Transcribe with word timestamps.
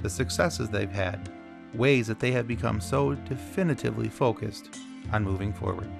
the 0.00 0.10
successes 0.10 0.68
they've 0.68 0.90
had, 0.90 1.30
ways 1.74 2.06
that 2.06 2.20
they 2.20 2.30
have 2.32 2.46
become 2.46 2.80
so 2.80 3.14
definitively 3.14 4.08
focused 4.08 4.78
on 5.12 5.24
moving 5.24 5.52
forward. 5.52 5.90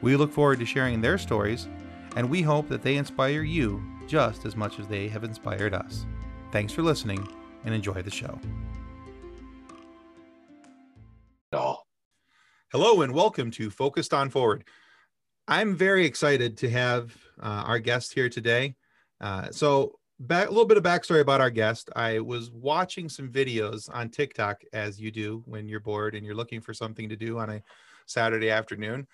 We 0.00 0.16
look 0.16 0.32
forward 0.32 0.58
to 0.60 0.66
sharing 0.66 1.00
their 1.00 1.18
stories, 1.18 1.68
and 2.16 2.28
we 2.28 2.42
hope 2.42 2.68
that 2.68 2.82
they 2.82 2.96
inspire 2.96 3.42
you 3.42 3.82
just 4.06 4.44
as 4.44 4.56
much 4.56 4.78
as 4.78 4.86
they 4.88 5.08
have 5.08 5.24
inspired 5.24 5.74
us. 5.74 6.06
Thanks 6.50 6.72
for 6.72 6.82
listening 6.82 7.26
and 7.64 7.74
enjoy 7.74 8.02
the 8.02 8.10
show. 8.10 8.38
Hello 12.72 13.02
and 13.02 13.12
welcome 13.12 13.50
to 13.50 13.68
Focused 13.68 14.14
on 14.14 14.30
Forward. 14.30 14.64
I'm 15.46 15.76
very 15.76 16.06
excited 16.06 16.56
to 16.56 16.70
have 16.70 17.14
uh, 17.38 17.64
our 17.66 17.78
guest 17.78 18.14
here 18.14 18.30
today. 18.30 18.76
Uh, 19.20 19.50
so, 19.50 19.98
back, 20.20 20.46
a 20.46 20.50
little 20.50 20.66
bit 20.66 20.76
of 20.76 20.82
backstory 20.82 21.20
about 21.20 21.40
our 21.40 21.50
guest. 21.50 21.90
I 21.96 22.20
was 22.20 22.50
watching 22.50 23.08
some 23.08 23.30
videos 23.30 23.88
on 23.92 24.08
TikTok, 24.08 24.62
as 24.72 25.00
you 25.00 25.10
do 25.10 25.42
when 25.46 25.68
you're 25.68 25.80
bored 25.80 26.14
and 26.14 26.24
you're 26.24 26.34
looking 26.34 26.60
for 26.60 26.74
something 26.74 27.08
to 27.08 27.16
do 27.16 27.38
on 27.38 27.50
a 27.50 27.62
Saturday 28.06 28.50
afternoon. 28.50 29.06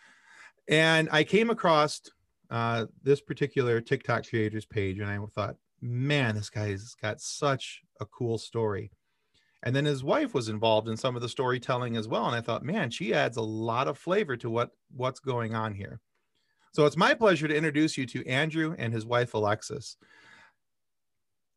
And 0.68 1.08
I 1.10 1.24
came 1.24 1.50
across 1.50 2.02
uh, 2.50 2.86
this 3.02 3.20
particular 3.20 3.80
TikTok 3.80 4.28
creators 4.28 4.66
page, 4.66 4.98
and 4.98 5.10
I 5.10 5.18
thought, 5.34 5.56
man, 5.80 6.34
this 6.34 6.50
guy's 6.50 6.94
got 7.00 7.20
such 7.20 7.82
a 8.00 8.06
cool 8.06 8.38
story. 8.38 8.90
And 9.62 9.74
then 9.74 9.84
his 9.84 10.04
wife 10.04 10.34
was 10.34 10.48
involved 10.48 10.88
in 10.88 10.96
some 10.96 11.16
of 11.16 11.22
the 11.22 11.28
storytelling 11.28 11.96
as 11.96 12.06
well. 12.06 12.26
And 12.26 12.36
I 12.36 12.40
thought, 12.40 12.64
man, 12.64 12.90
she 12.90 13.12
adds 13.12 13.36
a 13.36 13.42
lot 13.42 13.88
of 13.88 13.98
flavor 13.98 14.36
to 14.36 14.48
what 14.48 14.70
what's 14.94 15.20
going 15.20 15.54
on 15.54 15.74
here. 15.74 16.00
So 16.72 16.86
it's 16.86 16.96
my 16.96 17.14
pleasure 17.14 17.48
to 17.48 17.56
introduce 17.56 17.98
you 17.98 18.06
to 18.06 18.26
Andrew 18.26 18.76
and 18.78 18.92
his 18.92 19.04
wife 19.04 19.34
Alexis. 19.34 19.96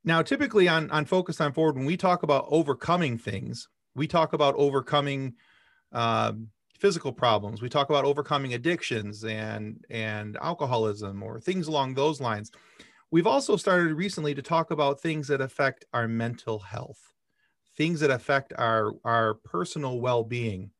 Now, 0.03 0.21
typically 0.21 0.67
on 0.67 0.89
on 0.91 1.05
Focus 1.05 1.39
on 1.41 1.53
Forward, 1.53 1.75
when 1.75 1.85
we 1.85 1.97
talk 1.97 2.23
about 2.23 2.45
overcoming 2.49 3.17
things, 3.17 3.67
we 3.95 4.07
talk 4.07 4.33
about 4.33 4.55
overcoming 4.55 5.35
um, 5.91 6.49
physical 6.79 7.11
problems. 7.11 7.61
We 7.61 7.69
talk 7.69 7.89
about 7.89 8.05
overcoming 8.05 8.53
addictions 8.53 9.23
and 9.23 9.83
and 9.89 10.37
alcoholism 10.41 11.21
or 11.23 11.39
things 11.39 11.67
along 11.67 11.93
those 11.93 12.19
lines. 12.19 12.51
We've 13.11 13.27
also 13.27 13.57
started 13.57 13.93
recently 13.93 14.33
to 14.35 14.41
talk 14.41 14.71
about 14.71 15.01
things 15.01 15.27
that 15.27 15.41
affect 15.41 15.85
our 15.93 16.07
mental 16.07 16.59
health 16.59 17.11
things 17.77 17.99
that 18.01 18.11
affect 18.11 18.53
our 18.57 18.93
our 19.03 19.35
personal 19.35 19.99
well-being 19.99 20.71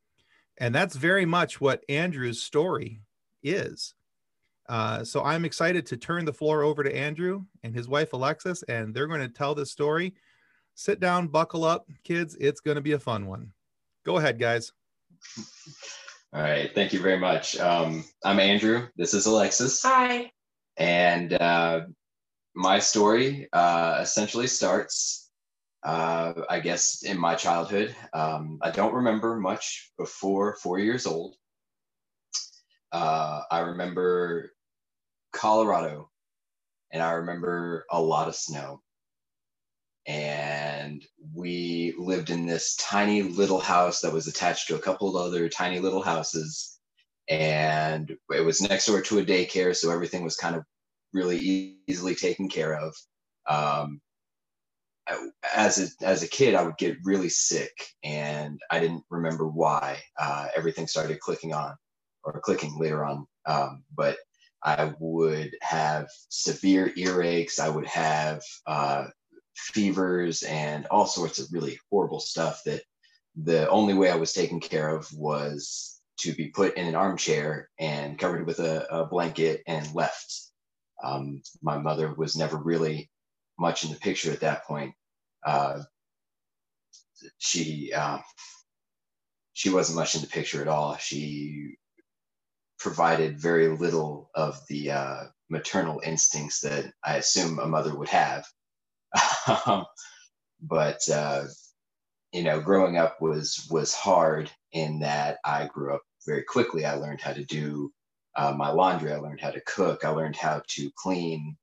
and 0.58 0.76
that's 0.76 0.96
very 0.96 1.26
much 1.26 1.62
what 1.62 1.84
andrew's 1.90 2.42
story 2.42 3.02
is 3.44 3.94
uh, 4.70 5.04
so 5.04 5.24
i'm 5.24 5.46
excited 5.46 5.86
to 5.86 5.98
turn 5.98 6.26
the 6.26 6.34
floor 6.34 6.64
over 6.64 6.84
to 6.84 6.96
andrew 6.96 7.44
and 7.64 7.76
his 7.76 7.88
wife 7.88 8.14
alexis 8.14 8.64
and 8.64 8.94
they're 8.94 9.08
going 9.08 9.22
to 9.22 9.30
tell 9.30 9.56
this 9.56 9.72
story. 9.72 10.14
Sit 10.76 11.00
down 11.00 11.28
buckle 11.28 11.64
up 11.64 11.88
kids. 12.04 12.36
It's 12.40 12.62
going 12.62 12.76
to 12.76 12.82
be 12.82 12.94
a 12.94 13.00
fun 13.00 13.28
one. 13.28 13.52
Go 14.06 14.18
ahead 14.18 14.40
guys. 14.40 14.72
All 16.34 16.42
right. 16.42 16.74
Thank 16.74 16.94
you 16.94 17.02
very 17.02 17.20
much. 17.20 17.60
Um, 17.60 18.06
i'm 18.24 18.40
andrew. 18.40 18.88
This 18.96 19.14
is 19.14 19.26
alexis. 19.26 19.82
Hi. 19.84 20.32
And 20.78 21.34
uh, 21.34 21.82
my 22.56 22.80
story 22.80 23.48
uh, 23.54 24.00
essentially 24.02 24.48
starts 24.48 25.30
uh, 25.84 26.34
I 26.50 26.60
guess 26.60 27.04
in 27.04 27.18
my 27.18 27.36
childhood. 27.36 27.96
Um, 28.14 28.60
I 28.62 28.70
don't 28.72 28.94
remember 28.94 29.40
much 29.40 29.92
before 29.98 30.56
four 30.62 30.78
years 30.80 31.08
old. 31.08 31.36
Uh, 32.92 33.42
I 33.50 33.60
remember 33.60 34.52
Colorado, 35.32 36.10
and 36.92 37.02
I 37.02 37.14
remember 37.14 37.86
a 37.90 38.02
lot 38.02 38.28
of 38.28 38.36
snow. 38.36 38.82
And 40.08 41.06
we 41.34 41.94
lived 41.98 42.32
in 42.32 42.46
this 42.46 42.76
tiny 42.76 43.22
little 43.22 43.60
house 43.60 44.02
that 44.02 44.14
was 44.14 44.28
attached 44.28 44.68
to 44.68 44.76
a 44.76 44.80
couple 44.80 45.10
of 45.10 45.16
other 45.16 45.48
tiny 45.48 45.80
little 45.80 46.02
houses. 46.02 46.80
And 47.30 48.16
it 48.34 48.42
was 48.42 48.62
next 48.62 48.88
door 48.88 49.02
to 49.02 49.20
a 49.20 49.26
daycare, 49.26 49.76
so 49.76 49.92
everything 49.92 50.24
was 50.24 50.36
kind 50.36 50.56
of 50.56 50.64
really 51.14 51.38
e- 51.38 51.78
easily 51.88 52.16
taken 52.16 52.50
care 52.50 52.76
of. 52.76 52.96
Um, 53.48 54.02
as 55.56 55.80
a 56.02 56.06
as 56.06 56.24
a 56.24 56.28
kid, 56.28 56.56
I 56.56 56.64
would 56.64 56.78
get 56.78 56.98
really 57.04 57.30
sick, 57.30 57.72
and 58.04 58.60
I 58.70 58.80
didn't 58.80 59.04
remember 59.10 59.48
why. 59.48 60.00
Uh, 60.18 60.48
everything 60.56 60.88
started 60.88 61.20
clicking 61.20 61.54
on, 61.54 61.76
or 62.24 62.40
clicking 62.40 62.78
later 62.80 63.04
on. 63.04 63.28
Um, 63.46 63.84
but 63.96 64.18
I 64.64 64.94
would 65.00 65.56
have 65.62 66.08
severe 66.30 66.90
earaches. 66.96 67.60
I 67.60 67.70
would 67.70 67.88
have 67.88 68.42
uh, 68.68 69.08
fevers 69.56 70.44
and 70.44 70.86
all 70.88 71.06
sorts 71.06 71.40
of 71.40 71.48
really 71.52 71.80
horrible 71.90 72.20
stuff. 72.20 72.62
That 72.66 72.84
the 73.36 73.70
only 73.70 73.94
way 73.94 74.12
I 74.12 74.16
was 74.16 74.34
taken 74.34 74.60
care 74.60 74.96
of 74.96 75.08
was 75.14 76.00
to 76.20 76.34
be 76.34 76.50
put 76.50 76.78
in 76.78 76.88
an 76.88 76.96
armchair 76.96 77.70
and 77.80 78.20
covered 78.20 78.46
with 78.46 78.60
a, 78.60 78.86
a 78.92 79.06
blanket 79.06 79.64
and 79.68 79.94
left. 79.96 80.52
Um, 81.04 81.42
my 81.64 81.78
mother 81.78 82.14
was 82.14 82.36
never 82.36 82.58
really 82.58 83.10
much 83.58 83.84
in 83.84 83.92
the 83.92 83.98
picture 83.98 84.32
at 84.32 84.42
that 84.42 84.66
point 84.66 84.94
uh, 85.44 85.82
she 87.38 87.92
uh, 87.94 88.20
she 89.54 89.70
wasn't 89.70 89.98
much 89.98 90.16
in 90.16 90.22
the 90.22 90.28
picture 90.28 90.62
at 90.62 90.68
all. 90.68 90.98
She 90.98 91.78
provided 92.82 93.40
very 93.40 93.70
little 93.70 94.30
of 94.36 94.60
the 94.68 94.92
uh, 94.92 95.24
maternal 95.50 96.02
instincts 96.04 96.62
that 96.62 96.92
I 97.04 97.18
assume 97.18 97.60
a 97.60 97.68
mother 97.68 97.96
would 97.96 98.10
have. 98.10 98.46
um, 99.66 99.86
but 100.62 101.00
uh, 101.10 101.46
you 102.32 102.44
know, 102.44 102.62
growing 102.62 102.98
up 102.98 103.22
was 103.22 103.68
was 103.70 103.94
hard 103.94 104.52
in 104.72 105.00
that 105.00 105.38
I 105.44 105.68
grew 105.68 105.94
up 105.94 106.02
very 106.26 106.44
quickly. 106.44 106.86
I 106.86 106.96
learned 106.96 107.22
how 107.22 107.34
to 107.34 107.44
do 107.44 107.92
uh, 108.36 108.54
my 108.56 108.70
laundry. 108.72 109.12
I 109.12 109.18
learned 109.18 109.42
how 109.42 109.52
to 109.52 109.62
cook. 109.62 110.06
I 110.06 110.10
learned 110.10 110.36
how 110.36 110.62
to 110.70 110.92
clean 110.96 111.58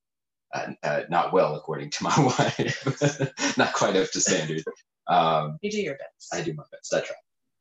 uh, 0.55 0.73
uh, 0.83 1.03
not 1.11 1.33
well, 1.33 1.57
according 1.57 1.91
to 1.91 2.05
my 2.05 2.19
wife, 2.39 3.57
not 3.59 3.73
quite 3.73 3.97
up 3.97 4.11
to 4.11 4.21
standard. 4.21 4.63
Um, 5.07 5.59
you 5.63 5.71
do 5.71 5.81
your 5.81 5.97
best. 5.97 6.33
I 6.33 6.43
do 6.43 6.55
my 6.55 6.65
best. 6.71 6.95
I 6.95 7.01
try. 7.01 7.17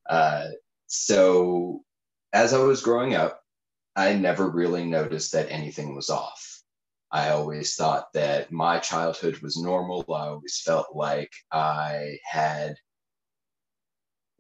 Uh, 0.09 0.47
so, 0.87 1.81
as 2.33 2.53
I 2.53 2.59
was 2.59 2.81
growing 2.81 3.13
up, 3.13 3.41
I 3.97 4.13
never 4.13 4.47
really 4.47 4.85
noticed 4.85 5.31
that 5.31 5.51
anything 5.51 5.95
was 5.95 6.11
off. 6.11 6.61
I 7.11 7.31
always 7.31 7.73
thought 7.73 8.13
that 8.13 8.51
my 8.51 8.77
childhood 8.77 9.39
was 9.39 9.57
normal. 9.57 10.05
I 10.07 10.27
always 10.27 10.61
felt 10.63 10.95
like 10.95 11.31
I 11.51 12.19
had 12.23 12.75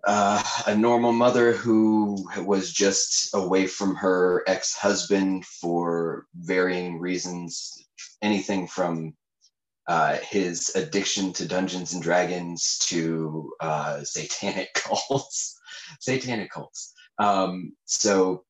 uh, 0.05 0.43
a 0.67 0.75
normal 0.75 1.11
mother 1.11 1.53
who 1.53 2.23
was 2.37 2.71
just 2.71 3.33
away 3.33 3.65
from 3.65 3.95
her 3.95 4.43
ex 4.45 4.75
husband 4.75 5.43
for 5.45 6.27
varying 6.35 6.99
reasons, 6.99 7.83
anything 8.21 8.67
from 8.67 9.15
uh, 9.87 10.17
his 10.17 10.71
addiction 10.75 11.33
to 11.33 11.47
Dungeons 11.47 11.93
and 11.93 12.03
Dragons 12.03 12.77
to 12.89 13.51
uh, 13.59 14.03
satanic 14.03 14.71
cults, 14.75 15.59
satanic 15.99 16.51
cults. 16.51 16.93
Um, 17.17 17.73
so 17.85 18.43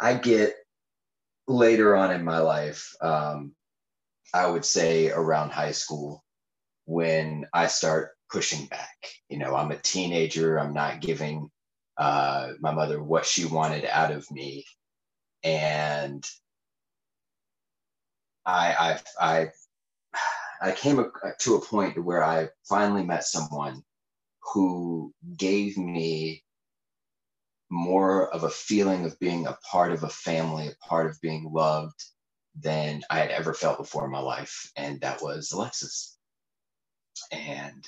I 0.00 0.14
get 0.14 0.54
later 1.46 1.96
on 1.96 2.12
in 2.12 2.24
my 2.24 2.38
life, 2.38 2.94
um, 3.02 3.52
I 4.32 4.46
would 4.46 4.64
say 4.64 5.10
around 5.10 5.50
high 5.50 5.72
school, 5.72 6.24
when 6.86 7.46
I 7.52 7.66
start 7.66 8.12
pushing 8.30 8.66
back. 8.66 8.96
You 9.28 9.38
know, 9.38 9.54
I'm 9.54 9.70
a 9.72 9.76
teenager. 9.76 10.58
I'm 10.58 10.72
not 10.72 11.00
giving 11.00 11.50
uh, 11.96 12.52
my 12.60 12.72
mother 12.72 13.02
what 13.02 13.26
she 13.26 13.44
wanted 13.44 13.84
out 13.84 14.12
of 14.12 14.30
me, 14.30 14.64
and 15.42 16.24
I 18.46 18.98
I 19.20 19.20
I 19.20 19.50
I 20.62 20.72
came 20.72 21.04
to 21.40 21.54
a 21.56 21.60
point 21.64 22.02
where 22.02 22.24
I 22.24 22.48
finally 22.68 23.04
met 23.04 23.24
someone 23.24 23.82
who 24.52 25.12
gave 25.36 25.76
me 25.76 26.42
more 27.70 28.32
of 28.34 28.42
a 28.42 28.50
feeling 28.50 29.04
of 29.04 29.18
being 29.20 29.46
a 29.46 29.56
part 29.70 29.92
of 29.92 30.02
a 30.02 30.08
family, 30.08 30.68
a 30.68 30.86
part 30.86 31.06
of 31.06 31.20
being 31.20 31.50
loved 31.52 32.02
than 32.58 33.02
I 33.10 33.18
had 33.18 33.30
ever 33.30 33.54
felt 33.54 33.78
before 33.78 34.04
in 34.04 34.10
my 34.10 34.20
life. 34.20 34.70
And 34.76 35.00
that 35.00 35.22
was 35.22 35.52
Alexis. 35.52 36.18
And 37.30 37.86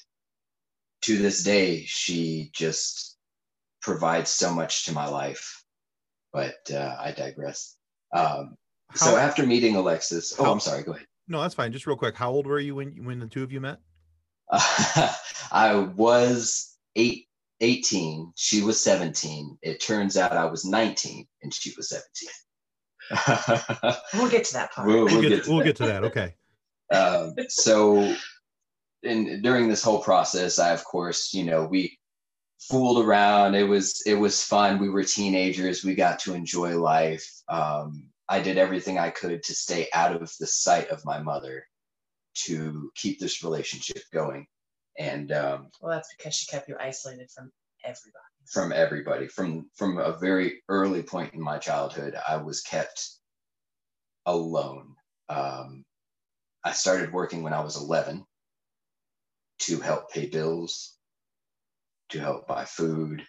to 1.03 1.19
this 1.19 1.43
day, 1.43 1.85
she 1.85 2.51
just 2.55 3.17
provides 3.81 4.31
so 4.31 4.55
much 4.55 4.85
to 4.87 4.93
my 4.93 5.09
life. 5.09 5.65
But 6.33 6.71
uh, 6.73 6.97
I 6.99 7.13
digress. 7.13 7.77
Um, 8.15 8.57
so 8.95 9.07
How- 9.11 9.17
after 9.17 9.45
meeting 9.47 9.75
Alexis, 9.77 10.35
oh, 10.39 10.45
How- 10.45 10.53
I'm 10.53 10.61
sorry. 10.61 10.85
Go 10.85 10.93
ahead. 10.93 11.07
No, 11.29 11.41
that's 11.41 11.55
fine. 11.55 11.73
Just 11.73 11.87
real 11.87 11.97
quick. 11.97 12.17
How 12.17 12.31
old 12.31 12.47
were 12.47 12.59
you 12.59 12.75
when 12.75 13.05
when 13.05 13.19
the 13.19 13.27
two 13.27 13.43
of 13.43 13.53
you 13.53 13.61
met? 13.61 13.79
I 14.53 15.89
was 15.97 16.77
eight, 16.97 17.27
18. 17.63 18.33
She 18.37 18.63
was 18.63 18.83
17. 18.83 19.59
It 19.63 19.81
turns 19.81 20.17
out 20.17 20.33
I 20.33 20.45
was 20.45 20.65
19 20.65 21.27
and 21.43 21.55
she 21.55 21.73
was 21.77 21.89
17. 21.89 22.29
We'll 24.15 24.31
get 24.31 24.45
to 24.45 24.53
that 24.55 24.73
part. 24.73 24.87
we'll, 24.89 25.05
We'll, 25.05 25.07
we'll 25.07 25.23
get, 25.23 25.29
get 25.31 25.45
to 25.45 25.51
we'll 25.51 25.59
that. 25.61 25.65
get 25.65 25.77
to 25.77 25.87
that. 25.87 26.05
Okay. 26.05 26.35
um, 26.95 27.35
so 27.49 28.15
in 29.03 29.43
during 29.43 29.69
this 29.69 29.83
whole 29.83 30.01
process 30.01 30.59
i 30.59 30.71
of 30.71 30.85
course 30.85 31.35
you 31.35 31.45
know 31.45 31.65
we 31.67 31.99
fooled 32.61 33.05
around 33.05 33.55
it 33.55 33.65
was 33.65 34.03
it 34.07 34.15
was 34.15 34.45
fun 34.45 34.79
we 34.79 34.89
were 34.89 35.03
teenagers 35.03 35.85
we 35.85 35.95
got 35.95 36.19
to 36.21 36.35
enjoy 36.35 36.79
life 36.79 37.29
um, 37.49 38.05
i 38.29 38.39
did 38.41 38.57
everything 38.59 38.99
i 38.99 39.11
could 39.11 39.43
to 39.43 39.55
stay 39.55 39.89
out 39.93 40.15
of 40.15 40.31
the 40.39 40.47
sight 40.47 40.89
of 40.91 41.05
my 41.05 41.19
mother 41.21 41.65
to 42.35 42.91
keep 42.95 43.19
this 43.19 43.43
relationship 43.43 44.03
going 44.13 44.47
and 44.99 45.33
um, 45.33 45.69
Well, 45.81 45.93
that's 45.93 46.15
because 46.17 46.35
she 46.35 46.47
kept 46.47 46.69
you 46.69 46.77
isolated 46.79 47.31
from 47.31 47.51
everybody. 47.85 48.25
from 48.47 48.73
everybody. 48.73 49.27
From 49.29 49.71
from 49.77 49.99
a 49.99 50.17
very 50.19 50.63
early 50.69 51.03
point 51.03 51.35
in 51.35 51.41
my 51.41 51.59
childhood 51.59 52.17
i 52.29 52.37
was 52.37 52.61
kept 52.61 53.09
alone. 54.27 54.95
Um, 55.29 55.85
i 56.65 56.73
started 56.73 57.13
working 57.13 57.43
when 57.43 57.53
i 57.55 57.61
was 57.61 57.77
11 57.77 58.25
to 59.61 59.81
help 59.81 60.11
pay 60.11 60.27
bills 60.27 60.97
to 62.11 62.19
help 62.21 62.47
buy 62.47 62.65
food. 62.65 63.25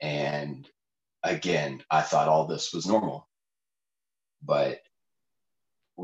And 0.00 0.68
again 1.24 1.82
i 1.90 2.02
thought 2.02 2.28
all 2.28 2.46
this 2.48 2.72
was 2.74 2.86
normal 2.86 3.28
but 4.42 4.80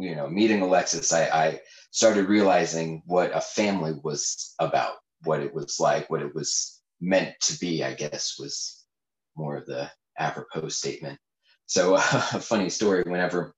you 0.01 0.15
know 0.15 0.29
meeting 0.29 0.63
alexis 0.63 1.13
i, 1.13 1.25
I 1.25 1.61
started 1.91 2.29
realizing 2.29 3.03
what 3.07 3.35
a 3.35 3.41
family 3.41 3.95
was 4.03 4.55
about 4.59 4.95
what 5.25 5.41
it 5.41 5.53
was 5.53 5.79
like 5.81 6.09
what 6.11 6.23
it 6.23 6.35
was 6.35 6.79
meant 7.01 7.35
to 7.41 7.59
be, 7.59 7.85
I 7.85 7.95
guess, 7.95 8.37
was 8.39 8.85
more 9.37 9.57
of 9.57 9.67
the 9.67 9.91
apropos 10.19 10.69
statement. 10.69 11.19
So, 11.67 11.95
a 11.97 12.01
funny 12.01 12.71
story 12.71 13.03
whenever 13.07 13.55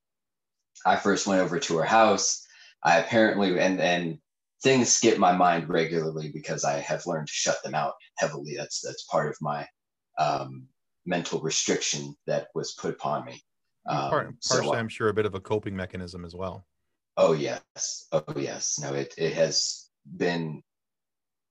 I 0.84 0.96
first 0.96 1.26
went 1.26 1.40
over 1.40 1.58
to 1.58 1.76
her 1.78 1.84
house, 1.84 2.46
I 2.82 2.98
apparently, 2.98 3.58
and, 3.58 3.80
and 3.80 4.18
things 4.62 4.92
skip 4.92 5.18
my 5.18 5.32
mind 5.32 5.68
regularly 5.68 6.30
because 6.32 6.64
I 6.64 6.80
have 6.80 7.06
learned 7.06 7.28
to 7.28 7.32
shut 7.32 7.62
them 7.62 7.74
out 7.74 7.94
heavily. 8.18 8.54
That's, 8.56 8.80
that's 8.80 9.04
part 9.04 9.30
of 9.30 9.36
my 9.40 9.66
um, 10.18 10.66
mental 11.06 11.40
restriction 11.40 12.14
that 12.26 12.48
was 12.54 12.72
put 12.72 12.94
upon 12.94 13.26
me. 13.26 13.42
Um, 13.86 14.10
Part, 14.10 14.34
partially, 14.48 14.76
uh, 14.76 14.80
I'm 14.80 14.88
sure, 14.88 15.08
a 15.08 15.14
bit 15.14 15.26
of 15.26 15.34
a 15.34 15.40
coping 15.40 15.74
mechanism 15.74 16.24
as 16.24 16.34
well. 16.34 16.66
Oh 17.16 17.32
yes. 17.32 18.06
Oh 18.12 18.24
yes. 18.36 18.78
No, 18.78 18.94
it 18.94 19.14
it 19.16 19.34
has 19.34 19.88
been 20.04 20.62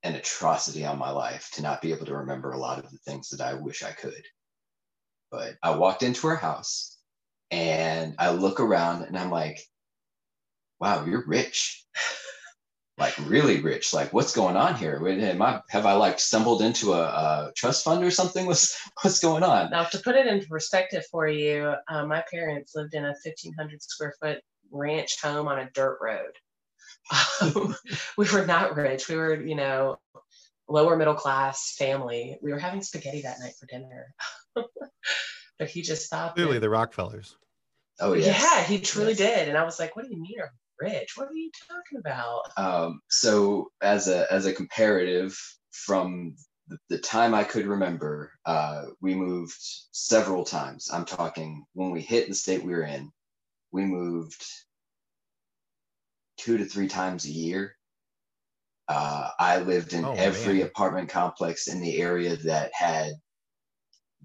an 0.03 0.15
atrocity 0.15 0.85
on 0.85 0.97
my 0.97 1.11
life 1.11 1.49
to 1.53 1.61
not 1.61 1.81
be 1.81 1.91
able 1.91 2.05
to 2.05 2.17
remember 2.17 2.51
a 2.51 2.57
lot 2.57 2.83
of 2.83 2.89
the 2.89 2.97
things 2.99 3.29
that 3.29 3.41
I 3.41 3.53
wish 3.55 3.83
I 3.83 3.91
could. 3.91 4.23
But 5.31 5.55
I 5.61 5.75
walked 5.75 6.03
into 6.03 6.27
her 6.27 6.35
house 6.35 6.97
and 7.51 8.15
I 8.17 8.31
look 8.31 8.59
around 8.59 9.03
and 9.03 9.17
I'm 9.17 9.29
like, 9.29 9.59
wow, 10.79 11.05
you're 11.05 11.27
rich. 11.27 11.85
like 12.99 13.15
really 13.27 13.61
rich. 13.61 13.93
Like 13.93 14.11
what's 14.13 14.33
going 14.35 14.55
on 14.57 14.75
here? 14.75 15.01
Am 15.07 15.41
I 15.41 15.61
have 15.69 15.85
I 15.85 15.93
like 15.93 16.19
stumbled 16.19 16.61
into 16.61 16.93
a, 16.93 17.01
a 17.01 17.51
trust 17.55 17.83
fund 17.85 18.03
or 18.03 18.11
something? 18.11 18.45
What's 18.47 18.77
what's 19.01 19.19
going 19.19 19.43
on? 19.43 19.71
Now, 19.71 19.83
to 19.85 19.97
put 19.99 20.15
it 20.15 20.27
into 20.27 20.47
perspective 20.47 21.03
for 21.09 21.27
you, 21.27 21.73
uh, 21.87 22.05
my 22.05 22.23
parents 22.31 22.73
lived 22.75 22.93
in 22.93 23.05
a 23.05 23.15
1,500 23.23 23.81
square 23.81 24.13
foot 24.21 24.39
ranch 24.71 25.21
home 25.21 25.47
on 25.47 25.59
a 25.59 25.69
dirt 25.71 25.97
road. 26.01 26.33
Um, 27.41 27.75
we 28.17 28.27
were 28.31 28.45
not 28.45 28.75
rich. 28.75 29.07
We 29.07 29.15
were, 29.15 29.41
you 29.41 29.55
know, 29.55 29.97
lower 30.67 30.95
middle 30.97 31.15
class 31.15 31.75
family. 31.77 32.37
We 32.41 32.51
were 32.51 32.59
having 32.59 32.81
spaghetti 32.83 33.21
that 33.21 33.39
night 33.39 33.53
for 33.59 33.65
dinner. 33.65 34.13
but 35.57 35.69
he 35.69 35.81
just 35.81 36.09
thought 36.09 36.35
Clearly, 36.35 36.55
that- 36.55 36.59
the 36.61 36.69
Rockefellers. 36.69 37.35
Oh 38.01 38.13
yes. 38.13 38.41
yeah, 38.41 38.63
he 38.63 38.79
truly 38.79 39.09
Yes. 39.09 39.17
did. 39.17 39.47
And 39.49 39.57
I 39.57 39.63
was 39.63 39.77
like, 39.79 39.95
what 39.95 40.05
do 40.05 40.11
you 40.11 40.21
mean 40.21 40.31
you're 40.37 40.51
rich? 40.79 41.13
What 41.15 41.27
are 41.27 41.33
you 41.35 41.51
talking 41.67 41.99
about? 41.99 42.43
Um, 42.57 43.01
so 43.09 43.71
as 43.81 44.07
a 44.07 44.31
as 44.31 44.45
a 44.45 44.53
comparative 44.53 45.37
from 45.71 46.35
the, 46.67 46.77
the 46.89 46.97
time 46.99 47.33
I 47.33 47.43
could 47.43 47.65
remember, 47.65 48.31
uh, 48.45 48.85
we 49.01 49.15
moved 49.15 49.57
several 49.91 50.43
times. 50.43 50.89
I'm 50.91 51.05
talking 51.05 51.65
when 51.73 51.91
we 51.91 52.01
hit 52.01 52.27
the 52.27 52.35
state 52.35 52.63
we 52.63 52.73
were 52.73 52.83
in, 52.83 53.11
we 53.71 53.85
moved 53.85 54.43
two 56.37 56.57
to 56.57 56.65
three 56.65 56.87
times 56.87 57.25
a 57.25 57.31
year. 57.31 57.75
Uh, 58.87 59.29
I 59.39 59.59
lived 59.59 59.93
in 59.93 60.03
Oh, 60.05 60.13
every 60.13 60.59
man. 60.59 60.67
apartment 60.67 61.09
complex 61.09 61.67
in 61.67 61.79
the 61.81 62.01
area 62.01 62.35
that 62.37 62.71
had 62.73 63.13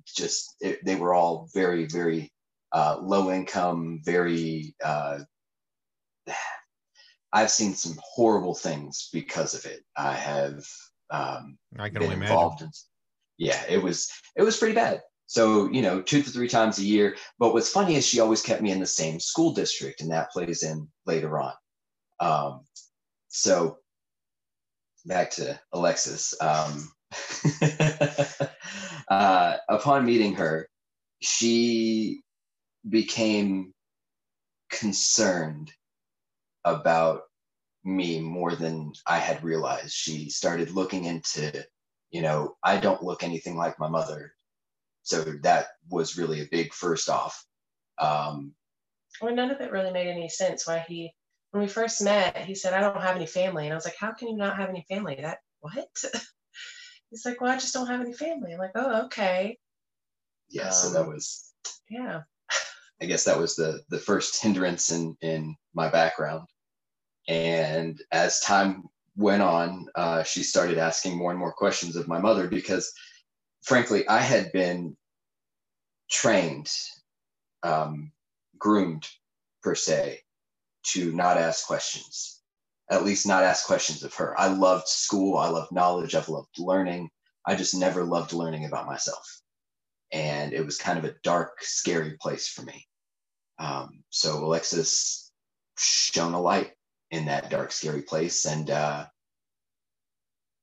just 0.07 0.57
it, 0.61 0.85
they 0.85 0.97
were 0.97 1.15
all 1.15 1.49
very 1.55 1.87
very 1.87 2.31
uh, 2.73 2.99
low 3.01 3.31
income, 3.31 4.01
very 4.05 4.75
uh, 4.85 5.21
I've 7.35 7.51
seen 7.51 7.75
some 7.75 7.99
horrible 8.01 8.55
things 8.55 9.11
because 9.13 9.55
of 9.55 9.67
it. 9.67 9.83
I 9.97 10.13
have 10.13 10.65
um, 11.11 11.59
I 11.77 11.89
can 11.89 11.95
been 11.95 12.03
only 12.05 12.15
imagine. 12.15 12.33
involved 12.33 12.63
in. 12.63 12.71
Yeah, 13.39 13.61
it 13.69 13.83
was 13.83 14.09
it 14.37 14.43
was 14.43 14.57
pretty 14.57 14.75
bad. 14.75 15.03
So 15.27 15.69
you 15.69 15.83
know, 15.83 16.01
two 16.01 16.23
to 16.23 16.31
three 16.31 16.49
times 16.49 16.79
a 16.79 16.85
year. 16.85 17.17
But 17.41 17.53
what's 17.53 17.71
funny 17.71 17.97
is 17.97 18.07
she 18.07 18.21
always 18.21 18.41
kept 18.41 18.63
me 18.63 18.71
in 18.71 18.79
the 18.79 18.87
same 18.87 19.19
school 19.19 19.53
district, 19.53 20.01
and 20.01 20.13
that 20.13 20.31
plays 20.31 20.63
in 20.63 20.89
later 21.07 21.41
on. 21.41 21.55
Um, 22.21 22.61
so 23.29 23.79
back 25.05 25.33
to 25.33 25.59
Alexis. 25.73 26.41
Um, 26.41 26.93
uh, 29.11 29.57
upon 29.69 30.07
meeting 30.07 30.35
her, 30.35 30.69
she 31.21 32.23
became 32.89 33.75
concerned 34.71 35.73
about 36.65 37.23
me 37.85 38.21
more 38.21 38.55
than 38.57 38.93
I 39.07 39.19
had 39.19 39.45
realized. 39.45 39.93
She 39.95 40.31
started 40.31 40.71
looking 40.71 41.05
into, 41.05 41.65
you 42.11 42.23
know, 42.23 42.57
I 42.63 42.79
don't 42.79 43.03
look 43.03 43.23
anything 43.23 43.57
like 43.57 43.79
my 43.79 43.89
mother. 43.89 44.35
So 45.03 45.23
that 45.43 45.69
was 45.91 46.17
really 46.17 46.41
a 46.43 46.49
big 46.51 46.73
first 46.73 47.09
off. 47.11 47.45
Um, 47.99 48.55
Well, 49.21 49.35
none 49.35 49.51
of 49.51 49.61
it 49.61 49.71
really 49.73 49.93
made 49.93 50.09
any 50.09 50.29
sense. 50.29 50.67
Why 50.67 50.85
he, 50.89 51.13
when 51.51 51.63
we 51.63 51.69
first 51.69 52.03
met, 52.03 52.37
he 52.39 52.55
said, 52.55 52.73
I 52.73 52.81
don't 52.81 53.01
have 53.01 53.17
any 53.17 53.27
family. 53.27 53.65
And 53.65 53.73
I 53.73 53.77
was 53.77 53.85
like, 53.85 53.97
How 53.99 54.13
can 54.13 54.29
you 54.29 54.37
not 54.37 54.57
have 54.57 54.71
any 54.71 54.85
family? 54.89 55.19
That, 55.21 55.39
what? 55.61 55.89
He's 57.11 57.25
like, 57.25 57.41
Well, 57.41 57.53
I 57.53 57.57
just 57.57 57.75
don't 57.75 57.87
have 57.87 58.01
any 58.01 58.13
family. 58.15 58.53
I'm 58.53 58.59
like, 58.59 58.73
Oh, 58.75 59.05
okay. 59.07 59.59
yeah, 60.49 60.71
so 60.71 60.91
that 60.93 61.03
Um, 61.03 61.09
was, 61.09 61.53
Yeah. 61.91 62.23
I 63.03 63.07
guess 63.07 63.25
that 63.25 63.39
was 63.39 63.57
the 63.57 63.83
the 63.89 63.99
first 63.99 64.43
hindrance 64.43 64.91
in 64.91 65.17
in 65.21 65.57
my 65.75 65.89
background. 65.91 66.49
And 67.29 68.01
as 68.13 68.41
time 68.41 68.85
went 69.17 69.43
on, 69.43 69.87
uh, 69.95 70.23
she 70.23 70.43
started 70.43 70.79
asking 70.79 71.17
more 71.17 71.31
and 71.31 71.39
more 71.39 71.53
questions 71.53 71.97
of 71.97 72.09
my 72.09 72.19
mother 72.19 72.49
because, 72.49 72.93
frankly, 73.63 74.07
I 74.09 74.19
had 74.19 74.53
been 74.53 74.97
trained, 76.11 76.71
um, 77.63 78.13
groomed 78.59 79.09
per 79.63 79.75
se, 79.75 80.21
to 80.85 81.13
not 81.13 81.39
ask 81.39 81.67
questions. 81.67 82.43
At 82.91 83.05
least 83.05 83.27
not 83.27 83.45
ask 83.45 83.67
questions 83.67 84.03
of 84.03 84.13
her. 84.15 84.39
I 84.39 84.49
loved 84.49 84.89
school. 84.89 85.39
I 85.39 85.49
loved 85.49 85.73
knowledge. 85.73 86.15
I've 86.15 86.29
loved 86.29 86.59
learning. 86.59 87.09
I 87.47 87.55
just 87.55 87.75
never 87.75 88.05
loved 88.05 88.33
learning 88.35 88.67
about 88.67 88.87
myself 88.87 89.43
and 90.15 90.53
it 90.53 90.65
was 90.65 90.79
kind 90.79 90.97
of 90.99 91.05
a 91.05 91.15
dark, 91.25 91.59
scary 91.61 92.17
place 92.21 92.49
for 92.49 92.63
me. 92.63 92.87
Um, 93.59 94.05
so 94.11 94.45
Alexis 94.45 95.33
shone 95.77 96.35
a 96.35 96.41
light 96.41 96.71
in 97.15 97.27
that 97.27 97.51
dark, 97.51 97.73
scary 97.73 98.03
place, 98.03 98.45
and 98.45 98.69
uh, 98.71 99.07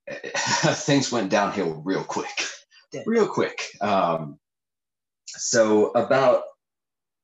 things 0.11 1.11
went 1.11 1.29
downhill 1.29 1.81
real 1.85 2.03
quick, 2.03 2.43
real 3.05 3.27
quick. 3.27 3.61
Um, 3.79 4.37
so 5.27 5.91
about 5.91 6.43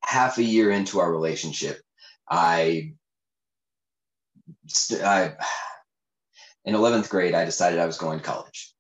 half 0.03 0.38
a 0.38 0.43
year 0.43 0.72
into 0.72 1.00
our 1.00 1.12
relationship, 1.12 1.81
I, 2.29 2.93
st- 4.67 5.03
I 5.03 5.36
in 6.63 6.74
11th 6.74 7.10
grade, 7.10 7.34
I 7.34 7.46
decided 7.46 7.79
I 7.79 7.86
was 7.86 7.98
going 7.98 8.19
to 8.19 8.25
college. 8.25 8.74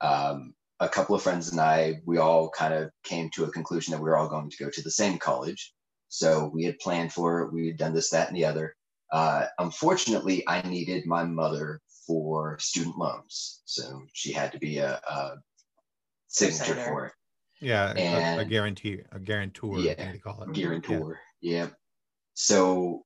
Um, 0.00 0.54
a 0.80 0.88
couple 0.88 1.14
of 1.14 1.22
friends 1.22 1.50
and 1.50 1.60
I, 1.60 2.00
we 2.04 2.18
all 2.18 2.50
kind 2.50 2.74
of 2.74 2.90
came 3.04 3.30
to 3.30 3.44
a 3.44 3.50
conclusion 3.50 3.92
that 3.92 4.02
we 4.02 4.08
were 4.08 4.16
all 4.16 4.28
going 4.28 4.50
to 4.50 4.56
go 4.56 4.68
to 4.68 4.82
the 4.82 4.90
same 4.90 5.18
college. 5.18 5.72
So 6.08 6.50
we 6.52 6.64
had 6.64 6.78
planned 6.78 7.12
for 7.12 7.42
it. 7.42 7.52
We 7.52 7.68
had 7.68 7.76
done 7.76 7.94
this, 7.94 8.10
that, 8.10 8.28
and 8.28 8.36
the 8.36 8.44
other. 8.44 8.76
Uh, 9.14 9.46
unfortunately, 9.60 10.42
I 10.48 10.60
needed 10.62 11.06
my 11.06 11.22
mother 11.22 11.80
for 12.04 12.58
student 12.58 12.98
loans. 12.98 13.62
So 13.64 14.02
she 14.12 14.32
had 14.32 14.50
to 14.50 14.58
be 14.58 14.78
a, 14.78 15.00
a 15.08 15.36
signature 16.26 16.74
Co-signer. 16.74 16.84
for 16.84 17.06
it. 17.06 17.12
Yeah, 17.60 17.94
a- 17.96 18.40
a, 18.40 18.44
guarantee, 18.44 18.98
a 19.12 19.20
guarantor, 19.20 19.78
Yeah, 19.78 19.94
they 20.10 20.18
call 20.18 20.42
it. 20.42 20.52
guarantor. 20.52 21.20
Yeah. 21.40 21.68
So 22.34 23.04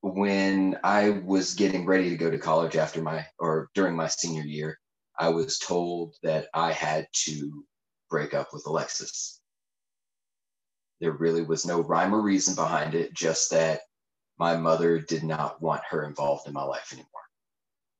when 0.00 0.78
I 0.82 1.10
was 1.10 1.52
getting 1.54 1.84
ready 1.84 2.08
to 2.08 2.16
go 2.16 2.30
to 2.30 2.38
college 2.38 2.74
after 2.76 3.02
my 3.02 3.26
or 3.38 3.68
during 3.74 3.94
my 3.94 4.08
senior 4.08 4.44
year, 4.44 4.78
I 5.18 5.28
was 5.28 5.58
told 5.58 6.14
that 6.22 6.48
I 6.54 6.72
had 6.72 7.06
to 7.26 7.64
break 8.08 8.32
up 8.32 8.48
with 8.54 8.64
Alexis. 8.66 9.42
There 11.02 11.12
really 11.12 11.42
was 11.42 11.66
no 11.66 11.80
rhyme 11.82 12.14
or 12.14 12.22
reason 12.22 12.54
behind 12.54 12.94
it, 12.94 13.12
just 13.12 13.50
that 13.50 13.82
my 14.38 14.56
mother 14.56 14.98
did 14.98 15.22
not 15.24 15.60
want 15.62 15.82
her 15.90 16.04
involved 16.04 16.46
in 16.48 16.52
my 16.54 16.62
life 16.64 16.92
anymore. 16.92 17.08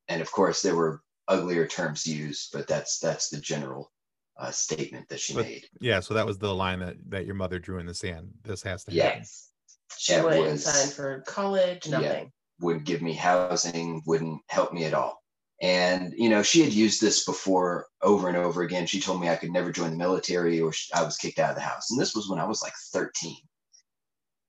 And 0.08 0.20
of 0.20 0.30
course, 0.32 0.62
there 0.62 0.76
were 0.76 1.02
uglier 1.28 1.66
terms 1.66 2.06
used, 2.06 2.50
but 2.52 2.66
that's 2.66 2.98
that's 2.98 3.28
the 3.30 3.38
general 3.40 3.90
uh, 4.36 4.50
statement 4.50 5.08
that 5.08 5.20
she 5.20 5.32
But- 5.34 5.46
made. 5.46 5.64
Yeah, 5.80 6.00
so 6.00 6.14
that 6.14 6.26
was 6.26 6.38
the 6.38 6.54
line 6.54 6.80
that 6.80 6.96
that 7.10 7.24
your 7.26 7.36
mother 7.36 7.58
drew 7.58 7.78
in 7.78 7.86
the 7.86 7.94
sand. 7.94 8.30
This 8.42 8.62
has 8.62 8.84
to 8.84 8.90
happen. 8.90 9.18
Yes. 9.20 9.50
She 9.96 10.12
That 10.14 10.24
wouldn't 10.24 10.50
was- 10.52 10.64
sign 10.64 10.88
for 10.90 11.20
college, 11.22 11.86
Yeah. 11.86 11.98
nothing. 11.98 12.32
wouldn't 12.60 12.84
give 12.84 13.02
me 13.02 13.12
housing, 13.12 14.02
wouldn't 14.06 14.40
help 14.48 14.72
me 14.72 14.84
at 14.84 14.94
all. 14.94 15.22
And, 15.60 16.12
you 16.16 16.28
know, 16.28 16.42
she 16.42 16.62
had 16.62 16.72
used 16.72 17.00
this 17.00 17.24
before 17.24 17.86
over 18.02 18.28
and 18.28 18.36
over 18.36 18.62
again. 18.62 18.86
She 18.86 19.00
told 19.00 19.20
me 19.20 19.28
I 19.28 19.36
could 19.36 19.50
never 19.50 19.72
join 19.72 19.90
the 19.90 19.96
military 19.96 20.60
or 20.60 20.72
sh- 20.72 20.90
I 20.94 21.02
was 21.02 21.16
kicked 21.16 21.38
out 21.38 21.50
of 21.50 21.56
the 21.56 21.62
house. 21.62 21.90
And 21.90 21.98
this 22.00 22.14
was 22.14 22.28
when 22.28 22.38
I 22.38 22.44
was 22.44 22.60
like 22.62 22.72
13. 22.92 23.36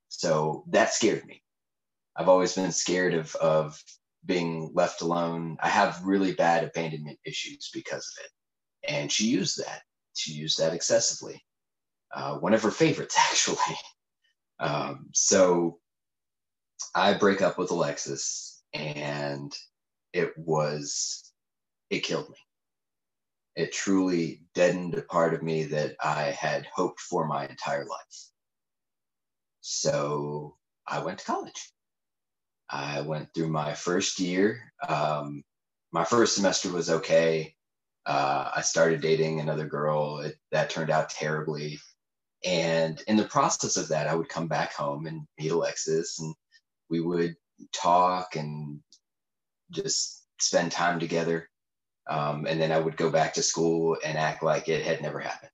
So 0.09 0.65
that 0.69 0.93
scared 0.93 1.25
me. 1.25 1.41
I've 2.15 2.29
always 2.29 2.55
been 2.55 2.72
scared 2.72 3.13
of, 3.13 3.36
of 3.36 3.81
being 4.25 4.72
left 4.74 5.01
alone. 5.01 5.57
I 5.62 5.69
have 5.69 6.03
really 6.03 6.34
bad 6.34 6.63
abandonment 6.63 7.19
issues 7.25 7.69
because 7.74 8.07
of 8.17 8.25
it. 8.25 8.91
And 8.91 9.12
she 9.12 9.27
used 9.27 9.57
that. 9.60 9.81
She 10.13 10.34
used 10.34 10.57
that 10.60 10.74
excessively. 10.74 11.43
Uh, 12.13 12.38
one 12.38 12.53
of 12.53 12.63
her 12.63 12.72
favorites, 12.72 13.15
actually. 13.31 13.77
Um, 14.60 15.10
so 15.13 15.79
I 16.93 17.13
break 17.13 17.41
up 17.41 17.57
with 17.57 17.72
Alexis 17.72 18.63
and 18.74 19.53
it 20.13 20.34
was, 20.38 21.34
it 21.89 22.00
killed 22.00 22.29
me. 22.29 22.38
It 23.55 23.74
truly 23.74 24.41
deadened 24.53 24.95
a 24.95 25.01
part 25.01 25.34
of 25.34 25.43
me 25.43 25.65
that 25.65 25.95
I 26.03 26.24
had 26.24 26.67
hoped 26.74 27.00
for 27.00 27.25
my 27.25 27.48
entire 27.48 27.86
life. 27.86 28.29
So 29.62 30.57
I 30.88 31.00
went 31.00 31.19
to 31.19 31.25
college. 31.25 31.74
I 32.69 33.01
went 33.01 33.34
through 33.34 33.50
my 33.50 33.74
first 33.74 34.19
year. 34.19 34.74
Um, 34.88 35.43
my 35.91 36.03
first 36.03 36.36
semester 36.36 36.72
was 36.72 36.89
okay. 36.89 37.55
Uh, 38.05 38.51
I 38.55 38.62
started 38.62 39.01
dating 39.01 39.39
another 39.39 39.65
girl. 39.65 40.19
It, 40.19 40.36
that 40.51 40.69
turned 40.69 40.89
out 40.89 41.10
terribly. 41.10 41.79
And 42.43 43.01
in 43.07 43.17
the 43.17 43.24
process 43.25 43.77
of 43.77 43.88
that, 43.89 44.07
I 44.07 44.15
would 44.15 44.29
come 44.29 44.48
back 44.48 44.74
home 44.74 45.07
and 45.07 45.25
meet 45.39 45.51
Alexis, 45.51 46.19
and 46.19 46.36
we 46.89 47.00
would 47.01 47.36
talk 47.74 48.36
and 48.36 48.79
just 49.72 50.25
spend 50.39 50.72
time 50.72 51.00
together. 51.00 51.50
Um, 52.07 52.45
and 52.45 52.62
then 52.62 52.72
I 52.72 52.79
would 52.79 52.98
go 52.98 53.10
back 53.10 53.34
to 53.34 53.43
school 53.43 53.98
and 54.05 54.17
act 54.17 54.43
like 54.43 54.69
it 54.69 54.86
had 54.86 55.01
never 55.01 55.19
happened. 55.19 55.50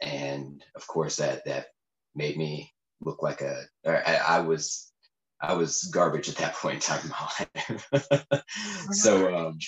And 0.00 0.64
of 0.74 0.86
course, 0.86 1.16
that 1.16 1.44
that 1.44 1.66
made 2.14 2.38
me 2.38 2.72
look 3.00 3.22
like 3.22 3.42
a. 3.42 3.64
I 3.84 4.40
was, 4.40 4.92
I 5.40 5.54
was 5.54 5.84
garbage 5.84 6.28
at 6.28 6.36
that 6.36 6.54
point 6.54 6.76
in 6.76 6.80
time 6.80 7.00
in 7.04 7.10
my 7.10 8.02
life. 8.32 8.42
so 8.92 9.34
um, 9.34 9.58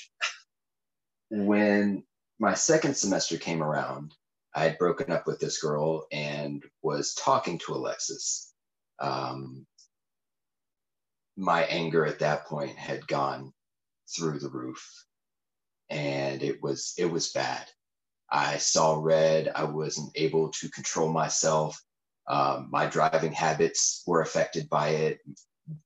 when 1.30 2.04
my 2.38 2.54
second 2.54 2.96
semester 2.96 3.36
came 3.36 3.62
around, 3.62 4.14
I 4.54 4.64
had 4.64 4.78
broken 4.78 5.12
up 5.12 5.26
with 5.26 5.40
this 5.40 5.60
girl 5.60 6.06
and 6.10 6.64
was 6.82 7.14
talking 7.14 7.58
to 7.58 7.74
Alexis. 7.74 8.52
Um, 8.98 9.66
my 11.36 11.64
anger 11.64 12.06
at 12.06 12.18
that 12.20 12.46
point 12.46 12.76
had 12.76 13.06
gone 13.06 13.52
through 14.16 14.38
the 14.38 14.48
roof 14.48 15.04
and 15.90 16.42
it 16.42 16.62
was 16.62 16.94
it 16.98 17.06
was 17.06 17.32
bad. 17.32 17.66
I 18.30 18.58
saw 18.58 18.98
red. 19.00 19.50
I 19.54 19.64
wasn't 19.64 20.10
able 20.14 20.50
to 20.50 20.68
control 20.70 21.10
myself. 21.10 21.80
Um, 22.26 22.68
my 22.70 22.86
driving 22.86 23.32
habits 23.32 24.02
were 24.06 24.20
affected 24.20 24.68
by 24.68 24.90
it 24.90 25.20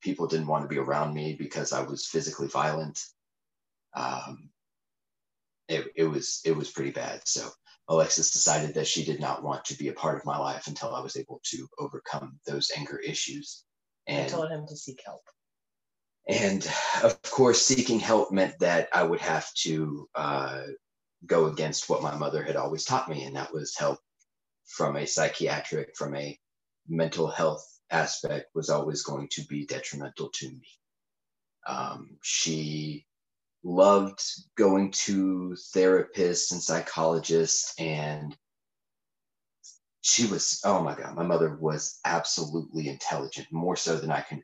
people 0.01 0.27
didn't 0.27 0.47
want 0.47 0.63
to 0.63 0.69
be 0.69 0.79
around 0.79 1.15
me 1.15 1.35
because 1.39 1.73
i 1.73 1.83
was 1.83 2.07
physically 2.07 2.49
violent. 2.49 3.01
Um, 3.95 4.51
it, 5.69 5.87
it 5.95 6.05
was 6.05 6.41
it 6.45 6.57
was 6.57 6.71
pretty 6.71 6.91
bad. 6.91 7.23
So 7.25 7.49
alexis 7.89 8.31
decided 8.31 8.75
that 8.75 8.87
she 8.87 9.05
did 9.05 9.21
not 9.21 9.43
want 9.43 9.65
to 9.67 9.77
be 9.77 9.89
a 9.89 9.93
part 9.93 10.17
of 10.17 10.25
my 10.25 10.39
life 10.39 10.67
until 10.67 10.95
i 10.95 11.01
was 11.01 11.17
able 11.17 11.41
to 11.45 11.67
overcome 11.79 12.39
those 12.47 12.71
anger 12.77 12.99
issues. 12.99 13.65
And 14.07 14.27
I 14.27 14.29
told 14.29 14.51
him 14.51 14.67
to 14.67 14.77
seek 14.77 15.01
help. 15.05 15.23
and 16.29 16.67
of 17.03 17.21
course, 17.23 17.61
seeking 17.61 18.01
help 18.01 18.33
meant 18.33 18.59
that 18.61 18.89
I 18.93 19.03
would 19.03 19.21
have 19.21 19.53
to 19.65 20.09
uh, 20.15 20.63
go 21.27 21.47
against 21.47 21.89
what 21.89 22.03
my 22.03 22.17
mother 22.17 22.43
had 22.43 22.57
always 22.57 22.85
taught 22.85 23.09
me, 23.09 23.25
and 23.25 23.37
that 23.37 23.53
was 23.53 23.77
help 23.77 23.99
from 24.67 24.97
a 24.97 25.07
psychiatric, 25.07 25.97
from 25.97 26.15
a 26.17 26.39
mental 26.89 27.29
health 27.29 27.72
aspect, 27.93 28.55
was 28.55 28.71
always 28.71 29.03
going 29.03 29.29
to 29.33 29.43
be 29.43 29.67
detrimental 29.67 30.31
to 30.35 30.49
me. 30.49 30.67
Um, 31.67 32.17
she 32.23 33.07
loved 33.63 34.21
going 34.57 34.91
to 34.91 35.57
therapists 35.75 36.53
and 36.53 36.61
psychologists, 36.61 37.75
and 37.79 38.37
she 40.01 40.27
was, 40.27 40.61
oh 40.65 40.83
my 40.83 40.97
God, 40.97 41.15
my 41.15 41.23
mother 41.23 41.57
was 41.61 42.01
absolutely 42.05 42.89
intelligent, 42.89 43.47
more 43.53 43.77
so 43.77 43.97
than 43.97 44.11
I 44.11 44.21
can 44.23 44.43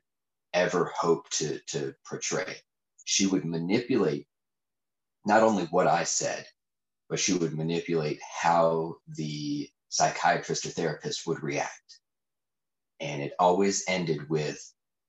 ever 0.55 0.93
hope 0.97 1.29
to 1.31 1.59
to 1.69 1.95
portray. 2.09 2.57
She 3.05 3.27
would 3.27 3.45
manipulate 3.45 4.27
not 5.27 5.43
only 5.43 5.65
what 5.65 5.87
I 5.87 6.05
said, 6.05 6.47
but 7.09 7.19
she 7.19 7.35
would 7.35 7.55
manipulate 7.55 8.21
how 8.23 8.97
the 9.09 9.69
psychiatrist 9.89 10.67
or 10.67 10.71
therapist 10.71 11.27
would 11.27 11.43
react. 11.43 11.98
And 13.01 13.23
it 13.23 13.33
always 13.39 13.85
ended 13.89 14.29
with 14.29 14.61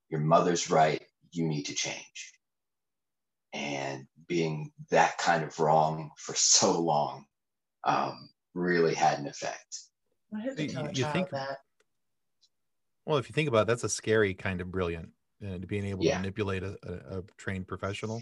your 0.10 0.20
mother's 0.22 0.70
right, 0.70 1.02
you 1.32 1.46
need 1.48 1.64
to 1.64 1.74
change. 1.74 2.34
And 3.54 4.06
being 4.28 4.72
that 4.92 5.18
kind 5.18 5.44
of 5.44 5.60
wrong 5.60 6.12
for 6.18 6.36
so 6.36 6.80
long 6.80 7.26
um, 7.84 8.30
really 8.54 8.94
had 8.94 9.20
an 9.20 9.28
effect. 9.28 9.80
I 10.36 10.42
hate 10.42 10.56
to 10.58 10.64
You- 10.64 10.70
tell 10.70 10.86
a 10.86 10.92
you 10.92 11.06
think- 11.06 11.30
that. 11.32 11.60
Well, 13.06 13.18
if 13.18 13.28
you 13.28 13.34
think 13.34 13.48
about 13.48 13.62
it, 13.62 13.68
that's 13.68 13.84
a 13.84 13.90
scary 13.90 14.36
kind 14.36 14.62
of 14.62 14.70
brilliant, 14.72 15.10
uh, 15.44 15.58
to 15.58 15.66
being 15.66 15.86
able 15.86 16.04
to 16.04 16.14
manipulate 16.14 16.62
a, 16.62 16.78
a, 16.84 17.20
a 17.20 17.24
trained 17.38 17.68
professional, 17.68 18.22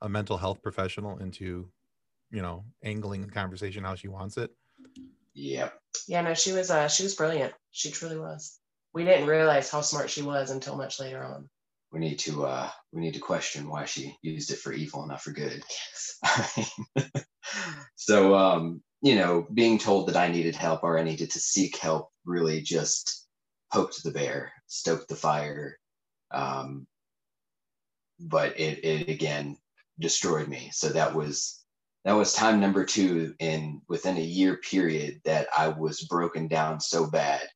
a 0.00 0.08
mental 0.08 0.38
health 0.38 0.62
professional 0.62 1.18
into, 1.18 1.68
you 2.30 2.40
know, 2.40 2.64
angling 2.82 3.20
the 3.26 3.30
conversation 3.30 3.84
how 3.84 3.94
she 3.94 4.08
wants 4.08 4.38
it. 4.38 4.50
Yep. 5.34 5.78
Yeah, 6.08 6.22
no, 6.22 6.32
she 6.32 6.52
was 6.52 6.70
uh 6.70 6.88
she 6.88 7.02
was 7.02 7.14
brilliant. 7.14 7.52
She 7.72 7.90
truly 7.90 8.16
was. 8.18 8.58
We 8.96 9.04
didn't 9.04 9.28
realize 9.28 9.68
how 9.68 9.82
smart 9.82 10.08
she 10.08 10.22
was 10.22 10.50
until 10.50 10.74
much 10.74 10.98
later 10.98 11.22
on. 11.22 11.50
We 11.92 12.00
need 12.00 12.18
to 12.20 12.46
uh, 12.46 12.70
we 12.92 13.02
need 13.02 13.12
to 13.12 13.20
question 13.20 13.68
why 13.68 13.84
she 13.84 14.16
used 14.22 14.50
it 14.50 14.58
for 14.58 14.72
evil 14.72 15.00
and 15.00 15.10
not 15.10 15.20
for 15.20 15.32
good. 15.32 15.62
Yes. 16.96 17.12
so 17.94 18.34
um, 18.34 18.80
you 19.02 19.16
know, 19.16 19.46
being 19.52 19.76
told 19.76 20.08
that 20.08 20.16
I 20.16 20.28
needed 20.28 20.56
help 20.56 20.82
or 20.82 20.98
I 20.98 21.02
needed 21.02 21.30
to 21.32 21.38
seek 21.38 21.76
help 21.76 22.08
really 22.24 22.62
just 22.62 23.26
poked 23.70 24.02
the 24.02 24.12
bear, 24.12 24.50
stoked 24.66 25.10
the 25.10 25.14
fire. 25.14 25.78
Um, 26.30 26.86
but 28.18 28.58
it, 28.58 28.82
it 28.82 29.10
again 29.10 29.58
destroyed 30.00 30.48
me. 30.48 30.70
So 30.72 30.88
that 30.88 31.14
was 31.14 31.62
that 32.06 32.14
was 32.14 32.32
time 32.32 32.60
number 32.60 32.86
two 32.86 33.34
in 33.40 33.82
within 33.90 34.16
a 34.16 34.20
year 34.20 34.56
period 34.56 35.20
that 35.26 35.48
I 35.54 35.68
was 35.68 36.06
broken 36.08 36.48
down 36.48 36.80
so 36.80 37.10
bad 37.10 37.46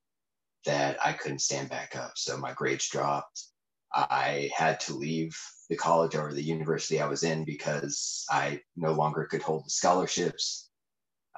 that 0.66 0.98
I 1.04 1.12
couldn't 1.12 1.40
stand 1.40 1.68
back 1.68 1.96
up. 1.96 2.12
So 2.16 2.36
my 2.36 2.52
grades 2.52 2.88
dropped. 2.88 3.44
I 3.92 4.50
had 4.56 4.78
to 4.80 4.94
leave 4.94 5.36
the 5.68 5.76
college 5.76 6.14
or 6.14 6.32
the 6.32 6.42
university 6.42 7.00
I 7.00 7.08
was 7.08 7.22
in 7.22 7.44
because 7.44 8.24
I 8.30 8.60
no 8.76 8.92
longer 8.92 9.24
could 9.24 9.42
hold 9.42 9.66
the 9.66 9.70
scholarships. 9.70 10.70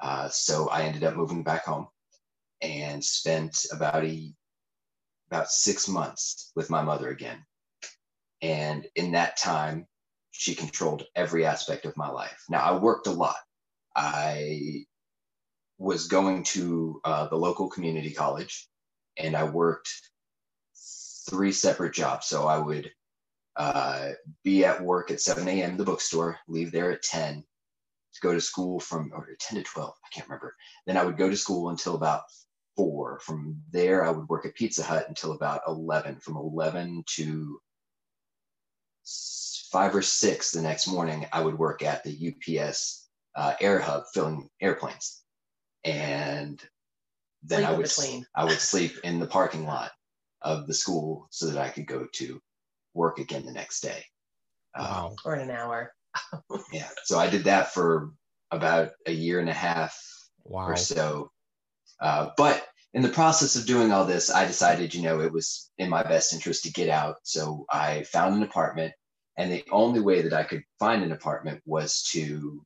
Uh, 0.01 0.29
so 0.29 0.69
I 0.69 0.83
ended 0.83 1.03
up 1.03 1.15
moving 1.15 1.43
back 1.43 1.65
home 1.65 1.87
and 2.61 3.03
spent 3.03 3.65
about 3.71 4.03
a 4.05 4.33
about 5.29 5.49
six 5.49 5.87
months 5.87 6.51
with 6.55 6.69
my 6.69 6.81
mother 6.83 7.09
again. 7.09 7.43
And 8.41 8.85
in 8.95 9.13
that 9.13 9.37
time, 9.37 9.87
she 10.31 10.53
controlled 10.53 11.05
every 11.15 11.45
aspect 11.45 11.85
of 11.85 11.97
my 11.97 12.09
life. 12.09 12.43
Now 12.49 12.61
I 12.61 12.77
worked 12.77 13.07
a 13.07 13.11
lot. 13.11 13.37
I 13.95 14.85
was 15.77 16.07
going 16.07 16.43
to 16.43 17.01
uh, 17.03 17.27
the 17.27 17.35
local 17.35 17.69
community 17.69 18.11
college, 18.11 18.67
and 19.17 19.35
I 19.35 19.43
worked 19.43 19.89
three 21.29 21.51
separate 21.51 21.93
jobs. 21.93 22.27
So 22.27 22.47
I 22.47 22.57
would 22.57 22.91
uh, 23.55 24.09
be 24.43 24.65
at 24.65 24.81
work 24.81 25.11
at 25.11 25.21
7 25.21 25.47
a.m. 25.47 25.77
the 25.77 25.83
bookstore, 25.83 26.37
leave 26.47 26.71
there 26.71 26.91
at 26.91 27.03
10, 27.03 27.43
to 28.13 28.21
go 28.21 28.33
to 28.33 28.41
school 28.41 28.79
from 28.79 29.11
or 29.13 29.27
10 29.39 29.57
to 29.57 29.63
12, 29.63 29.93
I 30.03 30.07
can't 30.13 30.27
remember. 30.27 30.55
Then 30.85 30.97
I 30.97 31.03
would 31.03 31.17
go 31.17 31.29
to 31.29 31.37
school 31.37 31.69
until 31.69 31.95
about 31.95 32.23
four. 32.75 33.19
From 33.19 33.61
there, 33.71 34.05
I 34.05 34.09
would 34.09 34.27
work 34.27 34.45
at 34.45 34.55
Pizza 34.55 34.83
Hut 34.83 35.05
until 35.07 35.33
about 35.33 35.61
11. 35.67 36.19
From 36.19 36.37
11 36.37 37.03
to 37.15 37.59
five 39.71 39.95
or 39.95 40.01
six 40.01 40.51
the 40.51 40.61
next 40.61 40.87
morning, 40.87 41.25
I 41.33 41.41
would 41.41 41.57
work 41.57 41.83
at 41.83 42.03
the 42.03 42.33
UPS 42.59 43.09
uh, 43.35 43.53
air 43.59 43.79
hub 43.79 44.03
filling 44.13 44.49
airplanes. 44.61 45.23
And 45.83 46.61
then 47.43 47.59
Sleep 47.59 47.69
I 47.69 47.71
would 47.73 47.83
between. 47.83 48.25
I 48.35 48.45
would 48.45 48.59
sleep 48.59 48.93
in 49.03 49.19
the 49.19 49.27
parking 49.27 49.65
lot 49.65 49.91
of 50.41 50.67
the 50.67 50.73
school 50.73 51.27
so 51.29 51.47
that 51.47 51.57
I 51.57 51.69
could 51.69 51.87
go 51.87 52.07
to 52.13 52.41
work 52.93 53.19
again 53.19 53.45
the 53.45 53.51
next 53.51 53.81
day. 53.81 54.03
Uh, 54.75 55.09
Wow. 55.09 55.15
or 55.25 55.35
in 55.35 55.41
an 55.41 55.51
hour. 55.51 55.93
yeah. 56.71 56.89
So 57.03 57.19
I 57.19 57.29
did 57.29 57.45
that 57.45 57.73
for 57.73 58.11
about 58.51 58.91
a 59.05 59.11
year 59.11 59.39
and 59.39 59.49
a 59.49 59.53
half 59.53 59.97
Wow. 60.45 60.67
or 60.67 60.77
so. 60.77 61.31
Uh, 61.99 62.29
but 62.37 62.65
in 62.93 63.01
the 63.01 63.09
process 63.09 63.55
of 63.55 63.65
doing 63.65 63.91
all 63.91 64.05
this, 64.05 64.29
I 64.29 64.45
decided, 64.45 64.93
you 64.93 65.01
know, 65.01 65.21
it 65.21 65.31
was 65.31 65.71
in 65.77 65.89
my 65.89 66.03
best 66.03 66.33
interest 66.33 66.63
to 66.63 66.71
get 66.71 66.89
out. 66.89 67.17
So 67.23 67.65
I 67.69 68.03
found 68.03 68.35
an 68.35 68.43
apartment, 68.43 68.93
and 69.37 69.51
the 69.51 69.63
only 69.71 69.99
way 69.99 70.21
that 70.21 70.33
I 70.33 70.43
could 70.43 70.63
find 70.79 71.03
an 71.03 71.11
apartment 71.11 71.61
was 71.65 72.03
to 72.11 72.63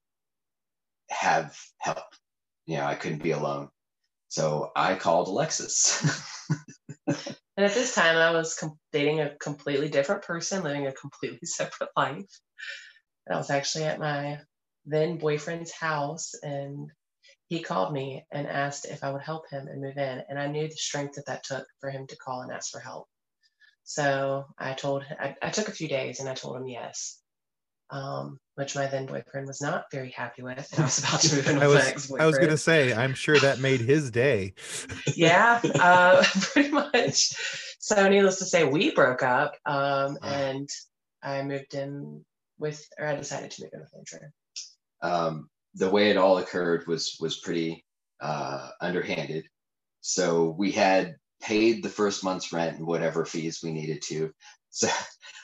have 1.09 1.57
help. 1.77 2.03
You 2.65 2.77
know, 2.77 2.85
I 2.85 2.95
couldn't 2.95 3.23
be 3.23 3.31
alone. 3.31 3.69
So 4.29 4.71
I 4.75 4.95
called 4.95 5.27
Alexis. 5.27 6.03
And 7.57 7.65
at 7.65 7.73
this 7.73 7.95
time, 7.95 8.17
I 8.17 8.31
was 8.31 8.53
com- 8.53 8.79
dating 8.93 9.19
a 9.19 9.35
completely 9.35 9.89
different 9.89 10.21
person, 10.21 10.63
living 10.63 10.85
a 10.85 10.93
completely 10.93 11.39
separate 11.43 11.89
life. 11.97 12.29
And 13.25 13.33
I 13.33 13.37
was 13.37 13.49
actually 13.49 13.85
at 13.85 13.99
my 13.99 14.39
then 14.85 15.17
boyfriend's 15.17 15.71
house, 15.71 16.33
and 16.43 16.91
he 17.47 17.61
called 17.61 17.91
me 17.91 18.25
and 18.31 18.47
asked 18.47 18.85
if 18.85 19.03
I 19.03 19.11
would 19.11 19.23
help 19.23 19.49
him 19.49 19.67
and 19.67 19.81
move 19.81 19.97
in. 19.97 20.23
And 20.29 20.39
I 20.39 20.47
knew 20.47 20.67
the 20.67 20.75
strength 20.75 21.15
that 21.15 21.25
that 21.25 21.43
took 21.43 21.65
for 21.81 21.89
him 21.89 22.05
to 22.07 22.15
call 22.17 22.41
and 22.41 22.51
ask 22.51 22.71
for 22.71 22.79
help. 22.79 23.07
So 23.83 24.45
I 24.57 24.73
told 24.73 25.03
I, 25.19 25.35
I 25.41 25.49
took 25.49 25.67
a 25.67 25.73
few 25.73 25.87
days 25.87 26.19
and 26.19 26.29
I 26.29 26.35
told 26.35 26.57
him 26.57 26.67
yes, 26.67 27.19
um, 27.89 28.39
which 28.55 28.75
my 28.75 28.87
then 28.87 29.05
boyfriend 29.05 29.47
was 29.47 29.61
not 29.61 29.85
very 29.91 30.09
happy 30.11 30.41
with. 30.41 30.67
And 30.73 30.79
I 30.79 30.83
was 30.83 30.99
about 30.99 31.21
to 31.21 31.35
move 31.35 31.47
in 31.47 31.55
with 31.55 31.63
I 31.63 31.67
my 31.67 31.73
was 31.73 31.87
ex-boyfriend. 31.87 32.23
I 32.23 32.25
was 32.25 32.37
gonna 32.37 32.57
say 32.57 32.93
I'm 32.93 33.13
sure 33.13 33.39
that 33.39 33.59
made 33.59 33.81
his 33.81 34.11
day. 34.11 34.53
yeah, 35.15 35.61
uh, 35.79 36.23
pretty 36.41 36.71
much. 36.71 37.33
So, 37.79 38.07
needless 38.09 38.39
to 38.39 38.45
say, 38.45 38.65
we 38.65 38.93
broke 38.93 39.23
up, 39.23 39.55
um, 39.65 40.17
and 40.21 40.67
I 41.23 41.41
moved 41.43 41.73
in 41.73 42.25
with, 42.59 42.85
or 42.99 43.07
I 43.07 43.15
decided 43.15 43.51
to 43.51 43.63
move 43.63 43.71
in 43.73 43.79
with 43.79 43.93
Andrew. 43.95 44.29
um, 45.01 45.49
the 45.75 45.89
way 45.89 46.09
it 46.09 46.17
all 46.17 46.39
occurred 46.39 46.85
was 46.87 47.17
was 47.19 47.39
pretty 47.39 47.85
uh, 48.19 48.69
underhanded. 48.81 49.45
So 50.01 50.55
we 50.57 50.71
had 50.71 51.15
paid 51.41 51.83
the 51.83 51.89
first 51.89 52.23
month's 52.23 52.51
rent 52.51 52.77
and 52.77 52.87
whatever 52.87 53.25
fees 53.25 53.59
we 53.63 53.71
needed 53.71 54.01
to. 54.03 54.31
So 54.69 54.89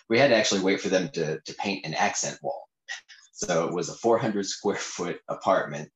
we 0.10 0.20
had 0.20 0.30
to 0.30 0.36
actually 0.36 0.62
wait 0.62 0.82
for 0.82 0.90
them 0.90 1.10
to 1.10 1.40
to 1.40 1.54
paint 1.56 1.86
an 1.86 1.94
accent 1.94 2.38
wall. 2.42 2.68
So 3.34 3.68
it 3.68 3.74
was 3.74 3.90
a 3.90 3.96
400 3.96 4.46
square 4.46 4.76
foot 4.76 5.20
apartment 5.28 5.90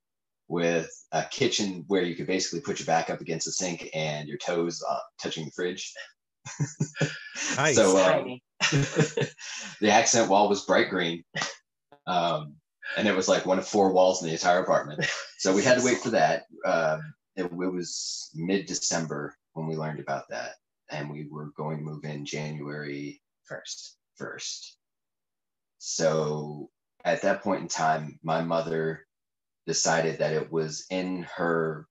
with 0.48 0.90
a 1.12 1.24
kitchen 1.26 1.84
where 1.88 2.02
you 2.02 2.16
could 2.16 2.28
basically 2.28 2.62
put 2.62 2.80
your 2.80 2.86
back 2.86 3.10
up 3.10 3.22
against 3.22 3.46
the 3.46 3.52
sink 3.52 3.90
and 3.94 4.28
your 4.28 4.38
toes 4.38 4.84
uh, 4.90 5.00
touching 5.22 5.46
the 5.46 5.52
fridge. 5.52 5.94
Nice. 7.56 7.76
So 7.76 7.98
um, 7.98 8.40
the 9.82 9.90
accent 9.90 10.30
wall 10.30 10.50
was 10.50 10.66
bright 10.66 10.90
green. 10.90 11.24
Um, 12.06 12.56
and 12.98 13.08
it 13.08 13.16
was 13.16 13.28
like 13.28 13.46
one 13.46 13.60
of 13.60 13.68
four 13.68 13.92
walls 13.92 14.22
in 14.22 14.28
the 14.28 14.34
entire 14.34 14.60
apartment. 14.60 15.06
So 15.40 15.54
we 15.54 15.64
had 15.64 15.78
to 15.78 15.86
wait 15.86 16.00
for 16.00 16.10
that. 16.10 16.46
Um, 16.66 17.14
it, 17.36 17.44
it 17.44 17.52
was 17.52 18.32
mid 18.34 18.66
December 18.66 19.36
when 19.54 19.68
we 19.68 19.76
learned 19.76 20.00
about 20.00 20.24
that. 20.30 20.54
And 20.90 21.12
we 21.12 21.28
were 21.30 21.52
going 21.56 21.78
to 21.78 21.84
move 21.84 22.04
in 22.06 22.26
January 22.26 23.22
First. 23.48 23.98
1st. 24.20 24.72
So 25.78 26.70
at 27.06 27.22
that 27.22 27.44
point 27.44 27.62
in 27.62 27.68
time, 27.68 28.20
my 28.24 28.42
mother 28.42 29.06
decided 29.66 30.20
that 30.20 30.34
it 30.34 30.52
was 30.52 30.86
in 30.90 31.24
her 31.36 31.88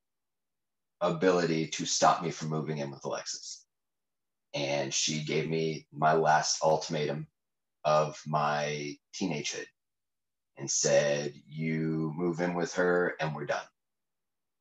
ability 1.01 1.69
to 1.69 1.87
stop 1.87 2.23
me 2.23 2.31
from 2.31 2.49
moving 2.49 2.79
in 2.79 2.91
with 2.91 3.05
Alexis. 3.05 3.65
And 4.55 4.93
she 4.93 5.23
gave 5.23 5.49
me 5.49 5.87
my 5.93 6.15
last 6.15 6.63
ultimatum 6.63 7.27
of 7.85 8.21
my 8.27 8.97
teenagehood 9.15 9.67
and 10.57 10.71
said, 10.71 11.35
You 11.47 12.13
move 12.17 12.41
in 12.41 12.55
with 12.55 12.75
her 12.75 13.15
and 13.21 13.35
we're 13.35 13.47
done. 13.47 13.67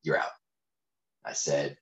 You're 0.03 0.19
out. 0.19 0.31
I 1.25 1.34
said, 1.34 1.77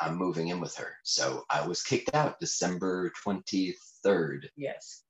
I'm 0.00 0.16
moving 0.16 0.48
in 0.48 0.60
with 0.60 0.74
her. 0.76 0.94
So 1.04 1.44
I 1.50 1.66
was 1.66 1.82
kicked 1.82 2.14
out 2.14 2.40
December 2.40 3.12
23rd, 3.24 4.48
Yes. 4.56 5.02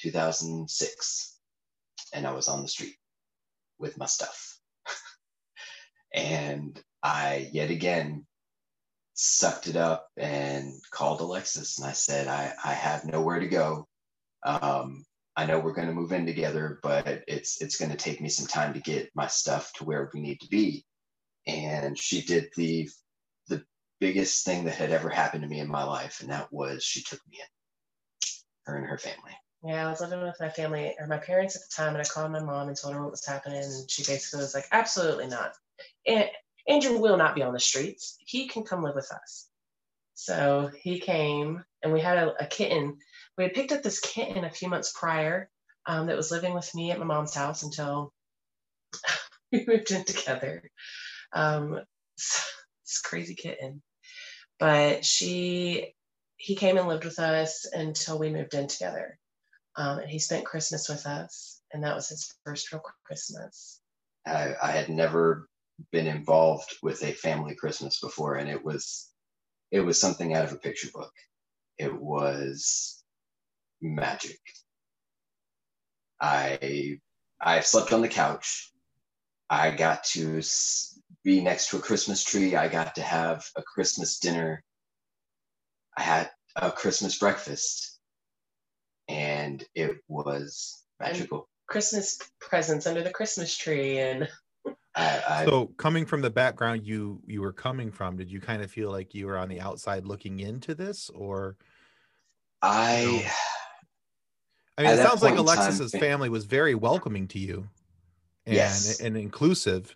2006. 0.00 1.38
And 2.14 2.26
I 2.26 2.32
was 2.32 2.48
on 2.48 2.62
the 2.62 2.68
street 2.68 2.96
with 3.78 3.98
my 3.98 4.06
stuff. 4.06 4.58
and 6.14 6.80
I 7.02 7.48
yet 7.52 7.70
again 7.70 8.26
sucked 9.14 9.68
it 9.68 9.76
up 9.76 10.08
and 10.16 10.72
called 10.90 11.20
Alexis 11.20 11.78
and 11.78 11.88
I 11.88 11.92
said, 11.92 12.28
I, 12.28 12.52
I 12.64 12.72
have 12.72 13.04
nowhere 13.04 13.40
to 13.40 13.48
go. 13.48 13.86
Um, 14.44 15.04
I 15.36 15.46
know 15.46 15.58
we're 15.58 15.72
going 15.72 15.88
to 15.88 15.94
move 15.94 16.12
in 16.12 16.26
together, 16.26 16.78
but 16.82 17.24
it's 17.26 17.62
it's 17.62 17.76
going 17.78 17.90
to 17.90 17.96
take 17.96 18.20
me 18.20 18.28
some 18.28 18.46
time 18.46 18.74
to 18.74 18.80
get 18.80 19.10
my 19.14 19.26
stuff 19.26 19.72
to 19.74 19.84
where 19.84 20.10
we 20.12 20.20
need 20.20 20.40
to 20.40 20.48
be. 20.48 20.84
And 21.46 21.98
she 21.98 22.22
did 22.22 22.50
the 22.56 22.88
the 22.88 22.90
biggest 24.02 24.44
thing 24.44 24.64
that 24.64 24.74
had 24.74 24.90
ever 24.90 25.08
happened 25.08 25.44
to 25.44 25.48
me 25.48 25.60
in 25.60 25.68
my 25.68 25.84
life, 25.84 26.20
and 26.20 26.30
that 26.30 26.52
was 26.52 26.82
she 26.82 27.04
took 27.04 27.20
me 27.30 27.38
in, 27.38 27.46
her 28.64 28.76
and 28.76 28.86
her 28.88 28.98
family. 28.98 29.30
Yeah, 29.64 29.86
I 29.86 29.90
was 29.90 30.00
living 30.00 30.20
with 30.20 30.40
my 30.40 30.48
family 30.48 30.92
or 30.98 31.06
my 31.06 31.18
parents 31.18 31.54
at 31.54 31.62
the 31.62 31.72
time, 31.72 31.94
and 31.94 32.02
I 32.02 32.04
called 32.04 32.32
my 32.32 32.42
mom 32.42 32.66
and 32.66 32.76
told 32.76 32.94
her 32.94 33.00
what 33.00 33.12
was 33.12 33.24
happening. 33.24 33.62
And 33.62 33.88
she 33.88 34.02
basically 34.02 34.40
was 34.40 34.54
like, 34.54 34.66
Absolutely 34.72 35.28
not. 35.28 35.52
And 36.04 36.28
Andrew 36.66 36.98
will 36.98 37.16
not 37.16 37.36
be 37.36 37.44
on 37.44 37.52
the 37.52 37.60
streets. 37.60 38.16
He 38.18 38.48
can 38.48 38.64
come 38.64 38.82
live 38.82 38.96
with 38.96 39.12
us. 39.12 39.48
So 40.14 40.72
he 40.80 40.98
came, 40.98 41.62
and 41.84 41.92
we 41.92 42.00
had 42.00 42.18
a, 42.18 42.34
a 42.42 42.46
kitten. 42.46 42.98
We 43.38 43.44
had 43.44 43.54
picked 43.54 43.70
up 43.70 43.84
this 43.84 44.00
kitten 44.00 44.44
a 44.44 44.50
few 44.50 44.68
months 44.68 44.92
prior 44.92 45.48
um, 45.86 46.08
that 46.08 46.16
was 46.16 46.32
living 46.32 46.54
with 46.54 46.74
me 46.74 46.90
at 46.90 46.98
my 46.98 47.04
mom's 47.04 47.34
house 47.34 47.62
until 47.62 48.12
we 49.52 49.64
moved 49.64 49.92
in 49.92 50.04
together. 50.04 50.68
Um, 51.32 51.78
this 52.16 53.00
crazy 53.04 53.36
kitten. 53.36 53.80
But 54.62 55.04
she, 55.04 55.92
he 56.36 56.54
came 56.54 56.78
and 56.78 56.86
lived 56.86 57.04
with 57.04 57.18
us 57.18 57.66
until 57.72 58.16
we 58.16 58.30
moved 58.30 58.54
in 58.54 58.68
together. 58.68 59.18
Um, 59.74 59.98
and 59.98 60.08
he 60.08 60.20
spent 60.20 60.44
Christmas 60.44 60.88
with 60.88 61.04
us, 61.04 61.60
and 61.72 61.82
that 61.82 61.96
was 61.96 62.08
his 62.08 62.32
first 62.44 62.70
real 62.72 62.80
Christmas. 63.04 63.80
I, 64.24 64.54
I 64.62 64.70
had 64.70 64.88
never 64.88 65.48
been 65.90 66.06
involved 66.06 66.76
with 66.80 67.02
a 67.02 67.10
family 67.10 67.56
Christmas 67.56 67.98
before, 67.98 68.36
and 68.36 68.48
it 68.48 68.64
was 68.64 69.10
it 69.72 69.80
was 69.80 70.00
something 70.00 70.32
out 70.32 70.44
of 70.44 70.52
a 70.52 70.58
picture 70.58 70.90
book. 70.94 71.12
It 71.76 72.00
was 72.00 73.02
magic. 73.80 74.38
I 76.20 77.00
I 77.40 77.62
slept 77.62 77.92
on 77.92 78.00
the 78.00 78.08
couch. 78.08 78.70
I 79.50 79.72
got 79.72 80.04
to 80.12 80.40
be 81.24 81.40
next 81.40 81.70
to 81.70 81.76
a 81.76 81.80
Christmas 81.80 82.24
tree. 82.24 82.56
I 82.56 82.68
got 82.68 82.94
to 82.96 83.02
have 83.02 83.46
a 83.56 83.62
Christmas 83.62 84.18
dinner. 84.18 84.62
I 85.96 86.02
had 86.02 86.30
a 86.56 86.70
Christmas 86.70 87.18
breakfast, 87.18 87.98
and 89.08 89.64
it 89.74 89.98
was 90.08 90.82
magical. 91.00 91.48
Christmas 91.68 92.18
presents 92.40 92.86
under 92.86 93.02
the 93.02 93.10
Christmas 93.10 93.56
tree, 93.56 93.98
and 93.98 94.28
I, 94.94 95.22
I 95.28 95.44
So 95.46 95.66
coming 95.76 96.06
from 96.06 96.22
the 96.22 96.30
background 96.30 96.86
you 96.86 97.20
you 97.26 97.40
were 97.40 97.52
coming 97.52 97.90
from, 97.90 98.16
did 98.16 98.30
you 98.30 98.40
kind 98.40 98.62
of 98.62 98.70
feel 98.70 98.90
like 98.90 99.14
you 99.14 99.26
were 99.26 99.38
on 99.38 99.48
the 99.48 99.60
outside 99.60 100.06
looking 100.06 100.40
into 100.40 100.74
this, 100.74 101.10
or 101.10 101.56
I 102.60 103.30
I 104.78 104.82
mean, 104.82 104.92
it 104.92 104.96
sounds 104.98 105.22
like 105.22 105.34
point 105.36 105.40
in 105.40 105.46
time, 105.46 105.64
Alexis's 105.64 105.92
family 105.92 106.28
was 106.28 106.44
very 106.44 106.74
welcoming 106.74 107.28
to 107.28 107.38
you, 107.38 107.68
and 108.46 108.56
Yes. 108.56 109.00
and 109.00 109.16
inclusive 109.16 109.94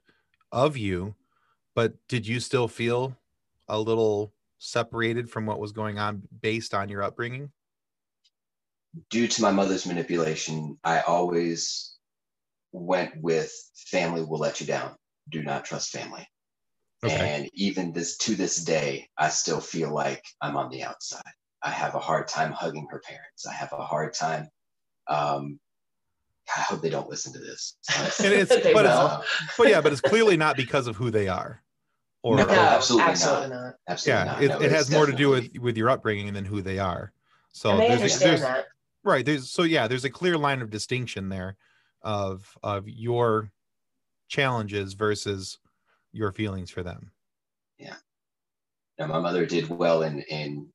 of 0.53 0.77
you, 0.77 1.15
but 1.75 1.95
did 2.09 2.27
you 2.27 2.41
still 2.41 2.69
feel 2.69 3.17
a 3.69 3.79
little 3.79 4.33
separated 4.59 5.29
from 5.29 5.47
what 5.47 5.61
was 5.61 5.73
going 5.73 5.99
on 5.99 6.23
based 6.41 6.75
on 6.75 6.89
your 6.89 7.03
upbringing? 7.03 7.51
due 9.11 9.29
to 9.29 9.43
my 9.43 9.51
mother's 9.51 9.87
manipulation, 9.87 10.79
I 10.85 11.01
always 11.01 11.97
went 12.73 13.13
with 13.21 13.53
family 13.75 14.23
will 14.23 14.39
let 14.39 14.61
you 14.61 14.67
down. 14.67 14.97
Do 15.29 15.43
not 15.43 15.65
trust 15.65 15.91
family. 15.91 16.27
Okay. 17.05 17.15
And 17.15 17.51
even 17.53 17.93
this 17.93 18.17
to 18.19 18.35
this 18.35 18.65
day, 18.65 19.09
I 19.19 19.29
still 19.29 19.61
feel 19.61 19.93
like 19.93 20.25
I'm 20.41 20.57
on 20.57 20.71
the 20.71 20.83
outside. 20.83 21.23
I 21.63 21.71
have 21.71 21.95
a 21.95 22.01
hard 22.01 22.29
time 22.29 22.53
hugging 22.53 22.87
her 22.91 23.01
parents. 23.01 23.47
I 23.47 23.53
have 23.53 23.73
a 23.73 23.85
hard 23.85 24.15
time. 24.15 24.49
Um, 25.09 25.59
I 26.57 26.61
hope 26.61 26.83
they 26.83 26.91
don't 26.91 27.09
listen 27.09 27.33
to 27.33 27.39
this. 27.39 27.77
And 28.23 28.33
it's, 28.33 28.49
but, 28.49 28.87
it's, 28.87 29.55
but 29.59 29.69
yeah, 29.69 29.81
but 29.81 29.93
it's 29.93 30.01
clearly 30.01 30.37
not 30.37 30.57
because 30.57 30.87
of 30.87 30.97
who 30.97 31.11
they 31.11 31.29
are. 31.29 31.63
Or, 32.23 32.37
No, 32.37 32.45
or- 32.45 32.51
absolutely 32.51 33.11
absolutely 33.11 33.49
not. 33.51 33.63
not. 33.63 33.75
Absolutely 33.89 34.25
yeah, 34.25 34.33
not. 34.33 34.43
it, 34.43 34.49
No, 34.49 34.61
it 34.61 34.73
has 34.73 34.91
more 34.91 35.07
to 35.07 35.13
do 35.13 35.29
with 35.31 35.51
with 35.59 35.77
your 35.77 35.91
upbringing 35.91 36.33
than 36.35 36.45
who 36.45 36.63
they 36.63 36.79
are. 36.79 37.13
So 37.53 37.71
and 37.71 37.81
they 37.81 37.89
there's, 37.89 38.01
understand 38.01 38.31
there's 38.31 38.41
that. 38.43 38.65
right 39.05 39.25
there's 39.25 39.51
so 39.51 39.63
yeah 39.63 39.87
there's 39.89 40.05
a 40.05 40.11
clear 40.11 40.37
line 40.37 40.61
of 40.61 40.71
distinction 40.71 41.29
there 41.29 41.57
of 42.03 42.57
of 42.63 42.89
your 42.89 43.51
challenges 44.29 44.95
versus 44.95 45.59
your 46.13 46.33
feelings 46.33 46.71
for 46.71 46.83
them. 46.83 47.11
Yeah. 47.79 47.97
Now, 48.99 49.07
my 49.09 49.21
mother 49.21 49.47
did 49.47 49.69
well 49.69 50.03
in 50.03 50.21
in 50.23 50.69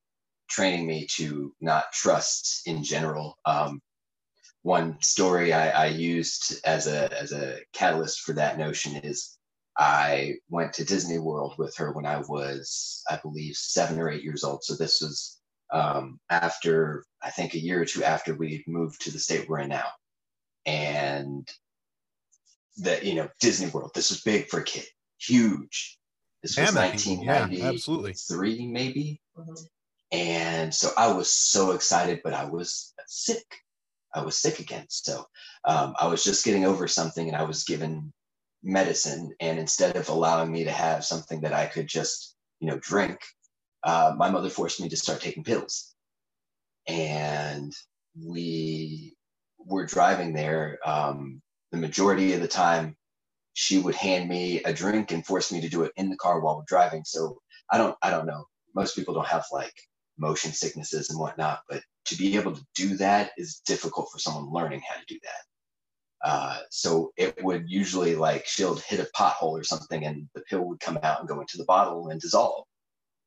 training 0.49 0.85
me 0.87 1.07
to 1.15 1.53
not 1.61 1.91
trust 1.91 2.61
in 2.65 2.83
general. 2.83 3.37
Um, 3.45 3.81
one 4.63 5.01
story 5.01 5.53
I, 5.53 5.69
I 5.69 5.85
used 5.87 6.59
as 6.65 6.87
a 6.87 7.19
as 7.19 7.31
a 7.31 7.59
catalyst 7.73 8.21
for 8.21 8.33
that 8.33 8.57
notion 8.57 8.95
is 8.97 9.37
I 9.77 10.35
went 10.49 10.73
to 10.73 10.85
Disney 10.85 11.17
World 11.17 11.55
with 11.57 11.75
her 11.77 11.91
when 11.93 12.05
I 12.05 12.19
was, 12.19 13.03
I 13.09 13.17
believe, 13.17 13.55
seven 13.55 13.99
or 13.99 14.09
eight 14.09 14.23
years 14.23 14.43
old. 14.43 14.63
So 14.63 14.75
this 14.75 15.01
was 15.01 15.39
um, 15.71 16.19
after 16.29 17.05
I 17.23 17.31
think 17.31 17.53
a 17.53 17.59
year 17.59 17.81
or 17.81 17.85
two 17.85 18.03
after 18.03 18.35
we 18.35 18.63
moved 18.67 19.01
to 19.01 19.11
the 19.11 19.19
state 19.19 19.49
we're 19.49 19.59
in 19.59 19.69
now, 19.69 19.87
and 20.65 21.49
the 22.77 23.03
you 23.05 23.15
know 23.15 23.29
Disney 23.39 23.69
World. 23.69 23.91
This 23.95 24.11
was 24.11 24.21
big 24.21 24.47
for 24.47 24.59
a 24.59 24.63
kid, 24.63 24.85
huge. 25.17 25.97
This 26.43 26.57
was 26.57 26.73
Mammoth, 26.73 27.05
yeah, 27.05 27.45
1993, 27.45 27.67
absolutely. 27.67 28.67
maybe. 28.67 29.21
Mhm. 29.37 29.67
And 30.11 30.75
so 30.75 30.89
I 30.97 31.13
was 31.13 31.29
so 31.29 31.71
excited, 31.71 32.21
but 32.23 32.33
I 32.33 32.45
was 32.45 32.93
sick. 33.07 33.45
I 34.13 34.23
was 34.23 34.37
sick 34.37 34.59
again. 34.59 34.85
So 34.89 35.25
um, 35.65 35.95
I 35.99 36.07
was 36.07 36.23
just 36.23 36.45
getting 36.45 36.65
over 36.65 36.87
something 36.87 37.27
and 37.27 37.37
I 37.37 37.43
was 37.43 37.63
given 37.63 38.11
medicine. 38.63 39.33
And 39.39 39.59
instead 39.59 39.95
of 39.95 40.09
allowing 40.09 40.51
me 40.51 40.63
to 40.63 40.71
have 40.71 41.05
something 41.05 41.41
that 41.41 41.53
I 41.53 41.65
could 41.65 41.87
just, 41.87 42.35
you 42.59 42.67
know, 42.67 42.79
drink, 42.81 43.19
uh, 43.83 44.13
my 44.17 44.29
mother 44.29 44.49
forced 44.49 44.81
me 44.81 44.89
to 44.89 44.97
start 44.97 45.21
taking 45.21 45.43
pills. 45.43 45.93
And 46.87 47.73
we 48.17 49.15
were 49.57 49.85
driving 49.85 50.33
there. 50.33 50.79
Um, 50.85 51.41
the 51.71 51.77
majority 51.77 52.33
of 52.33 52.41
the 52.41 52.47
time, 52.47 52.95
she 53.53 53.79
would 53.79 53.95
hand 53.95 54.29
me 54.29 54.61
a 54.63 54.73
drink 54.73 55.11
and 55.11 55.25
force 55.25 55.51
me 55.51 55.61
to 55.61 55.69
do 55.69 55.83
it 55.83 55.91
in 55.97 56.09
the 56.09 56.17
car 56.17 56.39
while 56.39 56.57
we're 56.57 56.63
driving. 56.67 57.03
So 57.05 57.39
I 57.71 57.77
don't, 57.77 57.95
I 58.01 58.09
don't 58.09 58.25
know. 58.25 58.45
Most 58.75 58.95
people 58.95 59.13
don't 59.13 59.27
have 59.27 59.45
like 59.51 59.73
motion 60.17 60.51
sicknesses 60.51 61.09
and 61.09 61.19
whatnot, 61.19 61.61
but 61.69 61.81
to 62.05 62.15
be 62.15 62.35
able 62.35 62.55
to 62.55 62.65
do 62.75 62.97
that 62.97 63.31
is 63.37 63.61
difficult 63.65 64.09
for 64.11 64.19
someone 64.19 64.51
learning 64.51 64.81
how 64.87 64.99
to 64.99 65.05
do 65.07 65.19
that. 65.23 66.29
Uh, 66.29 66.59
so 66.69 67.11
it 67.17 67.43
would 67.43 67.69
usually 67.69 68.15
like 68.15 68.45
she'll 68.45 68.75
hit 68.75 68.99
a 68.99 69.09
pothole 69.15 69.59
or 69.59 69.63
something 69.63 70.05
and 70.05 70.29
the 70.35 70.41
pill 70.41 70.61
would 70.61 70.79
come 70.79 70.99
out 71.01 71.19
and 71.19 71.27
go 71.27 71.41
into 71.41 71.57
the 71.57 71.65
bottle 71.65 72.09
and 72.09 72.21
dissolve. 72.21 72.65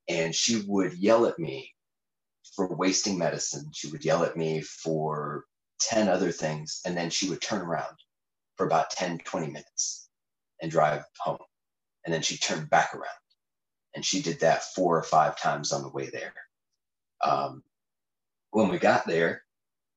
And 0.09 0.35
she 0.35 0.63
would 0.67 0.95
yell 0.95 1.27
at 1.27 1.39
me 1.39 1.73
for 2.55 2.75
wasting 2.77 3.19
medicine. 3.19 3.71
She 3.73 3.89
would 3.89 4.05
yell 4.05 4.23
at 4.23 4.37
me 4.37 4.61
for 4.61 5.45
10 5.81 6.09
other 6.09 6.31
things. 6.31 6.81
And 6.85 6.97
then 6.97 7.11
she 7.11 7.29
would 7.29 7.41
turn 7.41 7.63
around 7.63 7.97
for 8.57 8.67
about 8.67 8.91
10, 8.91 9.19
20 9.19 9.47
minutes 9.49 10.09
and 10.63 10.71
drive 10.71 11.05
home. 11.19 11.39
And 12.05 12.15
then 12.15 12.23
she 12.23 12.37
turned 12.37 12.71
back 12.71 12.95
around. 12.95 13.09
And 13.95 14.05
she 14.05 14.23
did 14.23 14.41
that 14.41 14.65
four 14.75 14.97
or 14.97 15.03
five 15.03 15.41
times 15.41 15.73
on 15.73 15.83
the 15.83 15.89
way 15.89 16.11
there. 16.11 16.35
Um, 17.23 17.63
when 18.55 18.69
we 18.69 18.79
got 18.79 19.05
there, 19.05 19.43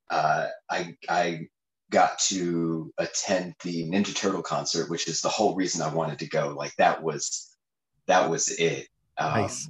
uh, 0.09 0.47
I, 0.67 0.97
I 1.07 1.47
got 1.91 2.17
to 2.19 2.91
attend 2.97 3.53
the 3.63 3.87
Ninja 3.87 4.15
Turtle 4.15 4.41
concert, 4.41 4.89
which 4.89 5.07
is 5.07 5.21
the 5.21 5.29
whole 5.29 5.55
reason 5.55 5.83
I 5.83 5.93
wanted 5.93 6.17
to 6.19 6.27
go. 6.27 6.55
Like 6.57 6.75
that 6.77 7.03
was 7.03 7.55
that 8.07 8.29
was 8.29 8.49
it. 8.49 8.87
Um, 9.19 9.41
Nice. 9.41 9.69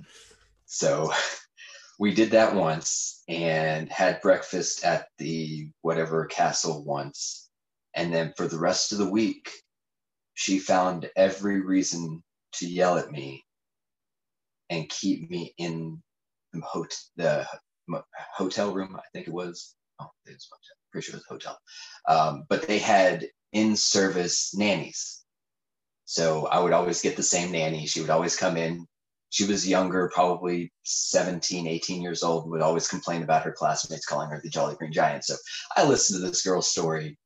So 0.67 1.11
we 1.99 2.13
did 2.13 2.31
that 2.31 2.55
once 2.55 3.23
and 3.27 3.91
had 3.91 4.21
breakfast 4.21 4.85
at 4.85 5.07
the 5.17 5.69
whatever 5.81 6.25
castle 6.25 6.85
once. 6.85 7.49
And 7.93 8.13
then 8.13 8.33
for 8.37 8.47
the 8.47 8.59
rest 8.59 8.93
of 8.93 8.99
the 8.99 9.09
week, 9.09 9.51
she 10.33 10.59
found 10.59 11.09
every 11.17 11.59
reason 11.59 12.23
to 12.53 12.67
yell 12.67 12.97
at 12.97 13.11
me 13.11 13.43
and 14.69 14.87
keep 14.87 15.29
me 15.29 15.53
in 15.57 16.01
the, 16.53 16.61
hot- 16.61 17.03
the 17.17 17.45
hotel 18.35 18.73
room, 18.73 18.95
I 18.95 19.07
think 19.13 19.27
it 19.27 19.33
was. 19.33 19.75
Oh, 19.99 20.09
it 20.25 20.33
was 20.33 20.47
hotel. 20.51 20.75
Pretty 20.91 21.05
sure 21.05 21.15
it 21.15 21.23
was 21.27 21.27
hotel. 21.27 21.57
Um, 22.07 22.45
but 22.49 22.67
they 22.67 22.79
had 22.79 23.27
in 23.53 23.75
service 23.75 24.55
nannies. 24.55 25.23
So 26.05 26.45
I 26.47 26.59
would 26.59 26.73
always 26.73 27.01
get 27.01 27.17
the 27.17 27.23
same 27.23 27.51
nanny. 27.51 27.85
She 27.85 28.01
would 28.01 28.09
always 28.09 28.35
come 28.35 28.57
in. 28.57 28.85
She 29.29 29.45
was 29.45 29.67
younger, 29.67 30.09
probably 30.13 30.71
17, 30.83 31.67
18 31.67 32.01
years 32.01 32.23
old, 32.23 32.49
would 32.49 32.61
always 32.61 32.87
complain 32.87 33.23
about 33.23 33.43
her 33.43 33.51
classmates 33.51 34.05
calling 34.05 34.29
her 34.29 34.39
the 34.41 34.49
Jolly 34.49 34.75
Green 34.75 34.93
Giant. 34.93 35.25
So 35.25 35.35
I 35.75 35.83
listened 35.83 36.21
to 36.21 36.27
this 36.27 36.43
girl's 36.43 36.71
story 36.71 37.17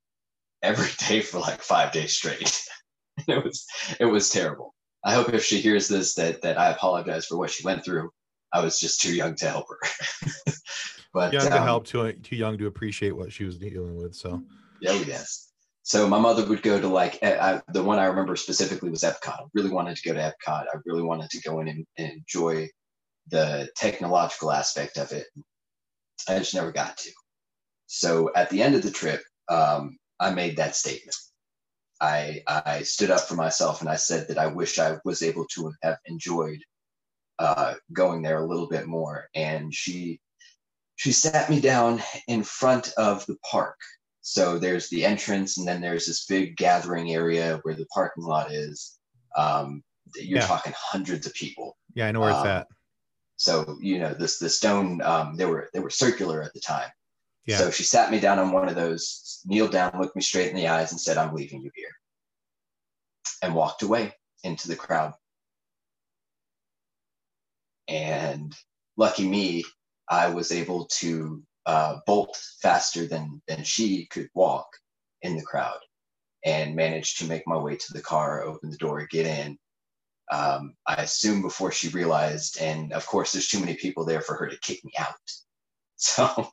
every 0.64 0.90
day 1.08 1.22
for 1.22 1.40
like 1.40 1.62
five 1.62 1.92
days 1.92 2.14
straight. 2.16 2.60
it 3.28 3.44
was 3.44 3.66
it 4.00 4.06
was 4.06 4.30
terrible. 4.30 4.74
I 5.04 5.14
hope 5.14 5.34
if 5.34 5.44
she 5.44 5.62
hears 5.62 5.88
this 5.88 6.16
that 6.16 6.42
that 6.42 6.58
I 6.58 6.72
apologize 6.72 7.26
for 7.26 7.38
what 7.38 7.52
she 7.52 7.64
went 7.64 7.84
through. 7.86 8.12
I 8.54 8.64
was 8.64 8.80
just 8.80 9.02
too 9.02 9.14
young 9.14 9.36
to 9.36 9.50
help 9.50 9.66
her. 9.70 9.80
but 11.14 11.34
Young 11.34 11.48
to 11.48 11.58
um, 11.58 11.64
help, 11.64 11.86
too 11.86 12.14
too 12.14 12.36
young 12.36 12.58
to 12.58 12.68
appreciate 12.68 13.12
what 13.12 13.32
she 13.32 13.46
was 13.46 13.58
dealing 13.58 13.96
with. 13.96 14.16
So 14.16 14.44
yeah, 14.80 14.94
yes. 14.94 15.52
So 15.84 16.08
my 16.08 16.20
mother 16.20 16.46
would 16.46 16.62
go 16.62 16.80
to 16.80 16.88
like 16.88 17.22
I, 17.24 17.62
the 17.74 17.84
one 17.84 18.00
I 18.00 18.06
remember 18.06 18.36
specifically 18.36 18.90
was 18.90 19.02
Epcot. 19.02 19.40
I 19.40 19.46
really 19.54 19.72
wanted 19.72 19.98
to 19.98 20.08
go 20.08 20.14
to 20.14 20.20
Epcot. 20.20 20.66
I 20.74 20.78
really 20.86 21.02
wanted 21.02 21.30
to 21.32 21.42
go 21.42 21.60
in 21.60 21.68
and, 21.68 21.86
and 21.98 22.12
enjoy 22.12 22.70
the 23.30 23.70
technological 23.76 24.52
aspect 24.52 24.98
of 24.98 25.12
it. 25.12 25.26
I 26.28 26.38
just 26.40 26.54
never 26.54 26.72
got 26.72 26.98
to. 26.98 27.12
So 27.88 28.32
at 28.36 28.50
the 28.50 28.62
end 28.62 28.76
of 28.76 28.84
the 28.84 28.92
trip, 28.92 29.22
um, 29.50 29.98
I 30.20 30.34
made 30.34 30.58
that 30.58 30.76
statement. 30.76 31.16
I 32.00 32.42
I 32.48 32.84
stood 32.84 33.12
up 33.12 33.22
for 33.22 33.36
myself 33.36 33.82
and 33.82 33.90
I 33.90 33.96
said 33.96 34.28
that 34.28 34.38
I 34.38 34.48
wish 34.48 34.80
I 34.80 34.98
was 35.04 35.22
able 35.22 35.46
to 35.56 35.72
have 35.84 35.98
enjoyed 36.06 36.60
uh, 37.42 37.74
going 37.92 38.22
there 38.22 38.40
a 38.40 38.48
little 38.48 38.68
bit 38.68 38.88
more. 38.88 39.28
And 39.36 39.74
she 39.74 40.20
she 40.96 41.12
sat 41.12 41.50
me 41.50 41.60
down 41.60 42.02
in 42.28 42.44
front 42.44 42.94
of 42.98 43.26
the 43.26 43.38
park 43.50 43.78
so 44.22 44.60
there's 44.60 44.88
the 44.90 45.04
entrance, 45.04 45.58
and 45.58 45.68
then 45.68 45.82
there's 45.82 46.06
this 46.06 46.26
big 46.26 46.56
gathering 46.56 47.12
area 47.12 47.60
where 47.64 47.74
the 47.76 47.88
parking 47.88 48.24
lot 48.24 48.52
is. 48.52 49.00
Um, 49.36 49.84
you're 50.16 50.40
Yeah. 50.40 50.48
talking 50.48 50.74
hundreds 50.78 51.26
of 51.26 51.34
people. 51.34 51.78
yeah, 51.96 52.08
I 52.08 52.12
know 52.12 52.22
where 52.22 52.30
it's 52.30 52.40
Um, 52.40 52.48
at. 52.48 52.68
So 53.36 53.78
you 53.82 53.98
know 53.98 54.14
this 54.14 54.38
the 54.38 54.50
stone. 54.50 55.02
Um, 55.02 55.36
they 55.36 55.46
were 55.46 55.70
they 55.74 55.80
were 55.80 55.90
circular 55.90 56.44
at 56.44 56.54
the 56.54 56.60
time. 56.60 56.92
Yeah. 57.46 57.58
So 57.58 57.72
she 57.72 57.84
sat 57.84 58.12
me 58.12 58.20
down 58.20 58.38
on 58.38 58.52
one 58.52 58.70
of 58.70 58.76
those, 58.76 59.42
kneeled 59.46 59.72
down, 59.72 60.00
looked 60.00 60.16
me 60.16 60.22
straight 60.22 60.50
in 60.52 60.56
the 60.56 60.68
eyes, 60.68 60.92
and 60.92 61.02
said, 61.02 61.18
"I'm 61.18 61.34
leaving 61.34 61.62
you 61.64 61.72
here," 61.74 61.96
and 63.42 63.56
walked 63.56 63.82
away 63.82 64.14
into 64.44 64.68
the 64.68 64.76
crowd. 64.76 65.14
And 67.88 68.56
lucky 68.98 69.28
me, 69.28 69.64
I 70.10 70.30
was 70.30 70.52
able 70.52 70.86
to 71.00 71.44
uh, 71.66 71.98
bolt 72.06 72.38
faster 72.62 73.06
than 73.06 73.42
than 73.48 73.64
she 73.64 74.08
could 74.08 74.30
walk 74.34 74.68
in 75.22 75.36
the 75.36 75.44
crowd, 75.44 75.80
and 76.44 76.76
managed 76.76 77.20
to 77.20 77.26
make 77.26 77.44
my 77.48 77.58
way 77.58 77.76
to 77.76 77.94
the 77.94 78.02
car, 78.02 78.44
open 78.44 78.70
the 78.70 78.78
door, 78.78 79.08
get 79.10 79.26
in. 79.26 79.58
Um, 80.32 80.76
I 80.88 80.96
assume 80.96 81.42
before 81.42 81.72
she 81.72 81.90
realized, 81.90 82.60
and 82.62 82.94
of 82.94 83.06
course, 83.06 83.32
there's 83.32 83.50
too 83.50 83.60
many 83.60 83.76
people 83.76 84.06
there 84.06 84.22
for 84.22 84.36
her 84.36 84.48
to 84.48 84.60
kick 84.60 84.84
me 84.84 84.94
out, 84.98 85.16
so 85.96 86.50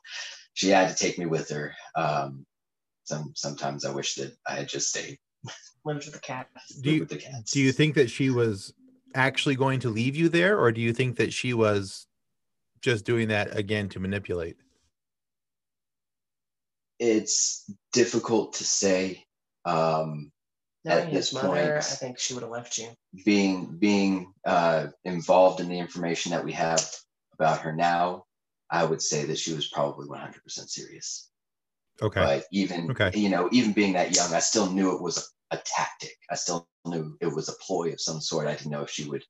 she 0.53 0.69
had 0.69 0.89
to 0.89 0.95
take 0.95 1.17
me 1.17 1.25
with 1.25 1.49
her. 1.49 1.73
Um, 1.95 2.45
some 3.05 3.33
sometimes 3.35 3.85
I 3.85 3.91
wish 3.91 4.15
that 4.15 4.35
I 4.47 4.55
had 4.55 4.69
just 4.69 4.89
stayed 4.89 5.17
Lives 5.85 6.05
with 6.05 6.13
the 6.13 6.21
cat. 6.21 6.47
Do 6.81 6.91
you 6.91 6.99
with 6.99 7.09
the 7.09 7.17
cats. 7.17 7.51
do 7.51 7.61
you 7.61 7.71
think 7.71 7.95
that 7.95 8.09
she 8.09 8.29
was 8.29 8.73
actually 9.15 9.55
going 9.55 9.79
to 9.81 9.89
leave 9.89 10.15
you 10.15 10.29
there, 10.29 10.59
or 10.59 10.71
do 10.71 10.81
you 10.81 10.93
think 10.93 11.17
that 11.17 11.33
she 11.33 11.53
was 11.53 12.07
just 12.81 13.05
doing 13.05 13.27
that 13.29 13.55
again 13.57 13.89
to 13.89 13.99
manipulate? 13.99 14.57
it's 16.99 17.69
difficult 17.93 18.53
to 18.53 18.63
say? 18.63 19.23
Um, 19.65 20.31
Knowing 20.85 21.07
At 21.07 21.13
this 21.13 21.33
mother, 21.33 21.47
point- 21.47 21.73
I 21.75 21.81
think 21.81 22.19
she 22.19 22.33
would 22.33 22.43
have 22.43 22.51
left 22.51 22.77
you. 22.77 22.89
being 23.25 23.77
being 23.77 24.33
uh, 24.45 24.87
involved 25.03 25.59
in 25.59 25.67
the 25.67 25.77
information 25.77 26.31
that 26.31 26.43
we 26.43 26.53
have 26.53 26.89
about 27.33 27.59
her 27.61 27.73
now, 27.73 28.23
I 28.69 28.85
would 28.85 29.01
say 29.01 29.25
that 29.25 29.37
she 29.37 29.53
was 29.53 29.67
probably 29.67 30.07
100% 30.07 30.39
serious. 30.69 31.29
Okay. 32.01 32.19
But 32.21 32.45
even 32.53 32.91
Okay. 32.91 33.11
you 33.13 33.27
know, 33.29 33.49
even 33.51 33.73
being 33.73 33.93
that 33.93 34.15
young, 34.15 34.33
I 34.33 34.39
still 34.39 34.71
knew 34.71 34.95
it 34.95 35.01
was 35.01 35.29
a, 35.51 35.57
tactic. 35.57 36.15
I 36.29 36.35
still 36.35 36.67
knew 36.85 37.17
it 37.21 37.33
was 37.33 37.49
a 37.49 37.53
ploy 37.65 37.91
of 37.91 38.01
some 38.01 38.21
sort. 38.21 38.47
I 38.47 38.55
didn't 38.55 38.71
know 38.71 38.83
if 38.83 38.89
she 38.89 39.05
would 39.09 39.23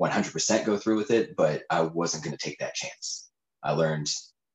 100% 0.00 0.64
go 0.64 0.76
through 0.76 0.96
with 0.96 1.10
it, 1.10 1.36
but 1.36 1.62
I 1.70 1.82
wasn't 1.82 2.24
going 2.24 2.36
to 2.36 2.42
take 2.42 2.58
that 2.58 2.74
chance. 2.74 3.30
I 3.62 3.72
learned 3.72 4.08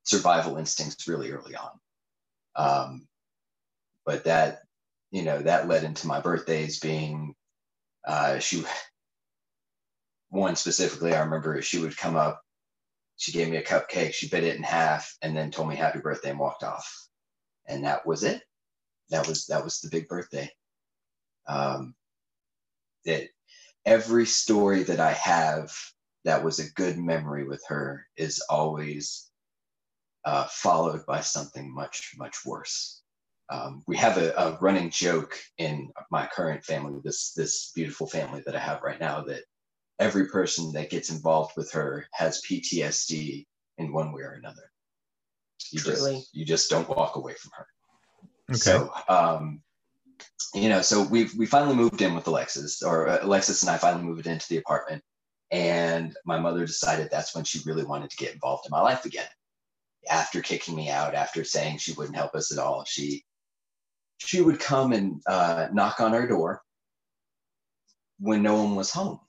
survival 0.03 0.57
instincts 0.57 1.07
really 1.07 1.31
early 1.31 1.55
on. 1.55 1.71
Um, 2.55 3.07
but 4.05 4.23
that, 4.25 4.59
you 5.11 5.23
know, 5.23 5.39
that 5.39 5.67
led 5.67 5.83
into 5.83 6.07
my 6.07 6.19
birthdays 6.19 6.79
being, 6.79 7.35
uh, 8.07 8.39
she, 8.39 8.63
one 10.29 10.55
specifically, 10.55 11.13
I 11.13 11.21
remember 11.21 11.61
she 11.61 11.79
would 11.79 11.97
come 11.97 12.15
up, 12.15 12.41
she 13.17 13.31
gave 13.31 13.49
me 13.49 13.57
a 13.57 13.63
cupcake, 13.63 14.13
she 14.13 14.27
bit 14.27 14.43
it 14.43 14.57
in 14.57 14.63
half, 14.63 15.15
and 15.21 15.35
then 15.35 15.51
told 15.51 15.69
me 15.69 15.75
happy 15.75 15.99
birthday 15.99 16.31
and 16.31 16.39
walked 16.39 16.63
off. 16.63 17.07
And 17.67 17.85
that 17.85 18.05
was 18.05 18.23
it. 18.23 18.43
That 19.09 19.27
was 19.27 19.45
that 19.47 19.63
was 19.63 19.79
the 19.79 19.89
big 19.89 20.07
birthday. 20.07 20.49
Um, 21.47 21.95
that 23.05 23.29
every 23.85 24.25
story 24.25 24.83
that 24.83 24.99
I 24.99 25.11
have 25.13 25.71
that 26.23 26.43
was 26.43 26.59
a 26.59 26.71
good 26.71 26.97
memory 26.97 27.47
with 27.47 27.63
her 27.67 28.05
is 28.17 28.43
always 28.49 29.29
uh, 30.25 30.45
followed 30.45 31.05
by 31.05 31.21
something 31.21 31.73
much, 31.73 32.15
much 32.17 32.45
worse. 32.45 33.01
Um, 33.49 33.83
we 33.87 33.95
have 33.97 34.17
a, 34.17 34.33
a, 34.33 34.57
running 34.59 34.89
joke 34.89 35.37
in 35.59 35.91
my 36.09 36.25
current 36.25 36.65
family, 36.65 36.99
this 37.03 37.31
this 37.33 37.71
beautiful 37.75 38.07
family 38.07 38.41
that 38.43 38.55
I 38.55 38.59
have 38.59 38.81
right 38.81 38.99
now, 38.99 39.21
that 39.25 39.43
every 39.99 40.27
person 40.29 40.71
that 40.73 40.89
gets 40.89 41.11
involved 41.11 41.53
with 41.55 41.71
her 41.73 42.07
has 42.11 42.41
PTSD 42.41 43.45
in 43.77 43.93
one 43.93 44.11
way 44.13 44.23
or 44.23 44.31
another. 44.31 44.71
You 45.71 45.79
Truly. 45.79 46.15
just 46.15 46.35
you 46.35 46.43
just 46.43 46.71
don't 46.71 46.89
walk 46.89 47.17
away 47.17 47.35
from 47.35 47.51
her. 47.55 47.67
Okay. 48.49 48.57
So, 48.57 48.91
um, 49.07 49.61
you 50.53 50.69
know, 50.69 50.81
so 50.81 51.03
we 51.03 51.29
we 51.37 51.45
finally 51.45 51.75
moved 51.75 52.01
in 52.01 52.15
with 52.15 52.27
Alexis, 52.27 52.81
or 52.81 53.07
uh, 53.07 53.19
Alexis 53.21 53.61
and 53.61 53.69
I 53.69 53.77
finally 53.77 54.03
moved 54.03 54.27
into 54.27 54.47
the 54.49 54.57
apartment, 54.57 55.03
and 55.51 56.15
my 56.25 56.39
mother 56.39 56.65
decided 56.65 57.09
that's 57.09 57.35
when 57.35 57.43
she 57.43 57.61
really 57.65 57.83
wanted 57.83 58.09
to 58.09 58.17
get 58.17 58.33
involved 58.33 58.65
in 58.65 58.71
my 58.71 58.81
life 58.81 59.05
again. 59.05 59.27
After 60.09 60.41
kicking 60.41 60.75
me 60.75 60.89
out, 60.89 61.15
after 61.15 61.43
saying 61.43 61.79
she 61.79 61.93
wouldn't 61.93 62.15
help 62.15 62.35
us 62.35 62.51
at 62.51 62.59
all, 62.59 62.85
she 62.85 63.25
she 64.17 64.41
would 64.41 64.59
come 64.59 64.93
and 64.93 65.21
uh, 65.27 65.67
knock 65.73 65.99
on 65.99 66.13
our 66.13 66.27
door 66.27 66.61
when 68.19 68.41
no 68.41 68.55
one 68.55 68.75
was 68.75 68.91
home. 68.91 69.19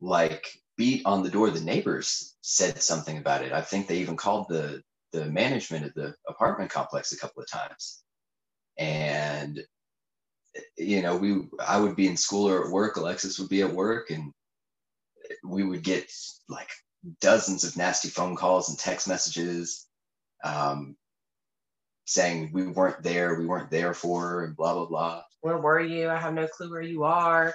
Like 0.00 0.46
beat 0.76 1.02
on 1.06 1.22
the 1.22 1.30
door. 1.30 1.50
The 1.50 1.60
neighbors 1.60 2.36
said 2.40 2.82
something 2.82 3.18
about 3.18 3.44
it. 3.44 3.52
I 3.52 3.60
think 3.60 3.86
they 3.86 3.98
even 3.98 4.16
called 4.16 4.48
the 4.48 4.82
the 5.12 5.26
management 5.26 5.86
of 5.86 5.94
the 5.94 6.14
apartment 6.28 6.70
complex 6.70 7.12
a 7.12 7.16
couple 7.16 7.40
of 7.40 7.48
times. 7.48 8.02
And 8.76 9.62
you 10.76 11.02
know, 11.02 11.16
we 11.16 11.48
I 11.58 11.78
would 11.78 11.96
be 11.96 12.06
in 12.06 12.16
school 12.16 12.48
or 12.48 12.64
at 12.64 12.70
work, 12.70 12.96
Alexis 12.96 13.38
would 13.38 13.48
be 13.48 13.62
at 13.62 13.72
work, 13.72 14.10
and 14.10 14.32
we 15.44 15.62
would 15.62 15.82
get 15.82 16.10
like 16.48 16.68
dozens 17.20 17.64
of 17.64 17.76
nasty 17.76 18.08
phone 18.08 18.36
calls 18.36 18.68
and 18.68 18.78
text 18.78 19.08
messages 19.08 19.86
um, 20.42 20.96
saying 22.06 22.50
we 22.52 22.66
weren't 22.66 23.02
there, 23.02 23.34
we 23.34 23.46
weren't 23.46 23.70
there 23.70 23.94
for 23.94 24.28
her, 24.28 24.44
and 24.44 24.56
blah 24.56 24.74
blah 24.74 24.86
blah. 24.86 25.22
Where 25.40 25.58
were 25.58 25.80
you? 25.80 26.08
I 26.08 26.16
have 26.16 26.34
no 26.34 26.46
clue 26.46 26.70
where 26.70 26.82
you 26.82 27.04
are. 27.04 27.54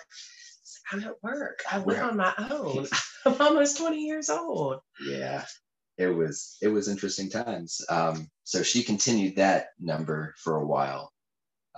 I'm 0.92 1.04
at 1.04 1.22
work. 1.24 1.62
I 1.72 1.80
went 1.80 2.00
on 2.00 2.18
my 2.18 2.34
own. 2.52 2.88
I'm 3.26 3.40
almost 3.40 3.78
20 3.78 3.98
years 3.98 4.30
old. 4.30 4.80
Yeah, 5.06 5.46
it 5.98 6.08
was 6.08 6.58
it 6.62 6.70
was 6.70 6.88
interesting 6.88 7.30
times. 7.30 7.82
Um, 7.90 8.30
so 8.44 8.64
she 8.64 8.84
continued 8.84 9.36
that 9.36 9.68
number 9.80 10.34
for 10.38 10.56
a 10.56 10.66
while. 10.66 11.12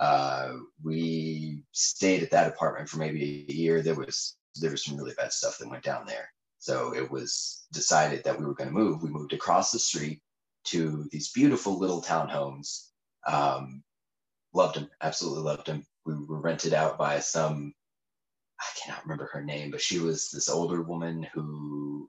Uh, 0.02 0.54
we 0.82 1.62
stayed 1.70 2.24
at 2.24 2.30
that 2.32 2.48
apartment 2.48 2.88
for 2.88 2.98
maybe 2.98 3.46
a 3.48 3.52
year. 3.52 3.82
There 3.82 3.94
was 3.94 4.36
there 4.56 4.72
was 4.72 4.84
some 4.84 4.96
really 4.96 5.14
bad 5.16 5.32
stuff 5.32 5.58
that 5.58 5.70
went 5.70 5.84
down 5.84 6.06
there. 6.06 6.28
So 6.58 6.92
it 6.92 7.08
was 7.08 7.66
decided 7.72 8.24
that 8.24 8.36
we 8.36 8.44
were 8.44 8.54
going 8.54 8.68
to 8.68 8.74
move. 8.74 9.00
We 9.00 9.10
moved 9.10 9.32
across 9.32 9.70
the 9.70 9.78
street 9.78 10.20
to 10.64 11.08
these 11.12 11.30
beautiful 11.30 11.78
little 11.78 12.02
townhomes. 12.02 12.88
Um, 13.28 13.84
loved 14.52 14.74
them, 14.74 14.90
absolutely 15.00 15.44
loved 15.44 15.66
them. 15.68 15.86
We 16.04 16.14
were 16.14 16.40
rented 16.40 16.74
out 16.74 16.98
by 16.98 17.20
some, 17.20 17.72
I 18.60 18.66
cannot 18.80 19.04
remember 19.04 19.30
her 19.32 19.44
name, 19.44 19.70
but 19.70 19.80
she 19.80 20.00
was 20.00 20.30
this 20.30 20.48
older 20.48 20.82
woman 20.82 21.28
who, 21.32 22.08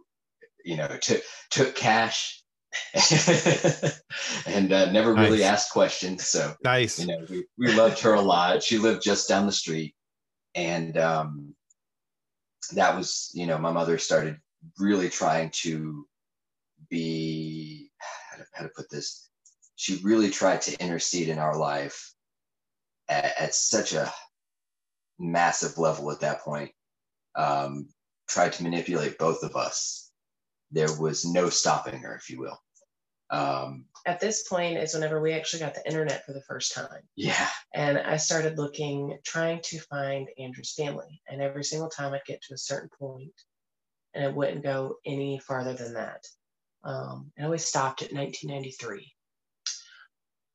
you 0.65 0.77
know, 0.77 0.87
took 0.99 1.21
took 1.51 1.75
cash 1.75 2.42
and 4.45 4.71
uh, 4.71 4.91
never 4.91 5.13
really 5.13 5.43
asked 5.43 5.71
questions. 5.71 6.27
So 6.27 6.53
nice. 6.63 6.99
You 6.99 7.07
know, 7.07 7.25
we, 7.29 7.45
we 7.57 7.73
loved 7.73 7.99
her 7.99 8.13
a 8.13 8.21
lot. 8.21 8.63
She 8.63 8.77
lived 8.77 9.03
just 9.03 9.29
down 9.29 9.45
the 9.45 9.51
street, 9.51 9.95
and 10.55 10.97
um, 10.97 11.55
that 12.71 12.95
was, 12.95 13.31
you 13.33 13.45
know, 13.45 13.57
my 13.57 13.71
mother 13.71 13.97
started 13.97 14.37
really 14.79 15.09
trying 15.09 15.51
to 15.51 16.07
be 16.89 17.91
how 17.99 18.37
to, 18.37 18.45
how 18.53 18.63
to 18.63 18.69
put 18.75 18.89
this. 18.89 19.29
She 19.75 19.99
really 20.03 20.29
tried 20.29 20.61
to 20.63 20.81
intercede 20.81 21.29
in 21.29 21.39
our 21.39 21.57
life 21.57 22.13
at, 23.09 23.33
at 23.37 23.55
such 23.55 23.93
a 23.93 24.11
massive 25.19 25.77
level 25.77 26.11
at 26.11 26.21
that 26.21 26.41
point. 26.41 26.71
Um, 27.35 27.89
tried 28.27 28.53
to 28.53 28.63
manipulate 28.63 29.17
both 29.17 29.43
of 29.43 29.55
us. 29.55 30.11
There 30.71 30.95
was 30.99 31.25
no 31.25 31.49
stopping 31.49 31.99
her, 31.99 32.15
if 32.15 32.29
you 32.29 32.39
will. 32.39 32.59
Um, 33.29 33.85
At 34.05 34.19
this 34.19 34.47
point 34.47 34.77
is 34.77 34.93
whenever 34.93 35.21
we 35.21 35.33
actually 35.33 35.61
got 35.61 35.73
the 35.73 35.87
internet 35.87 36.25
for 36.25 36.33
the 36.33 36.43
first 36.43 36.73
time. 36.73 37.01
Yeah. 37.15 37.47
And 37.73 37.97
I 37.97 38.17
started 38.17 38.57
looking, 38.57 39.17
trying 39.25 39.61
to 39.63 39.79
find 39.79 40.27
Andrew's 40.37 40.73
family. 40.73 41.21
And 41.27 41.41
every 41.41 41.63
single 41.63 41.89
time 41.89 42.13
I'd 42.13 42.25
get 42.25 42.41
to 42.43 42.53
a 42.53 42.57
certain 42.57 42.89
point, 42.99 43.33
and 44.13 44.23
it 44.23 44.35
wouldn't 44.35 44.63
go 44.63 44.97
any 45.05 45.39
farther 45.39 45.73
than 45.73 45.93
that. 45.93 46.23
Um, 46.83 47.31
it 47.37 47.43
always 47.43 47.65
stopped 47.65 48.01
at 48.01 48.13
1993, 48.13 49.13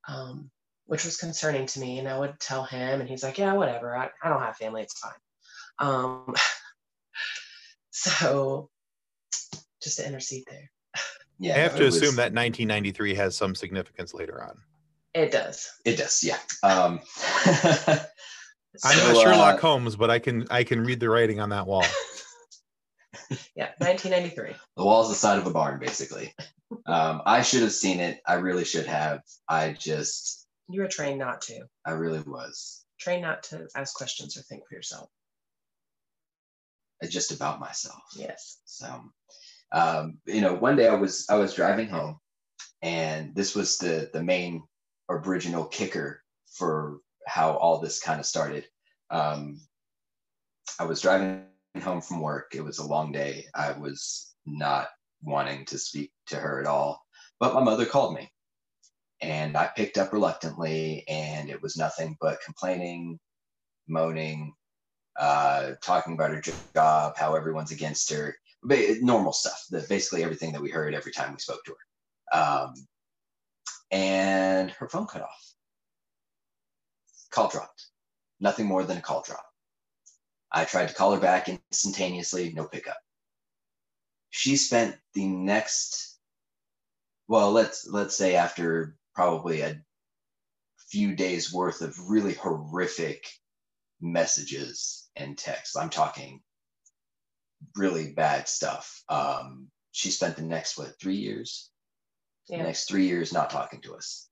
um, 0.06 0.50
which 0.86 1.04
was 1.04 1.16
concerning 1.16 1.66
to 1.66 1.80
me. 1.80 1.98
And 1.98 2.06
I 2.06 2.18
would 2.18 2.38
tell 2.38 2.64
him, 2.64 3.00
and 3.00 3.08
he's 3.08 3.22
like, 3.22 3.38
"Yeah, 3.38 3.54
whatever. 3.54 3.96
I, 3.96 4.10
I 4.22 4.28
don't 4.28 4.42
have 4.42 4.56
family. 4.56 4.82
It's 4.82 4.98
fine." 5.00 5.12
Um, 5.78 6.34
so, 7.90 8.68
just 9.82 9.96
to 9.96 10.06
intercede 10.06 10.44
there 10.48 10.70
yeah, 11.38 11.54
I 11.54 11.58
have 11.58 11.76
to 11.76 11.86
assume 11.86 12.08
was, 12.08 12.16
that 12.16 12.32
1993 12.32 13.14
has 13.14 13.36
some 13.36 13.54
significance 13.54 14.14
later 14.14 14.42
on. 14.42 14.58
It 15.14 15.30
does. 15.30 15.68
It 15.84 15.96
does. 15.96 16.22
Yeah. 16.22 16.38
Um, 16.62 17.00
I'm 18.84 18.98
not 18.98 19.22
Sherlock 19.22 19.56
uh, 19.56 19.58
Holmes, 19.58 19.96
but 19.96 20.10
I 20.10 20.18
can 20.18 20.46
I 20.50 20.64
can 20.64 20.84
read 20.84 21.00
the 21.00 21.08
writing 21.08 21.40
on 21.40 21.50
that 21.50 21.66
wall. 21.66 21.84
yeah, 23.56 23.70
1993. 23.78 24.54
The 24.76 24.84
wall 24.84 25.02
is 25.02 25.08
the 25.08 25.14
side 25.14 25.38
of 25.38 25.46
a 25.46 25.50
barn, 25.50 25.80
basically. 25.80 26.34
Um, 26.86 27.22
I 27.24 27.42
should 27.42 27.62
have 27.62 27.72
seen 27.72 28.00
it. 28.00 28.20
I 28.26 28.34
really 28.34 28.64
should 28.64 28.86
have. 28.86 29.22
I 29.48 29.72
just. 29.78 30.46
You 30.68 30.82
were 30.82 30.88
trained 30.88 31.18
not 31.18 31.40
to. 31.42 31.60
I 31.86 31.92
really 31.92 32.20
was. 32.20 32.84
Trained 33.00 33.22
not 33.22 33.42
to 33.44 33.66
ask 33.74 33.94
questions 33.94 34.36
or 34.36 34.42
think 34.42 34.64
for 34.68 34.74
yourself. 34.74 35.08
Just 37.08 37.30
about 37.32 37.60
myself. 37.60 38.02
Yes. 38.16 38.58
So, 38.64 38.86
um, 39.72 40.18
you 40.26 40.40
know, 40.40 40.54
one 40.54 40.76
day 40.76 40.88
I 40.88 40.94
was 40.94 41.26
I 41.28 41.36
was 41.36 41.54
driving 41.54 41.88
home, 41.88 42.18
and 42.82 43.34
this 43.34 43.54
was 43.54 43.78
the 43.78 44.10
the 44.12 44.22
main 44.22 44.62
original 45.08 45.64
kicker 45.64 46.22
for 46.52 46.98
how 47.26 47.52
all 47.52 47.78
this 47.78 48.00
kind 48.00 48.20
of 48.20 48.26
started. 48.26 48.66
Um, 49.10 49.60
I 50.78 50.84
was 50.84 51.00
driving 51.00 51.44
home 51.82 52.00
from 52.00 52.20
work. 52.20 52.54
It 52.54 52.64
was 52.64 52.78
a 52.78 52.86
long 52.86 53.12
day. 53.12 53.46
I 53.54 53.72
was 53.72 54.34
not 54.46 54.88
wanting 55.22 55.64
to 55.66 55.78
speak 55.78 56.12
to 56.28 56.36
her 56.36 56.60
at 56.60 56.66
all, 56.66 57.02
but 57.40 57.54
my 57.54 57.62
mother 57.62 57.84
called 57.84 58.14
me, 58.14 58.30
and 59.20 59.56
I 59.56 59.70
picked 59.76 59.98
up 59.98 60.12
reluctantly, 60.12 61.04
and 61.08 61.50
it 61.50 61.60
was 61.60 61.76
nothing 61.76 62.16
but 62.22 62.40
complaining, 62.42 63.18
moaning, 63.86 64.54
uh, 65.18 65.72
talking 65.82 66.14
about 66.14 66.30
her 66.30 66.42
job, 66.74 67.18
how 67.18 67.34
everyone's 67.34 67.72
against 67.72 68.10
her 68.10 68.34
normal 68.62 69.32
stuff, 69.32 69.64
the, 69.70 69.84
basically 69.88 70.22
everything 70.22 70.52
that 70.52 70.62
we 70.62 70.70
heard 70.70 70.94
every 70.94 71.12
time 71.12 71.32
we 71.32 71.38
spoke 71.38 71.64
to 71.64 71.72
her. 71.72 72.40
Um, 72.40 72.74
and 73.90 74.70
her 74.72 74.88
phone 74.88 75.06
cut 75.06 75.22
off. 75.22 75.52
Call 77.30 77.48
dropped. 77.48 77.86
Nothing 78.40 78.66
more 78.66 78.84
than 78.84 78.98
a 78.98 79.02
call 79.02 79.22
drop. 79.22 79.44
I 80.50 80.64
tried 80.64 80.88
to 80.88 80.94
call 80.94 81.14
her 81.14 81.20
back 81.20 81.48
instantaneously, 81.48 82.52
no 82.54 82.64
pickup. 82.64 82.98
She 84.30 84.56
spent 84.56 84.96
the 85.14 85.26
next, 85.26 86.18
well, 87.26 87.52
let's 87.52 87.86
let's 87.86 88.16
say 88.16 88.34
after 88.34 88.96
probably 89.14 89.62
a 89.62 89.82
few 90.88 91.14
days 91.14 91.52
worth 91.52 91.82
of 91.82 91.98
really 92.08 92.34
horrific 92.34 93.28
messages 94.00 95.08
and 95.16 95.36
texts. 95.36 95.76
I'm 95.76 95.90
talking 95.90 96.40
really 97.76 98.12
bad 98.12 98.48
stuff. 98.48 99.02
Um, 99.08 99.68
she 99.92 100.10
spent 100.10 100.36
the 100.36 100.42
next 100.42 100.78
what 100.78 100.98
three 101.00 101.16
years? 101.16 101.70
Yeah. 102.48 102.58
The 102.58 102.64
next 102.64 102.88
three 102.88 103.06
years 103.06 103.32
not 103.32 103.50
talking 103.50 103.80
to 103.82 103.94
us. 103.94 104.28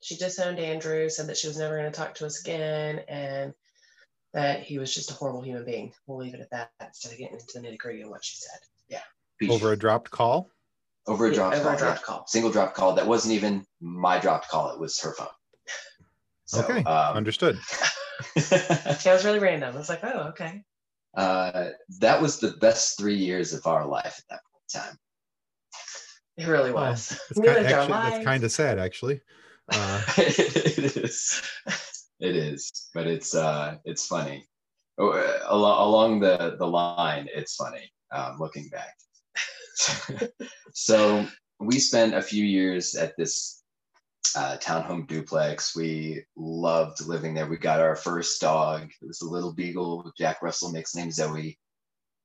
She 0.00 0.16
disowned 0.16 0.58
Andrew, 0.58 1.08
said 1.08 1.28
that 1.28 1.36
she 1.36 1.48
was 1.48 1.58
never 1.58 1.78
going 1.78 1.90
to 1.90 1.96
talk 1.96 2.14
to 2.16 2.26
us 2.26 2.40
again, 2.40 3.00
and 3.08 3.54
that 4.32 4.62
he 4.62 4.78
was 4.78 4.94
just 4.94 5.10
a 5.10 5.14
horrible 5.14 5.42
human 5.42 5.64
being. 5.64 5.92
We'll 6.06 6.18
leave 6.18 6.34
it 6.34 6.40
at 6.40 6.50
that 6.50 6.70
instead 6.80 7.12
of 7.12 7.18
getting 7.18 7.34
into 7.34 7.46
the 7.54 7.60
nitty 7.60 7.78
gritty 7.78 8.02
of 8.02 8.10
what 8.10 8.24
she 8.24 8.36
said. 8.36 8.58
Yeah. 8.88 9.50
Over 9.50 9.72
a 9.72 9.76
dropped 9.76 10.10
call. 10.10 10.50
over 11.06 11.26
a 11.26 11.30
Yeah, 11.30 11.34
dropped 11.36 11.56
over 11.56 11.64
call. 11.64 11.74
a 11.74 11.78
dropped 11.78 12.00
yeah. 12.00 12.04
call. 12.04 12.26
Single 12.26 12.50
dropped 12.50 12.74
call. 12.74 12.94
That 12.94 13.06
wasn't 13.06 13.34
even 13.34 13.66
my 13.80 14.18
dropped 14.18 14.48
call. 14.48 14.70
It 14.70 14.80
was 14.80 14.98
her 15.00 15.14
phone. 15.14 15.28
So, 16.44 16.60
okay, 16.62 16.82
um, 16.84 17.16
understood. 17.16 17.58
It 18.36 19.04
was 19.04 19.24
really 19.24 19.40
random. 19.40 19.74
I 19.74 19.78
was 19.78 19.88
like, 19.88 20.04
oh, 20.04 20.28
okay. 20.28 20.62
Uh, 21.14 21.70
that 22.00 22.20
was 22.20 22.38
the 22.38 22.52
best 22.60 22.98
three 22.98 23.16
years 23.16 23.52
of 23.52 23.66
our 23.66 23.86
life 23.86 24.18
at 24.18 24.24
that 24.30 24.40
point 24.50 24.64
in 24.74 24.80
time. 24.80 24.98
It 26.38 26.46
really 26.46 26.72
Well, 26.72 26.90
was. 26.90 27.18
It's 27.30 27.38
we 27.38 27.46
kind, 27.46 27.58
lived 27.62 27.72
our 27.72 27.80
actually, 27.80 28.10
that's 28.10 28.24
kind 28.24 28.44
of 28.44 28.52
sad, 28.52 28.78
actually. 28.78 29.20
Uh, 29.70 30.02
it 30.16 30.96
is. 30.96 31.42
It 32.20 32.36
is, 32.36 32.88
but 32.94 33.06
it's 33.06 33.34
uh, 33.34 33.76
it's 33.84 34.06
funny. 34.06 34.46
Oh, 34.98 35.10
uh, 35.10 35.40
Along 35.48 35.88
along 35.88 36.20
the 36.20 36.56
the 36.58 36.66
line, 36.66 37.28
it's 37.34 37.56
funny. 37.56 37.92
Um, 38.12 38.36
looking 38.38 38.68
back. 38.68 38.94
so 40.72 41.26
we 41.58 41.78
spent 41.78 42.14
a 42.14 42.22
few 42.22 42.44
years 42.44 42.94
at 42.94 43.16
this 43.16 43.61
uh, 44.36 44.56
townhome 44.58 45.06
duplex. 45.06 45.76
We 45.76 46.24
loved 46.36 47.06
living 47.06 47.34
there. 47.34 47.46
We 47.46 47.56
got 47.58 47.80
our 47.80 47.96
first 47.96 48.40
dog. 48.40 48.90
It 49.00 49.06
was 49.06 49.22
a 49.22 49.28
little 49.28 49.52
beagle, 49.52 50.12
Jack 50.16 50.42
Russell 50.42 50.72
mix 50.72 50.94
named 50.94 51.14
Zoe. 51.14 51.58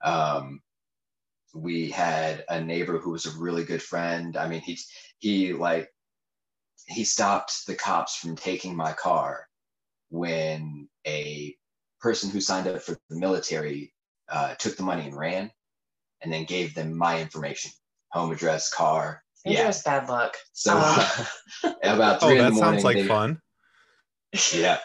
Um, 0.04 0.62
we 1.54 1.90
had 1.90 2.44
a 2.50 2.62
neighbor 2.62 3.00
who 3.00 3.12
was 3.12 3.26
a 3.26 3.40
really 3.40 3.64
good 3.64 3.82
friend. 3.82 4.38
I 4.38 4.48
mean, 4.48 4.62
he 4.62 4.78
he 5.20 5.54
like 5.54 5.90
he 6.88 7.04
stopped 7.04 7.66
the 7.68 7.76
cops 7.76 8.16
from 8.16 8.36
taking 8.36 8.76
my 8.76 8.94
car 8.94 9.48
when 10.10 10.88
a 11.06 11.56
person 12.00 12.30
who 12.30 12.40
signed 12.40 12.68
up 12.68 12.82
for 12.82 12.98
the 13.10 13.20
military 13.20 13.94
uh, 14.30 14.56
took 14.56 14.78
the 14.78 14.84
money 14.84 15.06
and 15.08 15.18
ran, 15.18 15.52
and 16.22 16.32
then 16.32 16.46
gave 16.46 16.74
them 16.74 16.96
my 16.96 17.22
information, 17.22 17.72
home 18.12 18.32
address, 18.32 18.74
car. 18.74 19.24
It 19.48 19.54
Yeah. 19.54 19.68
was 19.68 19.82
bad 19.82 20.10
luck. 20.10 20.36
So 20.54 20.78
Uh, 20.78 21.26
about 21.84 22.20
oh, 22.22 22.28
three 22.28 22.38
in 22.40 22.46
that 22.46 22.50
the 22.50 22.52
morning, 22.52 22.56
That 22.56 22.82
sounds 22.82 22.84
like 22.84 22.96
they, 22.98 23.08
fun. 23.08 23.42
yeah, 24.54 24.80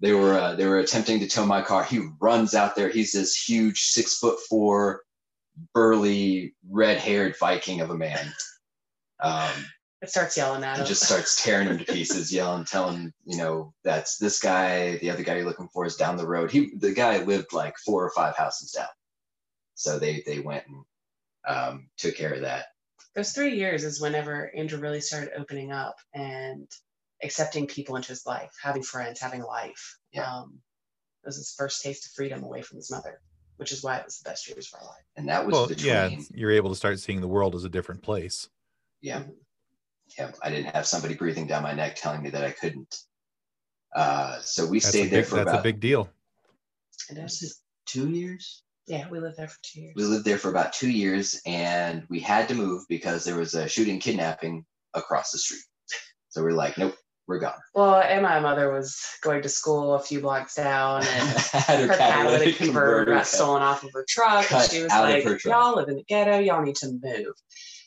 they 0.00 0.12
were 0.12 0.34
uh, 0.38 0.54
they 0.54 0.66
were 0.66 0.78
attempting 0.78 1.20
to 1.20 1.28
tow 1.28 1.44
my 1.46 1.62
car. 1.62 1.84
He 1.84 2.00
runs 2.20 2.54
out 2.54 2.76
there. 2.76 2.88
He's 2.88 3.12
this 3.12 3.36
huge 3.36 3.80
six 3.80 4.18
foot 4.18 4.38
four, 4.48 5.02
burly, 5.74 6.54
red 6.68 6.98
haired 6.98 7.36
Viking 7.38 7.80
of 7.80 7.90
a 7.90 7.96
man. 7.96 8.32
Um, 9.20 9.50
It 10.02 10.10
starts 10.10 10.36
yelling 10.36 10.64
at 10.64 10.74
and 10.74 10.80
him. 10.82 10.86
just 10.86 11.02
starts 11.04 11.42
tearing 11.42 11.68
him 11.68 11.78
to 11.78 11.84
pieces, 11.84 12.32
yelling, 12.32 12.64
telling 12.64 13.12
you 13.24 13.36
know 13.36 13.74
that's 13.84 14.16
this 14.18 14.40
guy. 14.40 14.96
The 14.96 15.10
other 15.10 15.22
guy 15.22 15.36
you're 15.36 15.44
looking 15.46 15.68
for 15.68 15.84
is 15.84 15.96
down 15.96 16.16
the 16.16 16.26
road. 16.26 16.50
He 16.50 16.74
the 16.76 16.92
guy 16.92 17.18
lived 17.22 17.52
like 17.52 17.76
four 17.84 18.02
or 18.04 18.10
five 18.10 18.34
houses 18.36 18.72
down, 18.72 18.88
so 19.74 19.98
they 19.98 20.22
they 20.26 20.38
went 20.40 20.64
and 20.66 20.84
um, 21.46 21.90
took 21.98 22.16
care 22.16 22.32
of 22.32 22.40
that. 22.42 22.66
Those 23.16 23.32
three 23.32 23.56
years 23.56 23.82
is 23.82 24.00
whenever 24.00 24.54
Andrew 24.54 24.78
really 24.78 25.00
started 25.00 25.30
opening 25.36 25.72
up 25.72 25.96
and 26.14 26.68
accepting 27.24 27.66
people 27.66 27.96
into 27.96 28.08
his 28.08 28.26
life, 28.26 28.50
having 28.62 28.82
friends, 28.82 29.18
having 29.20 29.42
life. 29.42 29.96
Yeah. 30.12 30.30
Um, 30.30 30.58
it 31.24 31.28
was 31.28 31.36
his 31.38 31.54
first 31.56 31.82
taste 31.82 32.04
of 32.06 32.12
freedom 32.12 32.44
away 32.44 32.60
from 32.60 32.76
his 32.76 32.90
mother, 32.90 33.20
which 33.56 33.72
is 33.72 33.82
why 33.82 33.96
it 33.96 34.04
was 34.04 34.18
the 34.18 34.28
best 34.28 34.46
years 34.46 34.70
of 34.72 34.80
our 34.80 34.86
life. 34.86 35.04
And 35.16 35.28
that 35.30 35.46
was 35.46 35.54
Well, 35.54 35.66
between 35.66 35.86
yeah, 35.86 36.08
yeah. 36.08 36.18
you're 36.34 36.50
able 36.52 36.68
to 36.68 36.76
start 36.76 37.00
seeing 37.00 37.22
the 37.22 37.26
world 37.26 37.54
as 37.54 37.64
a 37.64 37.70
different 37.70 38.02
place. 38.02 38.50
yeah 39.00 39.22
Yeah. 40.18 40.32
I 40.42 40.50
didn't 40.50 40.74
have 40.74 40.86
somebody 40.86 41.14
breathing 41.14 41.46
down 41.46 41.62
my 41.62 41.72
neck 41.72 41.96
telling 41.96 42.22
me 42.22 42.28
that 42.30 42.44
I 42.44 42.50
couldn't. 42.50 42.94
Uh, 43.94 44.40
so 44.42 44.66
we 44.66 44.78
That's, 44.78 44.88
a 44.88 44.90
stayed 44.90 45.10
there 45.10 45.22
big, 45.22 45.28
for 45.30 45.36
that's 45.36 45.48
about 45.50 45.60
a 45.60 45.62
big 45.62 45.80
deal. 45.80 46.10
And 47.08 47.22
was 47.22 47.42
it- 47.42 47.46
it 47.46 47.52
two 47.86 48.10
years. 48.10 48.62
Yeah, 48.86 49.08
we 49.08 49.18
lived 49.20 49.36
there 49.36 49.48
for 49.48 49.58
two 49.62 49.80
years. 49.80 49.92
We 49.96 50.04
lived 50.04 50.24
there 50.24 50.38
for 50.38 50.50
about 50.50 50.72
two 50.72 50.90
years, 50.90 51.40
and 51.46 52.04
we 52.08 52.20
had 52.20 52.48
to 52.48 52.54
move 52.54 52.84
because 52.88 53.24
there 53.24 53.36
was 53.36 53.54
a 53.54 53.68
shooting 53.68 53.98
kidnapping 53.98 54.64
across 54.94 55.30
the 55.32 55.38
street. 55.38 55.60
So 56.28 56.42
we're 56.42 56.52
like, 56.52 56.76
nope, 56.78 56.94
we're 57.26 57.38
gone. 57.38 57.58
Well, 57.74 57.96
and 57.96 58.22
my 58.22 58.38
mother 58.40 58.70
was 58.70 59.00
going 59.22 59.42
to 59.42 59.48
school 59.48 59.94
a 59.94 59.98
few 60.00 60.20
blocks 60.20 60.54
down, 60.54 60.98
and 61.02 61.28
Had 61.38 61.80
her 61.88 61.96
catalytic 61.96 62.56
converter 62.56 63.06
got 63.12 63.18
cut. 63.18 63.26
stolen 63.26 63.62
off 63.62 63.82
of 63.82 63.90
her 63.92 64.04
truck, 64.08 64.40
and 64.40 64.46
cut 64.48 64.70
she 64.70 64.82
was 64.82 64.92
out 64.92 65.04
of 65.04 65.10
like, 65.10 65.24
her 65.24 65.36
truck. 65.38 65.52
"Y'all 65.54 65.76
live 65.76 65.88
in 65.88 65.96
the 65.96 66.04
ghetto. 66.04 66.38
Y'all 66.38 66.62
need 66.62 66.76
to 66.76 66.92
move." 67.02 67.34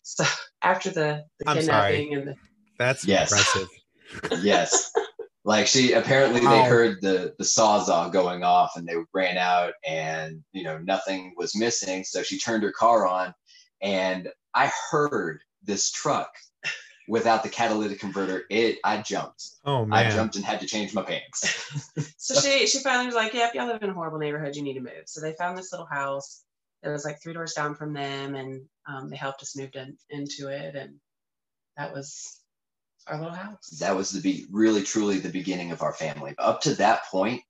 So 0.04 0.24
after 0.62 0.90
the, 0.90 1.24
the 1.40 1.50
I'm 1.50 1.62
sorry. 1.62 1.98
kidnapping 2.00 2.14
and 2.16 2.28
the 2.30 2.36
That's 2.80 3.06
Yes. 3.06 3.32
impressive. 3.32 4.44
yes. 4.44 4.92
Like 5.46 5.68
she 5.68 5.94
apparently 5.94 6.42
they 6.42 6.64
heard 6.64 7.02
the 7.02 7.34
the 7.38 7.46
sawzall 7.46 8.12
going 8.12 8.44
off 8.44 8.74
and 8.76 8.88
they 8.88 8.96
ran 9.14 9.38
out 9.38 9.74
and 9.88 10.44
you 10.52 10.64
know 10.64 10.78
nothing 10.80 11.34
was 11.38 11.56
missing. 11.56 12.04
So 12.04 12.24
she 12.24 12.38
turned 12.38 12.64
her 12.64 12.74
car 12.74 13.08
on 13.08 13.34
and 13.82 14.30
I 14.54 14.72
heard 14.92 15.42
this 15.64 15.92
truck 15.92 16.30
without 17.08 17.44
the 17.44 17.50
catalytic 17.50 18.00
converter. 18.00 18.44
It 18.50 18.80
I 18.84 19.02
jumped. 19.02 19.50
Oh 19.66 19.86
man. 19.86 20.08
I 20.08 20.10
jumped 20.10 20.36
and 20.36 20.44
had 20.44 20.60
to 20.60 20.68
change 20.68 20.94
my 20.94 21.04
pants. 21.04 21.90
So 22.22 22.40
she 22.40 22.68
she 22.68 22.80
finally 22.80 23.08
was 23.08 23.16
like, 23.16 23.34
"Yep, 23.34 23.56
y'all 23.56 23.66
live 23.66 23.82
in 23.82 23.90
a 23.90 23.94
horrible 23.94 24.20
neighborhood. 24.20 24.56
You 24.56 24.62
need 24.62 24.76
to 24.76 24.82
move." 24.82 25.08
So 25.08 25.20
they 25.20 25.34
found 25.34 25.58
this 25.58 25.72
little 25.72 25.88
house. 25.88 26.44
It 26.84 26.90
was 26.90 27.04
like 27.04 27.22
three 27.22 27.34
doors 27.34 27.54
down 27.54 27.76
from 27.76 27.94
them, 27.94 28.36
and 28.36 28.62
um, 28.88 29.10
they 29.10 29.16
helped 29.16 29.42
us 29.42 29.58
move 29.58 29.72
in, 29.74 29.98
into 30.10 30.50
it, 30.50 30.76
and 30.76 30.96
that 31.76 31.92
was 31.92 32.39
our 33.10 33.18
little 33.18 33.34
house. 33.34 33.68
that 33.80 33.96
was 33.96 34.12
the 34.12 34.22
be 34.22 34.46
really 34.52 34.84
truly 34.84 35.20
the 35.20 35.30
beginning 35.30 35.72
of 35.72 35.82
our 35.82 35.94
family. 35.94 36.36
Up 36.38 36.62
to 36.62 36.76
that 36.76 37.06
point, 37.06 37.42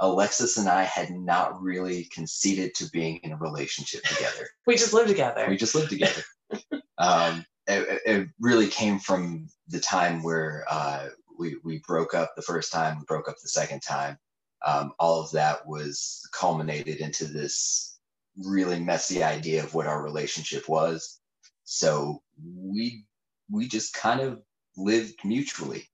Alexis 0.00 0.56
and 0.56 0.68
I 0.68 0.84
had 0.84 1.10
not 1.10 1.60
really 1.60 2.04
conceded 2.12 2.74
to 2.76 2.90
being 2.90 3.16
in 3.22 3.32
a 3.32 3.36
relationship 3.36 4.02
together. 4.04 4.48
We 4.66 4.76
just 4.76 4.92
lived 4.92 5.08
together. 5.08 5.46
we 5.48 5.56
just 5.56 5.74
lived 5.74 5.90
together. 5.90 6.22
um, 6.98 7.44
it, 7.66 8.02
it 8.04 8.28
really 8.38 8.68
came 8.68 8.98
from 8.98 9.48
the 9.68 9.80
time 9.80 10.22
where 10.22 10.64
uh, 10.70 11.08
we 11.38 11.56
we 11.64 11.82
broke 11.86 12.14
up 12.14 12.34
the 12.36 12.42
first 12.42 12.72
time, 12.72 12.98
we 12.98 13.04
broke 13.04 13.28
up 13.28 13.36
the 13.42 13.48
second 13.48 13.80
time. 13.80 14.18
Um, 14.66 14.92
all 14.98 15.20
of 15.22 15.30
that 15.32 15.66
was 15.66 16.20
culminated 16.32 16.96
into 16.96 17.24
this 17.24 17.98
really 18.36 18.78
messy 18.78 19.22
idea 19.22 19.62
of 19.62 19.74
what 19.74 19.86
our 19.86 20.02
relationship 20.02 20.68
was. 20.68 21.20
So 21.64 22.22
we 22.44 23.04
we 23.50 23.68
just 23.68 23.94
kind 23.94 24.20
of 24.20 24.42
lived 24.78 25.24
mutually, 25.24 25.88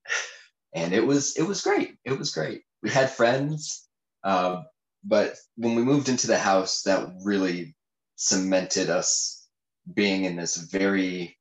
and 0.74 0.92
it 0.92 1.04
was 1.06 1.36
it 1.36 1.42
was 1.42 1.62
great. 1.62 1.96
It 2.04 2.18
was 2.18 2.32
great. 2.32 2.62
We 2.82 2.90
had 2.90 3.10
friends, 3.10 3.88
um, 4.24 4.64
but 5.04 5.36
when 5.56 5.74
we 5.74 5.82
moved 5.82 6.08
into 6.08 6.26
the 6.26 6.38
house, 6.38 6.82
that 6.82 7.12
really 7.24 7.74
cemented 8.16 8.90
us 8.90 9.46
being 9.92 10.24
in 10.24 10.36
this 10.36 10.56
very 10.56 11.36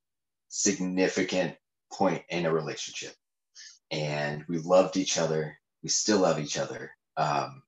significant 0.49 1.55
point 1.91 2.23
in 2.29 2.45
a 2.45 2.53
relationship. 2.53 3.13
And 3.91 4.43
we 4.49 4.57
loved 4.57 4.97
each 4.97 5.17
other. 5.17 5.57
We 5.81 5.89
still 5.89 6.19
love 6.19 6.39
each 6.39 6.57
other. 6.57 6.91
Um, 7.17 7.63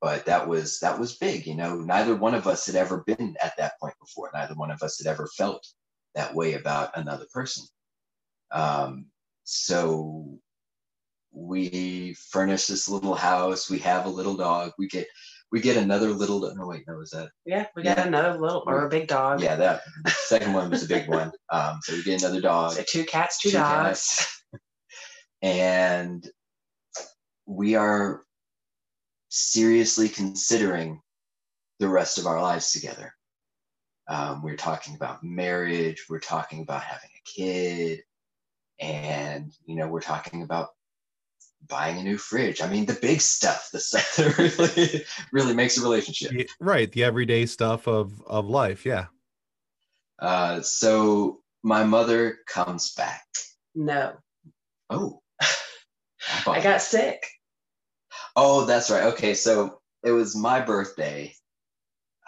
but 0.00 0.24
that 0.26 0.48
was 0.48 0.80
that 0.80 0.98
was 0.98 1.16
big, 1.16 1.46
you 1.46 1.54
know. 1.54 1.76
Neither 1.76 2.16
one 2.16 2.34
of 2.34 2.46
us 2.46 2.66
had 2.66 2.74
ever 2.74 3.04
been 3.06 3.36
at 3.42 3.56
that 3.58 3.78
point 3.80 3.94
before. 4.00 4.30
Neither 4.32 4.54
one 4.54 4.70
of 4.70 4.82
us 4.82 4.98
had 4.98 5.10
ever 5.10 5.26
felt 5.36 5.66
that 6.14 6.34
way 6.34 6.54
about 6.54 6.96
another 6.96 7.26
person. 7.32 7.66
Um, 8.52 9.06
so 9.44 10.38
we 11.32 12.14
furnish 12.30 12.66
this 12.66 12.88
little 12.88 13.14
house. 13.14 13.70
We 13.70 13.78
have 13.80 14.06
a 14.06 14.10
little 14.10 14.36
dog. 14.36 14.72
We 14.78 14.88
get 14.88 15.06
we 15.52 15.60
get 15.60 15.76
another 15.76 16.08
little. 16.10 16.40
No, 16.54 16.66
wait, 16.66 16.84
no, 16.86 16.94
was 16.96 17.10
that 17.10 17.30
yeah, 17.44 17.66
we 17.74 17.82
got 17.82 17.98
Yeah. 17.98 18.06
another 18.06 18.38
little 18.38 18.62
or 18.66 18.86
a 18.86 18.88
big 18.88 19.08
dog. 19.08 19.40
yeah, 19.42 19.56
that 19.56 19.82
second 20.08 20.52
one 20.52 20.70
was 20.70 20.84
a 20.84 20.88
big 20.88 21.08
one. 21.08 21.32
Um, 21.52 21.80
so 21.82 21.92
we 21.94 22.02
get 22.04 22.22
another 22.22 22.40
dog, 22.40 22.72
So 22.74 22.84
two 22.88 23.04
cats, 23.04 23.40
two, 23.40 23.50
Two 23.50 23.56
dogs. 23.58 24.06
cats. 24.06 24.42
and 25.42 26.28
we 27.46 27.74
are 27.74 28.22
seriously 29.30 30.08
considering 30.08 31.00
the 31.80 31.88
rest 31.88 32.18
of 32.18 32.26
our 32.26 32.40
lives 32.40 32.70
together. 32.72 33.12
Um, 34.08 34.42
we're 34.42 34.56
talking 34.56 34.94
about 34.94 35.22
marriage. 35.24 36.04
We're 36.08 36.20
talking 36.20 36.62
about 36.62 36.82
having 36.82 37.10
a 37.10 37.28
kid, 37.28 38.02
and 38.80 39.52
you 39.66 39.76
know, 39.76 39.88
we're 39.88 40.00
talking 40.00 40.42
about 40.42 40.70
buying 41.68 41.98
a 41.98 42.02
new 42.02 42.18
fridge. 42.18 42.62
I 42.62 42.68
mean, 42.68 42.86
the 42.86 42.98
big 43.00 43.20
stuff, 43.20 43.68
the 43.72 43.80
stuff 43.80 44.16
that 44.16 44.38
really, 44.38 45.04
really 45.32 45.54
makes 45.54 45.78
a 45.78 45.82
relationship. 45.82 46.48
Right. 46.58 46.90
The 46.90 47.04
everyday 47.04 47.46
stuff 47.46 47.86
of 47.86 48.20
of 48.26 48.48
life. 48.48 48.84
Yeah. 48.84 49.06
Uh, 50.18 50.60
so 50.60 51.40
my 51.62 51.84
mother 51.84 52.38
comes 52.46 52.92
back. 52.92 53.24
No, 53.74 54.14
Oh, 54.90 55.22
I 56.46 56.60
got 56.60 56.82
sick. 56.82 57.24
Oh, 58.34 58.64
that's 58.64 58.90
right. 58.90 59.04
Okay, 59.12 59.34
so 59.34 59.80
it 60.02 60.10
was 60.10 60.36
my 60.36 60.60
birthday. 60.60 61.32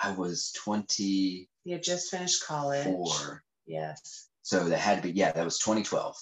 I 0.01 0.13
was 0.13 0.53
20 0.53 1.49
You 1.65 1.73
had 1.75 1.83
just 1.83 2.11
finished 2.11 2.47
college. 2.47 2.85
four 2.85 3.43
Yes. 3.67 4.29
So 4.43 4.69
that 4.69 4.79
had 4.79 4.97
to 4.97 5.03
be, 5.03 5.11
yeah, 5.11 5.33
that 5.33 5.45
was 5.45 5.59
2012. 5.59 6.17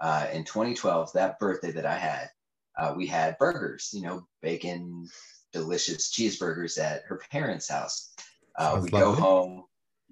Uh, 0.00 0.26
in 0.32 0.44
2012, 0.44 1.12
that 1.14 1.38
birthday 1.38 1.72
that 1.72 1.86
I 1.86 1.98
had, 1.98 2.30
uh, 2.78 2.94
we 2.96 3.06
had 3.06 3.36
burgers, 3.38 3.90
you 3.92 4.02
know, 4.02 4.26
bacon, 4.42 5.08
delicious 5.52 6.12
cheeseburgers 6.12 6.78
at 6.80 7.02
her 7.06 7.20
parents' 7.30 7.68
house. 7.68 8.14
Uh, 8.56 8.72
Sounds 8.72 8.84
we 8.84 8.90
go 8.90 9.12
home. 9.12 9.64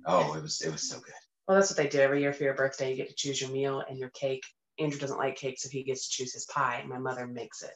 Oh, 0.05 0.34
it 0.34 0.43
was 0.43 0.61
it 0.61 0.72
was 0.72 0.89
so 0.89 0.99
good. 0.99 1.14
Well, 1.47 1.57
that's 1.57 1.70
what 1.70 1.76
they 1.76 1.89
do 1.89 2.01
every 2.01 2.20
year 2.20 2.32
for 2.32 2.43
your 2.43 2.55
birthday. 2.55 2.91
You 2.91 2.97
get 2.97 3.09
to 3.09 3.14
choose 3.14 3.41
your 3.41 3.51
meal 3.51 3.82
and 3.89 3.99
your 3.99 4.11
cake. 4.11 4.45
Andrew 4.78 4.99
doesn't 4.99 5.18
like 5.18 5.37
cake, 5.37 5.59
so 5.59 5.68
he 5.68 5.84
gets 5.84 6.09
to 6.09 6.16
choose 6.16 6.34
his 6.34 6.45
pie. 6.47 6.78
And 6.80 6.89
my 6.89 6.99
mother 6.99 7.26
makes 7.26 7.62
it. 7.62 7.74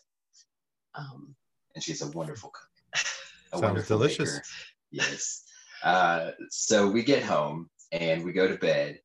Um, 0.94 1.34
and 1.74 1.82
she's 1.82 2.02
a 2.02 2.11
wonderful 2.11 2.50
cook. 2.50 2.68
A 3.52 3.56
Sounds 3.56 3.62
wonderful 3.62 3.98
delicious. 3.98 4.32
baker. 4.32 4.44
Yes. 4.90 5.44
Uh, 5.82 6.32
so 6.50 6.88
we 6.90 7.02
get 7.02 7.22
home 7.22 7.70
and 7.92 8.24
we 8.24 8.32
go 8.32 8.48
to 8.48 8.56
bed, 8.56 9.00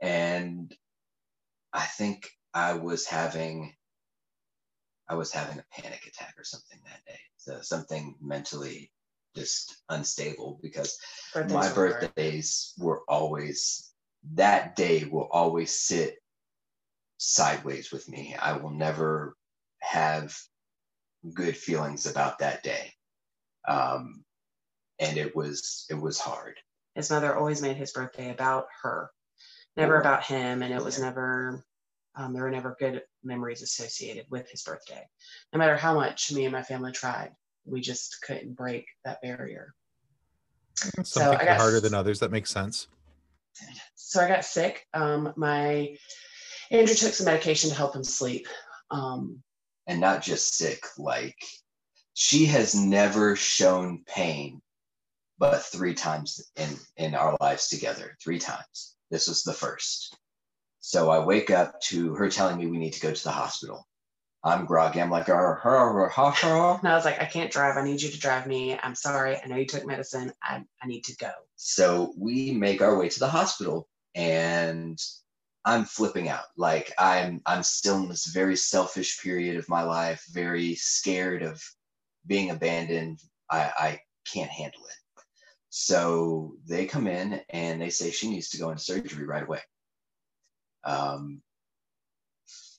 and 0.00 0.74
I 1.72 1.84
think 1.84 2.30
I 2.54 2.74
was 2.74 3.04
having 3.06 3.74
I 5.08 5.16
was 5.16 5.32
having 5.32 5.58
a 5.58 5.64
panic 5.82 6.06
attack 6.06 6.34
or 6.38 6.44
something 6.44 6.78
that 6.84 7.04
day. 7.06 7.18
So 7.36 7.60
something 7.60 8.14
mentally 8.22 8.90
just 9.36 9.76
unstable 9.90 10.58
because 10.62 10.96
birthdays 11.34 11.52
my 11.52 11.72
birthdays 11.72 12.72
were 12.78 13.02
always 13.08 13.92
that 14.34 14.76
day 14.76 15.04
will 15.04 15.28
always 15.30 15.78
sit 15.78 16.16
sideways 17.18 17.90
with 17.92 18.08
me. 18.08 18.34
I 18.40 18.56
will 18.56 18.70
never 18.70 19.36
have 19.80 20.34
good 21.34 21.56
feelings 21.56 22.06
about 22.06 22.38
that 22.38 22.62
day. 22.62 22.92
Um, 23.68 24.24
and 24.98 25.18
it 25.18 25.34
was 25.36 25.84
it 25.90 25.94
was 25.94 26.18
hard. 26.18 26.54
His 26.94 27.10
mother 27.10 27.36
always 27.36 27.60
made 27.60 27.76
his 27.76 27.92
birthday 27.92 28.30
about 28.30 28.66
her, 28.82 29.10
never 29.76 29.96
Or- 29.96 30.00
about 30.00 30.24
him, 30.24 30.62
and 30.62 30.72
it 30.72 30.82
was 30.82 30.98
Yeah. 30.98 31.06
never. 31.06 31.64
Um, 32.16 32.32
there 32.32 32.44
were 32.44 32.50
never 32.50 32.76
good 32.78 33.02
memories 33.22 33.62
associated 33.62 34.26
with 34.30 34.48
his 34.50 34.62
birthday. 34.62 35.02
No 35.52 35.58
matter 35.58 35.76
how 35.76 35.94
much 35.94 36.32
me 36.32 36.44
and 36.44 36.52
my 36.52 36.62
family 36.62 36.92
tried, 36.92 37.30
we 37.64 37.80
just 37.80 38.22
couldn't 38.22 38.54
break 38.54 38.86
that 39.04 39.20
barrier. 39.22 39.74
Some 40.76 41.04
So 41.04 41.32
I 41.32 41.44
got 41.44 41.56
harder 41.56 41.80
than 41.80 41.94
others. 41.94 42.20
That 42.20 42.30
makes 42.30 42.50
sense. 42.50 42.88
so 43.94 44.20
I 44.20 44.28
got 44.28 44.44
sick. 44.44 44.86
Um, 44.94 45.32
my 45.36 45.96
Andrew 46.70 46.94
took 46.94 47.12
some 47.12 47.26
medication 47.26 47.70
to 47.70 47.76
help 47.76 47.94
him 47.94 48.04
sleep. 48.04 48.46
Um, 48.90 49.42
And 49.86 50.00
not 50.00 50.22
just 50.22 50.56
sick, 50.56 50.84
like 50.98 51.36
she 52.14 52.46
has 52.46 52.74
never 52.74 53.36
shown 53.36 54.02
pain 54.06 54.62
but 55.38 55.62
three 55.62 55.94
times 55.94 56.40
in 56.56 56.76
in 56.96 57.14
our 57.14 57.36
lives 57.40 57.68
together. 57.68 58.16
Three 58.22 58.38
times. 58.38 58.96
This 59.10 59.28
was 59.28 59.42
the 59.42 59.52
first. 59.52 60.16
So 60.86 61.08
I 61.08 61.18
wake 61.18 61.50
up 61.50 61.80
to 61.84 62.14
her 62.16 62.28
telling 62.28 62.58
me 62.58 62.66
we 62.66 62.76
need 62.76 62.92
to 62.92 63.00
go 63.00 63.10
to 63.10 63.24
the 63.24 63.30
hospital. 63.30 63.88
I'm 64.44 64.66
groggy. 64.66 65.00
I'm 65.00 65.10
like, 65.10 65.30
"Arr, 65.30 65.58
arr, 65.64 65.64
arr, 65.64 66.12
arr, 66.12 66.34
arr." 66.44 66.78
and 66.78 66.86
I 66.86 66.94
was 66.94 67.06
like, 67.06 67.22
I 67.22 67.24
can't 67.24 67.50
drive. 67.50 67.78
I 67.78 67.82
need 67.82 68.02
you 68.02 68.10
to 68.10 68.20
drive 68.20 68.46
me. 68.46 68.78
I'm 68.78 68.94
sorry. 68.94 69.38
I 69.38 69.46
know 69.46 69.56
you 69.56 69.64
took 69.64 69.86
medicine. 69.86 70.30
I, 70.42 70.62
I 70.82 70.86
need 70.86 71.04
to 71.04 71.16
go. 71.16 71.30
So 71.56 72.12
we 72.18 72.52
make 72.52 72.82
our 72.82 72.98
way 72.98 73.08
to 73.08 73.18
the 73.18 73.30
hospital 73.30 73.88
and 74.14 74.98
I'm 75.64 75.86
flipping 75.86 76.28
out. 76.28 76.44
Like 76.58 76.92
I'm 76.98 77.40
I'm 77.46 77.62
still 77.62 77.96
in 78.02 78.10
this 78.10 78.26
very 78.26 78.54
selfish 78.54 79.22
period 79.22 79.56
of 79.56 79.70
my 79.70 79.84
life, 79.84 80.22
very 80.32 80.74
scared 80.74 81.42
of 81.42 81.62
being 82.26 82.50
abandoned. 82.50 83.20
I, 83.48 83.72
I 83.78 84.00
can't 84.30 84.50
handle 84.50 84.84
it. 84.84 85.22
So 85.70 86.56
they 86.66 86.84
come 86.84 87.06
in 87.06 87.40
and 87.48 87.80
they 87.80 87.88
say 87.88 88.10
she 88.10 88.28
needs 88.28 88.50
to 88.50 88.58
go 88.58 88.68
into 88.68 88.84
surgery 88.84 89.24
right 89.24 89.44
away. 89.44 89.60
Um, 90.84 91.42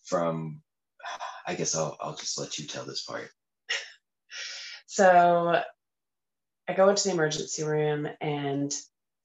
from 0.06 0.62
I 1.47 1.56
guess 1.56 1.76
I'll 1.76 1.97
I'll 1.99 2.16
just 2.16 2.39
let 2.39 2.58
you 2.58 2.66
tell 2.66 2.86
this 2.86 3.03
part. 3.03 3.30
So 4.88 5.62
I 6.70 6.74
go 6.74 6.88
into 6.89 7.03
the 7.03 7.14
emergency 7.14 7.64
room 7.64 8.08
and 8.22 8.74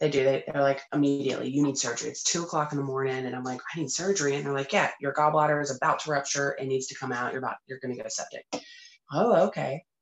they 0.00 0.10
do. 0.10 0.24
They, 0.24 0.44
they're 0.46 0.62
like, 0.62 0.80
immediately, 0.92 1.48
you 1.48 1.62
need 1.62 1.78
surgery. 1.78 2.08
It's 2.10 2.24
two 2.24 2.42
o'clock 2.42 2.72
in 2.72 2.78
the 2.78 2.84
morning. 2.84 3.26
And 3.26 3.36
I'm 3.36 3.44
like, 3.44 3.60
I 3.74 3.78
need 3.78 3.90
surgery. 3.90 4.34
And 4.34 4.44
they're 4.44 4.52
like, 4.52 4.72
yeah, 4.72 4.90
your 5.00 5.12
gallbladder 5.12 5.62
is 5.62 5.70
about 5.74 6.00
to 6.00 6.10
rupture. 6.10 6.56
It 6.58 6.66
needs 6.66 6.86
to 6.88 6.96
come 6.96 7.12
out. 7.12 7.32
You're 7.32 7.42
about, 7.42 7.56
you're 7.66 7.78
going 7.78 7.94
to 7.94 8.02
go 8.02 8.08
septic. 8.08 8.44
Oh, 9.12 9.46
okay. 9.48 9.84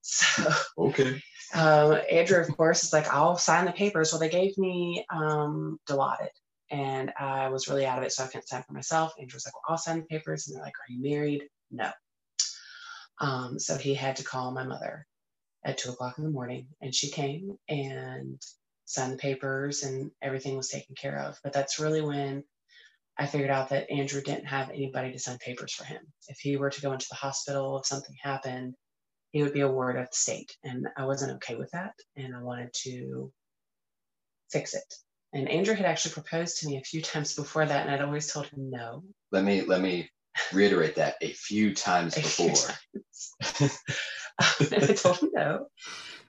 So 0.00 0.50
Okay. 0.78 1.20
um, 1.54 1.98
Andrew, 2.10 2.40
of 2.40 2.56
course, 2.56 2.84
is 2.84 2.92
like, 2.92 3.12
I'll 3.12 3.36
sign 3.36 3.66
the 3.66 3.72
papers. 3.72 4.12
Well, 4.12 4.20
they 4.20 4.30
gave 4.30 4.56
me 4.56 5.04
um, 5.10 5.78
Dilaudid, 5.86 6.28
and 6.70 7.12
I 7.18 7.48
was 7.48 7.68
really 7.68 7.86
out 7.86 7.98
of 7.98 8.04
it, 8.04 8.12
so 8.12 8.24
I 8.24 8.26
couldn't 8.26 8.48
sign 8.48 8.62
for 8.62 8.72
myself. 8.72 9.12
Andrew 9.18 9.36
was 9.36 9.46
like, 9.46 9.54
well, 9.54 9.62
I'll 9.68 9.78
sign 9.78 9.98
the 9.98 10.06
papers, 10.06 10.48
and 10.48 10.56
they're 10.56 10.64
like, 10.64 10.78
Are 10.78 10.92
you 10.92 11.02
married? 11.02 11.44
No. 11.70 11.90
Um, 13.20 13.58
so 13.58 13.76
he 13.76 13.94
had 13.94 14.16
to 14.16 14.24
call 14.24 14.52
my 14.52 14.64
mother 14.64 15.06
at 15.64 15.78
two 15.78 15.90
o'clock 15.90 16.18
in 16.18 16.24
the 16.24 16.30
morning, 16.30 16.68
and 16.80 16.94
she 16.94 17.10
came 17.10 17.58
and 17.68 18.40
signed 18.84 19.12
the 19.12 19.18
papers, 19.18 19.82
and 19.82 20.10
everything 20.22 20.56
was 20.56 20.68
taken 20.68 20.94
care 20.94 21.18
of. 21.18 21.38
But 21.42 21.52
that's 21.52 21.78
really 21.78 22.02
when 22.02 22.44
I 23.18 23.26
figured 23.26 23.50
out 23.50 23.70
that 23.70 23.90
Andrew 23.90 24.22
didn't 24.22 24.46
have 24.46 24.70
anybody 24.70 25.12
to 25.12 25.18
sign 25.18 25.38
papers 25.38 25.72
for 25.72 25.84
him. 25.84 26.00
If 26.28 26.38
he 26.38 26.56
were 26.56 26.70
to 26.70 26.80
go 26.80 26.92
into 26.92 27.06
the 27.10 27.16
hospital, 27.16 27.78
if 27.78 27.86
something 27.86 28.14
happened, 28.22 28.74
he 29.32 29.42
would 29.42 29.52
be 29.52 29.60
a 29.60 29.70
ward 29.70 29.96
of 29.96 30.04
the 30.04 30.16
state. 30.16 30.56
And 30.62 30.86
I 30.96 31.04
wasn't 31.04 31.32
okay 31.36 31.56
with 31.56 31.70
that. 31.72 31.94
And 32.16 32.34
I 32.34 32.42
wanted 32.42 32.72
to 32.84 33.32
fix 34.50 34.74
it. 34.74 34.94
And 35.32 35.48
Andrew 35.48 35.74
had 35.74 35.86
actually 35.86 36.12
proposed 36.14 36.58
to 36.60 36.66
me 36.66 36.78
a 36.78 36.82
few 36.82 37.02
times 37.02 37.34
before 37.34 37.66
that, 37.66 37.86
and 37.86 37.94
I'd 37.94 38.00
always 38.02 38.32
told 38.32 38.46
him 38.46 38.70
no. 38.70 39.02
Let 39.30 39.44
me 39.44 39.62
let 39.62 39.80
me 39.80 40.10
reiterate 40.52 40.96
that 40.96 41.16
a 41.20 41.32
few 41.32 41.74
times 41.74 42.16
a 42.16 42.22
few 42.22 42.46
before. 42.48 42.74
times. 43.50 43.80
and 44.72 44.84
I 44.90 44.94
told 44.94 45.18
him 45.18 45.30
no. 45.34 45.66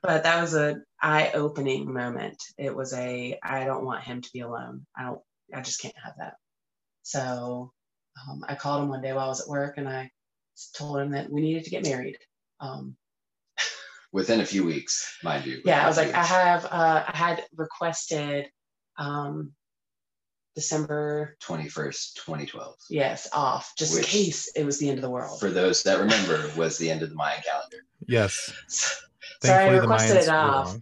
But 0.01 0.23
that 0.23 0.41
was 0.41 0.53
a 0.55 0.77
eye-opening 1.01 1.93
moment. 1.93 2.41
It 2.57 2.75
was 2.75 2.93
a 2.93 3.37
I 3.43 3.65
don't 3.65 3.85
want 3.85 4.03
him 4.03 4.21
to 4.21 4.29
be 4.33 4.39
alone. 4.41 4.85
I 4.97 5.03
don't 5.03 5.21
I 5.53 5.61
just 5.61 5.81
can't 5.81 5.95
have 6.03 6.13
that. 6.19 6.35
So 7.03 7.71
um, 8.29 8.43
I 8.47 8.55
called 8.55 8.83
him 8.83 8.89
one 8.89 9.01
day 9.01 9.13
while 9.13 9.25
I 9.25 9.29
was 9.29 9.41
at 9.41 9.47
work 9.47 9.75
and 9.77 9.87
I 9.87 10.11
told 10.75 10.99
him 10.99 11.11
that 11.11 11.29
we 11.31 11.41
needed 11.41 11.63
to 11.65 11.69
get 11.69 11.83
married. 11.85 12.17
Um, 12.59 12.95
Within 14.11 14.41
a 14.41 14.45
few 14.45 14.65
weeks, 14.65 15.17
mind 15.23 15.45
you. 15.45 15.61
yeah, 15.65 15.83
I 15.83 15.87
was 15.87 15.95
like, 15.97 16.07
a 16.09 16.17
I 16.19 16.23
few 16.23 16.35
weeks. 16.35 16.43
have, 16.43 16.65
uh, 16.65 17.03
I 17.07 17.15
had 17.15 17.45
requested 17.55 18.47
um, 18.99 19.53
December, 20.55 21.37
21st, 21.41 22.15
2012. 22.15 22.75
yes, 22.89 23.29
off, 23.33 23.73
just 23.77 23.93
Which- 23.95 24.03
in 24.03 24.09
case 24.25 24.51
it 24.55 24.65
was 24.65 24.77
the 24.77 24.89
end 24.89 24.97
of 24.97 25.03
the 25.03 25.09
world. 25.09 25.39
For 25.39 25.49
those 25.49 25.83
that 25.83 25.99
remember, 25.99 26.51
was 26.57 26.77
the 26.77 26.91
end 26.91 27.01
of 27.01 27.09
the 27.09 27.15
Mayan 27.15 27.41
calendar. 27.43 27.77
Yes. 28.07 28.53
so 28.67 28.85
I 29.43 29.47
Thankfully, 29.47 29.75
the 29.75 29.81
requested 29.81 30.17
Mayans 30.17 30.23
it 30.23 30.27
were 30.31 30.37
off. 30.37 30.65
wrong. 30.67 30.81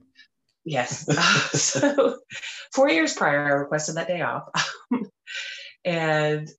Yes. 0.66 1.52
so 1.62 2.18
four 2.74 2.90
years 2.90 3.14
prior, 3.14 3.46
I 3.46 3.52
requested 3.52 3.96
that 3.96 4.08
day 4.08 4.22
off. 4.22 4.50
and 5.86 6.50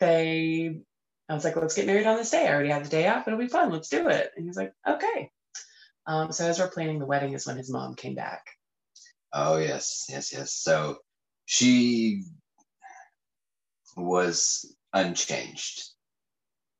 they, 0.00 0.80
I 1.28 1.34
was 1.34 1.44
like, 1.44 1.56
let's 1.56 1.74
get 1.74 1.86
married 1.86 2.06
on 2.06 2.16
this 2.16 2.30
day. 2.30 2.48
I 2.48 2.52
already 2.52 2.70
have 2.70 2.84
the 2.84 2.88
day 2.90 3.06
off. 3.08 3.26
It'll 3.28 3.38
be 3.38 3.46
fun. 3.48 3.70
Let's 3.70 3.88
do 3.88 4.08
it. 4.08 4.32
And 4.36 4.46
he's 4.46 4.56
like, 4.56 4.72
okay. 4.88 5.30
Um, 6.06 6.32
so 6.32 6.46
as 6.46 6.58
we're 6.58 6.70
planning 6.70 6.98
the 6.98 7.06
wedding 7.06 7.34
is 7.34 7.46
when 7.46 7.56
his 7.56 7.70
mom 7.70 7.94
came 7.94 8.14
back. 8.14 8.46
Oh 9.32 9.56
yes, 9.58 10.06
yes, 10.08 10.32
yes. 10.32 10.52
So 10.54 10.98
she 11.46 12.24
was 13.96 14.74
unchanged. 14.92 15.84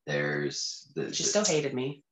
There's 0.06 0.90
the 0.94 1.12
She 1.14 1.22
still 1.22 1.44
hated 1.44 1.74
me. 1.74 2.02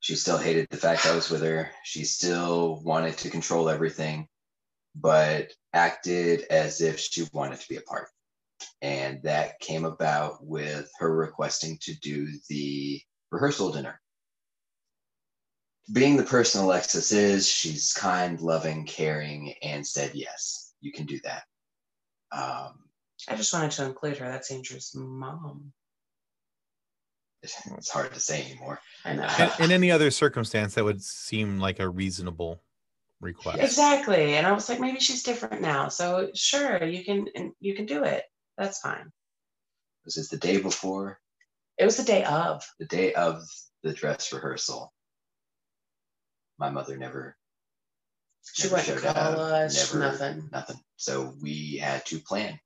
she 0.00 0.14
still 0.16 0.38
hated 0.38 0.68
the 0.70 0.76
fact 0.76 1.06
I 1.06 1.14
was 1.14 1.30
with 1.30 1.42
her. 1.42 1.70
She 1.84 2.04
still 2.04 2.80
wanted 2.82 3.18
to 3.18 3.30
control 3.30 3.68
everything, 3.68 4.28
but 4.94 5.52
acted 5.72 6.44
as 6.50 6.80
if 6.80 6.98
she 7.00 7.26
wanted 7.32 7.60
to 7.60 7.68
be 7.68 7.76
a 7.76 7.82
part. 7.82 8.08
And 8.82 9.22
that 9.24 9.58
came 9.60 9.84
about 9.84 10.44
with 10.44 10.90
her 10.98 11.14
requesting 11.14 11.78
to 11.82 11.94
do 12.00 12.28
the 12.48 13.00
rehearsal 13.30 13.72
dinner. 13.72 14.00
Being 15.92 16.16
the 16.16 16.22
person 16.22 16.62
Alexis 16.62 17.10
is, 17.12 17.48
she's 17.48 17.92
kind, 17.92 18.40
loving, 18.40 18.86
caring, 18.86 19.54
and 19.62 19.86
said, 19.86 20.12
Yes, 20.14 20.74
you 20.80 20.92
can 20.92 21.06
do 21.06 21.18
that. 21.24 21.42
Um, 22.32 22.78
I 23.28 23.36
just 23.36 23.52
wanted 23.52 23.72
to 23.72 23.86
include 23.86 24.18
her. 24.18 24.28
That's 24.28 24.50
Andrew's 24.52 24.92
mom. 24.94 25.72
it's 27.42 27.90
hard 27.90 28.12
to 28.14 28.20
say 28.20 28.44
anymore. 28.44 28.80
I 29.04 29.14
know. 29.14 29.28
In, 29.38 29.64
in 29.64 29.72
any 29.72 29.90
other 29.90 30.10
circumstance, 30.10 30.74
that 30.74 30.84
would 30.84 31.02
seem 31.02 31.58
like 31.58 31.80
a 31.80 31.88
reasonable 31.88 32.62
request. 33.20 33.60
Exactly. 33.60 34.34
And 34.34 34.46
I 34.46 34.52
was 34.52 34.68
like, 34.68 34.80
maybe 34.80 35.00
she's 35.00 35.22
different 35.22 35.60
now. 35.60 35.88
So 35.88 36.30
sure, 36.34 36.84
you 36.84 37.04
can 37.04 37.26
and 37.34 37.52
you 37.60 37.74
can 37.74 37.86
do 37.86 38.04
it. 38.04 38.24
That's 38.56 38.80
fine. 38.80 39.10
This 40.04 40.16
is 40.16 40.28
the 40.28 40.38
day 40.38 40.60
before 40.60 41.18
It 41.78 41.84
was 41.84 41.96
the 41.96 42.04
day 42.04 42.24
of. 42.24 42.62
the 42.78 42.86
day 42.86 43.12
of 43.14 43.42
the 43.82 43.92
dress 43.92 44.32
rehearsal, 44.32 44.92
my 46.60 46.70
mother 46.70 46.96
never, 46.96 47.36
She 48.52 48.64
never 48.68 48.76
wouldn't 48.76 49.02
call 49.02 49.16
up, 49.16 49.38
us, 49.38 49.92
never- 49.92 50.04
nothing. 50.04 50.48
nothing. 50.52 50.80
So 50.96 51.34
we 51.40 51.78
had 51.78 52.04
to 52.06 52.18
plan. 52.20 52.60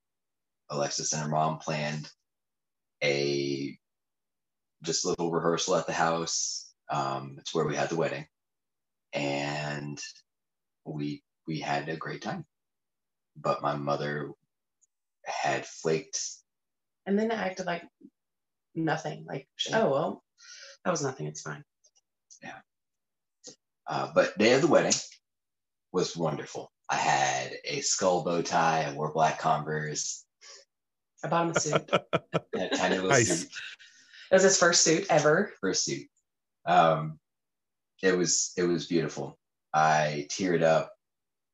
Alexis 0.68 1.12
and 1.12 1.22
her 1.22 1.28
mom 1.28 1.58
planned 1.58 2.10
a 3.02 3.78
just 4.82 5.04
a 5.04 5.08
little 5.08 5.30
rehearsal 5.30 5.76
at 5.76 5.86
the 5.86 5.92
house. 5.92 6.72
Um, 6.90 7.36
it's 7.38 7.54
where 7.54 7.66
we 7.66 7.76
had 7.76 7.88
the 7.88 7.96
wedding, 7.96 8.26
and 9.12 9.98
we 10.84 11.22
we 11.46 11.60
had 11.60 11.88
a 11.88 11.96
great 11.96 12.22
time. 12.22 12.44
But 13.36 13.62
my 13.62 13.76
mother 13.76 14.30
had 15.24 15.66
flaked. 15.66 16.18
And 17.06 17.18
then 17.18 17.30
it 17.30 17.38
acted 17.38 17.66
like 17.66 17.82
nothing. 18.74 19.24
Like, 19.28 19.48
oh 19.72 19.90
well, 19.90 20.24
that 20.84 20.90
was 20.90 21.02
nothing. 21.02 21.26
It's 21.26 21.42
fine. 21.42 21.64
Uh, 23.86 24.10
but 24.14 24.36
day 24.38 24.54
of 24.54 24.62
the 24.62 24.66
wedding 24.68 24.98
was 25.92 26.16
wonderful. 26.16 26.70
I 26.88 26.96
had 26.96 27.52
a 27.64 27.80
skull 27.80 28.24
bow 28.24 28.42
tie. 28.42 28.84
I 28.84 28.92
wore 28.94 29.12
black 29.12 29.38
Converse. 29.38 30.24
I 31.22 31.28
bought 31.28 31.46
him 31.46 31.52
a 31.56 31.60
suit. 31.60 31.90
a 32.54 32.68
tiny 32.76 32.96
little 32.96 33.10
Nice. 33.10 33.40
suit, 33.40 33.50
It 34.30 34.34
was 34.34 34.42
his 34.42 34.58
first 34.58 34.82
suit 34.82 35.06
ever. 35.10 35.52
first 35.60 35.84
suit. 35.84 36.06
Um, 36.66 37.18
it 38.02 38.16
was 38.16 38.52
it 38.56 38.64
was 38.64 38.86
beautiful. 38.86 39.38
I 39.72 40.26
teared 40.30 40.62
up 40.62 40.92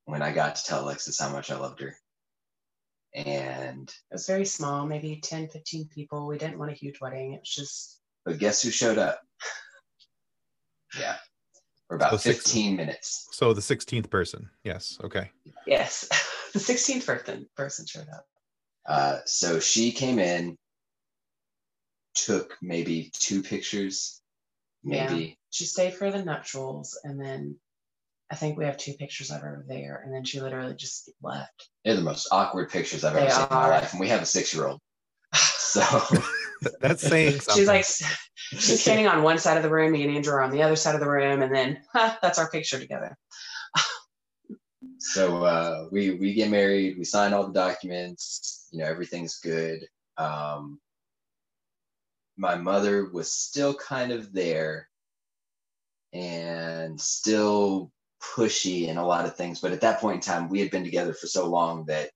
when 0.04 0.22
I 0.22 0.32
got 0.32 0.56
to 0.56 0.64
tell 0.64 0.84
Alexis 0.84 1.20
how 1.20 1.30
much 1.30 1.50
I 1.50 1.56
loved 1.58 1.80
her. 1.80 1.94
And 3.14 3.88
It 3.88 4.14
was 4.14 4.26
very 4.26 4.44
small, 4.44 4.86
maybe 4.86 5.20
10, 5.22 5.48
15 5.48 5.88
people. 5.88 6.26
We 6.26 6.38
didn't 6.38 6.58
want 6.58 6.70
a 6.70 6.74
huge 6.74 7.00
wedding. 7.00 7.32
It 7.34 7.40
was 7.40 7.48
just, 7.54 8.00
but 8.24 8.38
guess 8.38 8.62
who 8.62 8.70
showed 8.70 8.98
up? 8.98 9.20
Yeah, 10.98 11.16
for 11.90 11.96
about 11.96 12.12
So 12.12 12.16
six- 12.18 12.44
15 12.44 12.76
minutes. 12.76 13.26
So 13.32 13.52
the 13.52 13.60
16th 13.60 14.08
person. 14.10 14.48
Yes. 14.62 14.96
Okay. 15.02 15.32
yes, 15.66 16.06
the 16.54 16.60
16th 16.60 17.04
person, 17.04 17.48
person 17.56 17.84
showed 17.84 18.06
up. 18.08 18.24
Uh, 18.86 19.18
so 19.26 19.58
she 19.58 19.90
came 19.90 20.20
in, 20.20 20.56
took 22.14 22.56
maybe 22.62 23.10
two 23.12 23.42
pictures, 23.42 24.22
Yeah. 24.84 25.10
maybe. 25.12 25.36
She 25.50 25.64
stayed 25.64 25.94
for 25.94 26.12
the 26.12 26.22
nuptials, 26.24 26.96
and 27.02 27.20
then 27.20 27.56
I 28.30 28.36
think 28.36 28.56
we 28.56 28.66
have 28.66 28.76
two 28.76 28.92
pictures 28.94 29.32
of 29.32 29.40
her 29.40 29.64
there, 29.66 30.00
and 30.04 30.14
then 30.14 30.24
she 30.24 30.40
literally 30.40 30.76
just 30.76 31.10
left. 31.20 31.70
They're 31.84 31.96
the 31.96 32.02
most 32.02 32.28
awkward 32.30 32.70
pictures 32.70 33.02
I've 33.02 33.14
They 33.14 33.22
ever 33.22 33.30
seen 33.32 33.42
in 33.42 33.48
my 33.50 33.68
life, 33.68 33.90
and 33.90 33.98
we 34.00 34.08
have 34.10 34.22
a 34.22 34.26
six-year-old. 34.26 34.78
So 35.34 35.82
That's 36.80 37.02
saying 37.02 37.40
something. 37.40 37.54
She's 37.60 37.68
like, 37.68 37.84
she's 38.60 38.82
standing 38.82 39.06
on 39.06 39.22
one 39.22 39.38
side 39.38 39.56
of 39.56 39.62
the 39.62 39.70
room, 39.70 39.92
me 39.92 40.02
and 40.02 40.14
Andrew 40.16 40.34
are 40.34 40.42
on 40.42 40.50
the 40.50 40.62
other 40.62 40.76
side 40.76 40.94
of 40.94 41.00
the 41.00 41.08
room, 41.08 41.42
and 41.42 41.54
then 41.54 41.80
huh, 41.92 42.16
that's 42.20 42.38
our 42.38 42.50
picture 42.50 42.78
together. 42.78 43.16
so 44.98 45.44
uh, 45.44 45.86
we 45.90 46.12
we 46.12 46.34
get 46.34 46.50
married 46.50 46.96
we 46.98 47.04
sign 47.04 47.32
all 47.32 47.46
the 47.46 47.52
documents 47.52 48.68
you 48.70 48.78
know 48.78 48.86
everything's 48.86 49.38
good 49.38 49.80
um, 50.16 50.78
my 52.36 52.54
mother 52.54 53.10
was 53.10 53.32
still 53.32 53.74
kind 53.74 54.12
of 54.12 54.32
there 54.32 54.88
and 56.12 57.00
still 57.00 57.90
pushy 58.22 58.88
in 58.88 58.96
a 58.98 59.06
lot 59.06 59.24
of 59.24 59.36
things 59.36 59.60
but 59.60 59.72
at 59.72 59.80
that 59.80 60.00
point 60.00 60.16
in 60.16 60.20
time 60.20 60.48
we 60.48 60.60
had 60.60 60.70
been 60.70 60.84
together 60.84 61.14
for 61.14 61.26
so 61.26 61.48
long 61.48 61.84
that 61.86 62.10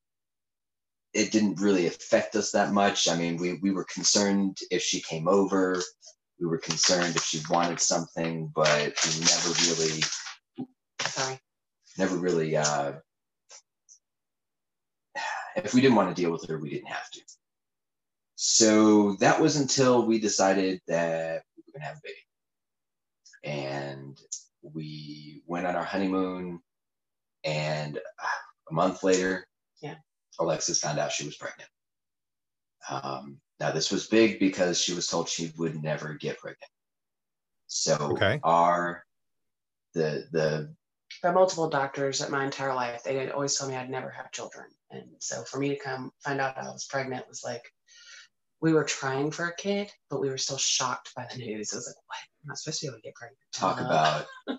it 1.14 1.30
didn't 1.30 1.60
really 1.60 1.86
affect 1.86 2.34
us 2.36 2.50
that 2.50 2.72
much 2.72 3.08
i 3.08 3.16
mean 3.16 3.36
we, 3.36 3.54
we 3.54 3.70
were 3.70 3.84
concerned 3.84 4.58
if 4.70 4.82
she 4.82 5.00
came 5.00 5.28
over 5.28 5.80
we 6.40 6.46
were 6.46 6.58
concerned 6.58 7.14
if 7.16 7.24
she 7.24 7.40
wanted 7.48 7.80
something 7.80 8.50
but 8.54 8.92
we 9.04 9.20
never 9.20 9.48
really 9.66 10.02
Sorry. 11.00 11.38
never 11.98 12.16
really 12.16 12.56
uh 12.56 12.92
if 15.56 15.72
we 15.72 15.80
didn't 15.80 15.96
want 15.96 16.14
to 16.14 16.20
deal 16.20 16.32
with 16.32 16.46
her 16.48 16.58
we 16.58 16.70
didn't 16.70 16.88
have 16.88 17.10
to 17.10 17.20
so 18.34 19.14
that 19.20 19.40
was 19.40 19.56
until 19.56 20.04
we 20.04 20.18
decided 20.18 20.80
that 20.88 21.42
we 21.56 21.62
were 21.66 21.78
going 21.78 21.82
to 21.82 21.86
have 21.86 21.96
a 21.96 22.00
baby 22.02 22.18
and 23.44 24.18
we 24.62 25.42
went 25.46 25.66
on 25.66 25.76
our 25.76 25.84
honeymoon 25.84 26.60
and 27.44 27.98
a 28.70 28.72
month 28.72 29.02
later 29.04 29.46
Yeah. 29.80 29.94
Alexis 30.40 30.80
found 30.80 30.98
out 30.98 31.12
she 31.12 31.24
was 31.26 31.36
pregnant 31.36 31.68
um, 32.90 33.40
now 33.60 33.70
this 33.70 33.90
was 33.90 34.08
big 34.08 34.38
because 34.38 34.80
she 34.80 34.92
was 34.94 35.06
told 35.06 35.28
she 35.28 35.52
would 35.56 35.82
never 35.82 36.14
get 36.14 36.38
pregnant 36.38 36.70
so 37.66 37.96
Okay. 38.12 38.40
our 38.42 39.04
the 39.94 40.26
the 40.32 40.74
By 41.22 41.30
multiple 41.32 41.68
doctors 41.70 42.20
at 42.20 42.30
my 42.30 42.44
entire 42.44 42.74
life, 42.74 43.02
they 43.04 43.14
did 43.14 43.30
always 43.30 43.56
tell 43.56 43.68
me 43.68 43.76
I'd 43.76 43.88
never 43.90 44.10
have 44.10 44.30
children, 44.32 44.66
and 44.90 45.08
so 45.20 45.44
for 45.44 45.58
me 45.58 45.68
to 45.70 45.76
come 45.76 46.10
find 46.24 46.40
out 46.40 46.58
I 46.58 46.64
was 46.64 46.86
pregnant 46.90 47.26
was 47.28 47.42
like 47.44 47.62
we 48.60 48.72
were 48.72 48.84
trying 48.84 49.30
for 49.30 49.46
a 49.48 49.56
kid, 49.56 49.90
but 50.10 50.20
we 50.20 50.28
were 50.28 50.38
still 50.38 50.58
shocked 50.58 51.10
by 51.14 51.26
the 51.30 51.38
news. 51.38 51.72
It 51.72 51.76
was 51.76 51.86
like, 51.86 51.96
what? 52.06 52.18
I'm 52.42 52.48
not 52.48 52.58
supposed 52.58 52.80
to 52.80 52.86
be 52.86 52.88
able 52.88 52.98
to 52.98 53.02
get 53.02 53.14
pregnant. 53.14 53.38
talk 53.52 53.80
Uh, 53.80 53.84
about 54.46 54.58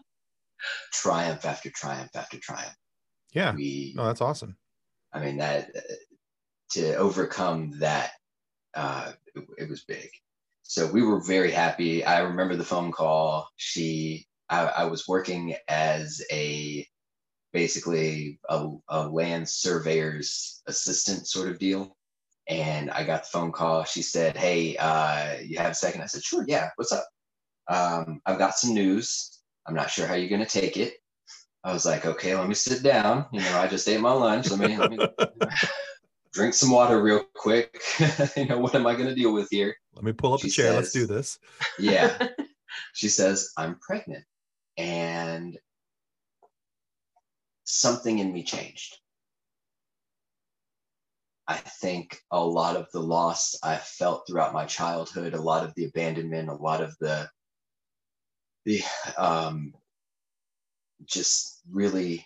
triumph 0.93 1.45
after 1.45 1.69
triumph 1.69 2.11
after 2.15 2.39
triumph. 2.39 2.75
yeah. 3.33 3.53
We, 3.53 3.93
No, 3.95 4.05
that's 4.05 4.21
awesome. 4.21 4.57
I 5.15 5.23
mean, 5.23 5.37
that 5.37 5.71
to 6.71 6.95
overcome 6.95 7.79
that, 7.79 8.11
uh, 8.73 9.13
it, 9.33 9.45
it 9.59 9.69
was 9.69 9.85
big. 9.85 10.09
So 10.63 10.91
we 10.91 11.03
were 11.03 11.21
very 11.21 11.51
happy. 11.51 12.03
I 12.03 12.19
remember 12.19 12.57
the 12.57 12.65
phone 12.65 12.91
call. 12.91 13.47
She, 13.55 14.27
I, 14.49 14.65
I 14.65 14.85
was 14.85 15.07
working 15.07 15.55
as 15.69 16.21
a 16.29 16.85
basically 17.53 18.39
a, 18.49 18.67
a 18.89 19.07
land 19.07 19.47
surveyor's 19.47 20.61
assistant 20.67 21.27
sort 21.27 21.47
of 21.47 21.59
deal. 21.59 21.95
And 22.47 22.91
I 22.91 23.05
got 23.05 23.23
the 23.23 23.29
phone 23.29 23.53
call. 23.53 23.85
She 23.85 24.01
said, 24.01 24.35
Hey, 24.35 24.75
uh, 24.75 25.37
you 25.45 25.57
have 25.59 25.71
a 25.71 25.75
second? 25.75 26.01
I 26.01 26.07
said, 26.07 26.23
Sure, 26.23 26.43
yeah. 26.45 26.71
What's 26.75 26.91
up? 26.91 27.07
Um, 27.69 28.19
I've 28.25 28.37
got 28.37 28.57
some 28.57 28.73
news. 28.73 29.41
I'm 29.65 29.75
not 29.75 29.91
sure 29.91 30.07
how 30.07 30.15
you're 30.15 30.29
going 30.29 30.45
to 30.45 30.59
take 30.59 30.75
it. 30.75 30.95
I 31.65 31.73
was 31.73 31.83
like, 31.83 32.05
okay, 32.05 32.35
let 32.35 32.47
me 32.47 32.53
sit 32.53 32.83
down. 32.83 33.25
You 33.31 33.41
know, 33.41 33.57
I 33.57 33.65
just 33.65 33.89
ate 33.89 33.99
my 33.99 34.11
lunch. 34.11 34.51
Let 34.51 34.59
me, 34.59 34.77
let 34.77 34.91
me 34.91 34.99
drink 36.31 36.53
some 36.53 36.69
water 36.69 37.01
real 37.01 37.25
quick. 37.33 37.81
you 38.37 38.45
know, 38.45 38.59
what 38.59 38.75
am 38.75 38.85
I 38.85 38.93
going 38.93 39.07
to 39.07 39.15
deal 39.15 39.33
with 39.33 39.47
here? 39.49 39.75
Let 39.95 40.03
me 40.03 40.13
pull 40.13 40.35
up 40.35 40.41
a 40.41 40.43
She 40.43 40.51
chair. 40.51 40.73
Let's 40.73 40.91
do 40.91 41.07
this. 41.07 41.39
Yeah. 41.79 42.27
she 42.93 43.09
says, 43.09 43.51
I'm 43.57 43.79
pregnant. 43.79 44.23
And 44.77 45.57
something 47.63 48.19
in 48.19 48.31
me 48.31 48.43
changed. 48.43 48.99
I 51.47 51.55
think 51.55 52.21
a 52.29 52.43
lot 52.45 52.75
of 52.75 52.91
the 52.91 52.99
loss 52.99 53.57
I 53.63 53.77
felt 53.77 54.27
throughout 54.27 54.53
my 54.53 54.65
childhood, 54.65 55.33
a 55.33 55.41
lot 55.41 55.65
of 55.65 55.73
the 55.73 55.85
abandonment, 55.85 56.49
a 56.49 56.53
lot 56.53 56.81
of 56.81 56.95
the 56.99 57.27
the 58.65 58.81
um, 59.17 59.73
just 61.05 61.61
really 61.71 62.25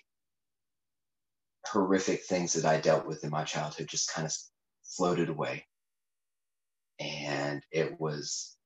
horrific 1.67 2.23
things 2.23 2.53
that 2.53 2.65
I 2.65 2.79
dealt 2.79 3.05
with 3.05 3.23
in 3.23 3.29
my 3.29 3.43
childhood 3.43 3.87
just 3.87 4.11
kind 4.13 4.25
of 4.25 4.33
floated 4.83 5.29
away. 5.29 5.65
And 6.99 7.63
it 7.71 7.99
was 7.99 8.57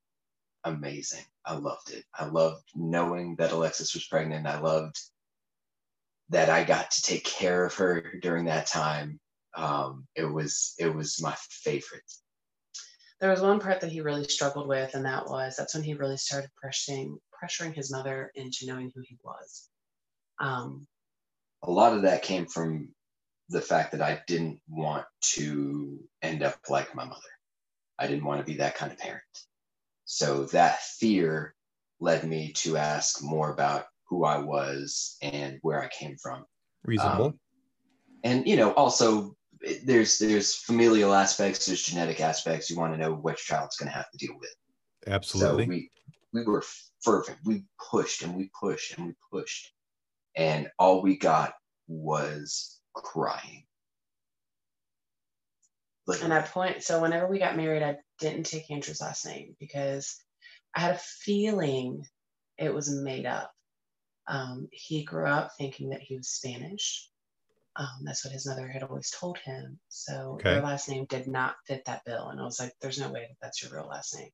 amazing. 0.64 1.24
I 1.46 1.56
loved 1.56 1.92
it. 1.92 2.04
I 2.18 2.26
loved 2.26 2.64
knowing 2.76 3.36
that 3.38 3.52
Alexis 3.52 3.94
was 3.94 4.06
pregnant. 4.08 4.48
I 4.48 4.60
loved 4.60 5.00
that 6.30 6.50
I 6.50 6.64
got 6.64 6.90
to 6.92 7.02
take 7.02 7.26
care 7.26 7.66
of 7.66 7.74
her 7.76 8.14
during 8.22 8.46
that 8.46 8.66
time. 8.66 9.20
Um, 9.56 10.08
it 10.16 10.26
was 10.26 10.74
it 10.80 10.94
was 10.94 11.22
my 11.22 11.36
favorite. 11.50 12.12
there 13.20 13.30
was 13.30 13.42
one 13.42 13.60
part 13.60 13.82
that 13.82 13.92
he 13.92 14.02
really 14.02 14.24
struggled 14.24 14.68
with, 14.68 14.96
and 14.96 15.06
that 15.06 15.28
was 15.28 15.56
that's 15.56 15.76
when 15.76 15.84
he 15.84 15.94
really 15.94 16.18
started 16.18 16.50
pressuring 16.64 17.18
pressuring 17.44 17.74
his 17.74 17.92
mother 17.92 18.32
into 18.36 18.66
knowing 18.66 18.92
who 18.96 19.02
he 19.06 19.18
was. 19.24 19.70
Um, 20.40 20.88
A 21.64 21.72
lot 21.72 21.94
of 21.94 22.02
that 22.04 22.24
came 22.24 22.46
from 22.46 22.90
the 23.50 23.62
fact 23.62 23.92
that 23.92 24.02
I 24.02 24.22
didn't 24.28 24.60
want 24.68 25.06
to 25.36 26.00
end 26.22 26.44
up 26.44 26.58
like 26.70 26.94
my 26.96 27.06
mother. 27.06 27.20
I 28.00 28.08
didn't 28.08 28.26
want 28.26 28.40
to 28.42 28.46
be 28.46 28.58
that 28.58 28.76
kind 28.76 28.92
of 28.92 28.98
parent. 28.98 29.24
So 30.06 30.46
that 30.48 30.82
fear 30.82 31.56
led 32.00 32.24
me 32.26 32.52
to 32.54 32.76
ask 32.78 33.24
more 33.24 33.52
about 33.52 33.86
who 34.10 34.26
I 34.26 34.38
was 34.38 35.18
and 35.22 35.60
where 35.62 35.82
I 35.82 35.88
came 35.88 36.18
from. 36.18 36.46
Reasonable. 36.84 37.28
Um, 37.28 37.40
and 38.24 38.48
you 38.48 38.58
know, 38.58 38.74
also 38.74 39.36
it- 39.62 39.86
there's 39.86 40.20
there's 40.20 40.56
familial 40.56 41.14
aspects, 41.14 41.66
there's 41.66 41.84
genetic 41.84 42.20
aspects. 42.20 42.70
You 42.70 42.78
want 42.78 42.94
to 42.94 42.98
know 42.98 43.14
what 43.14 43.32
your 43.32 43.58
child's 43.58 43.78
going 43.78 43.90
to 43.90 43.96
have 43.96 44.10
to 44.12 44.18
deal 44.18 44.38
with. 44.38 44.54
Absolutely. 45.08 45.64
So 45.64 45.70
we 45.70 45.92
we 46.34 46.44
were 46.44 46.64
fervent. 47.02 47.38
We 47.46 47.64
pushed 47.92 48.24
and 48.24 48.36
we 48.36 48.50
pushed 48.60 48.98
and 48.98 49.08
we 49.08 49.14
pushed, 49.32 49.72
and 50.36 50.70
all 50.80 51.02
we 51.02 51.18
got 51.18 51.54
was 51.88 52.80
crying. 52.94 53.66
and 56.22 56.34
I 56.34 56.42
point 56.42 56.84
so 56.84 57.02
whenever 57.02 57.28
we 57.28 57.40
got 57.40 57.58
married, 57.58 57.84
I 57.84 57.98
didn't 58.20 58.46
take 58.46 58.70
Andrew's 58.70 59.02
last 59.02 59.26
name 59.26 59.56
because 59.60 60.22
I 60.76 60.82
had 60.82 60.96
a 60.96 61.00
feeling 61.00 62.06
it 62.58 62.74
was 62.74 62.90
made 62.90 63.26
up. 63.26 63.52
Um, 64.28 64.68
he 64.72 65.04
grew 65.04 65.28
up 65.28 65.52
thinking 65.58 65.90
that 65.90 66.02
he 66.02 66.18
was 66.18 66.30
Spanish. 66.30 67.10
Um, 67.76 68.04
that's 68.04 68.24
what 68.24 68.34
his 68.34 68.46
mother 68.46 68.68
had 68.68 68.84
always 68.84 69.12
told 69.12 69.38
him. 69.40 69.80
So 69.90 70.36
Okay. 70.36 70.54
your 70.54 70.62
last 70.62 70.90
name 70.90 71.06
did 71.06 71.28
not 71.28 71.56
fit 71.66 71.86
that 71.86 72.06
bill, 72.06 72.30
and 72.30 72.40
I 72.40 72.44
was 72.44 72.60
like, 72.60 72.74
"There's 72.80 73.00
no 73.00 73.12
way 73.12 73.28
that 73.28 73.38
that's 73.42 73.64
your 73.64 73.72
real 73.72 73.88
last 73.88 74.16
name." 74.16 74.30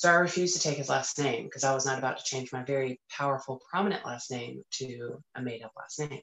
So 0.00 0.08
I 0.08 0.14
refused 0.14 0.56
to 0.56 0.62
take 0.62 0.78
his 0.78 0.88
last 0.88 1.18
name 1.18 1.44
because 1.44 1.62
I 1.62 1.74
was 1.74 1.84
not 1.84 1.98
about 1.98 2.16
to 2.16 2.24
change 2.24 2.54
my 2.54 2.64
very 2.64 2.98
powerful, 3.10 3.60
prominent 3.70 4.06
last 4.06 4.30
name 4.30 4.62
to 4.78 5.22
a 5.34 5.42
made-up 5.42 5.72
last 5.76 6.00
name. 6.00 6.22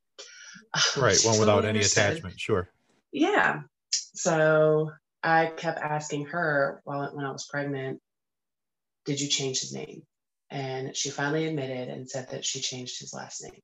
right. 0.98 1.12
Which 1.14 1.26
One 1.26 1.36
is 1.36 1.40
without 1.40 1.64
any 1.64 1.78
understood. 1.78 2.14
attachment. 2.14 2.40
Sure. 2.40 2.72
Yeah. 3.12 3.62
So 3.92 4.90
I 5.22 5.52
kept 5.56 5.78
asking 5.78 6.26
her 6.26 6.82
while 6.86 7.12
when 7.14 7.24
I 7.24 7.32
was 7.32 7.46
pregnant, 7.46 8.02
did 9.06 9.22
you 9.22 9.28
change 9.28 9.60
his 9.60 9.74
name? 9.74 10.02
And 10.50 10.98
she 10.98 11.12
finally 11.12 11.46
admitted 11.46 11.90
and 11.90 12.10
said 12.10 12.30
that 12.32 12.46
she 12.46 12.62
changed 12.62 13.00
his 13.00 13.14
last 13.14 13.44
name. 13.44 13.62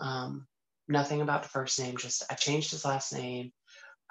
Um, 0.00 0.46
nothing 0.86 1.22
about 1.22 1.44
the 1.44 1.48
first 1.48 1.80
name, 1.80 1.96
just 1.96 2.24
I 2.30 2.34
changed 2.34 2.72
his 2.72 2.84
last 2.84 3.14
name 3.14 3.52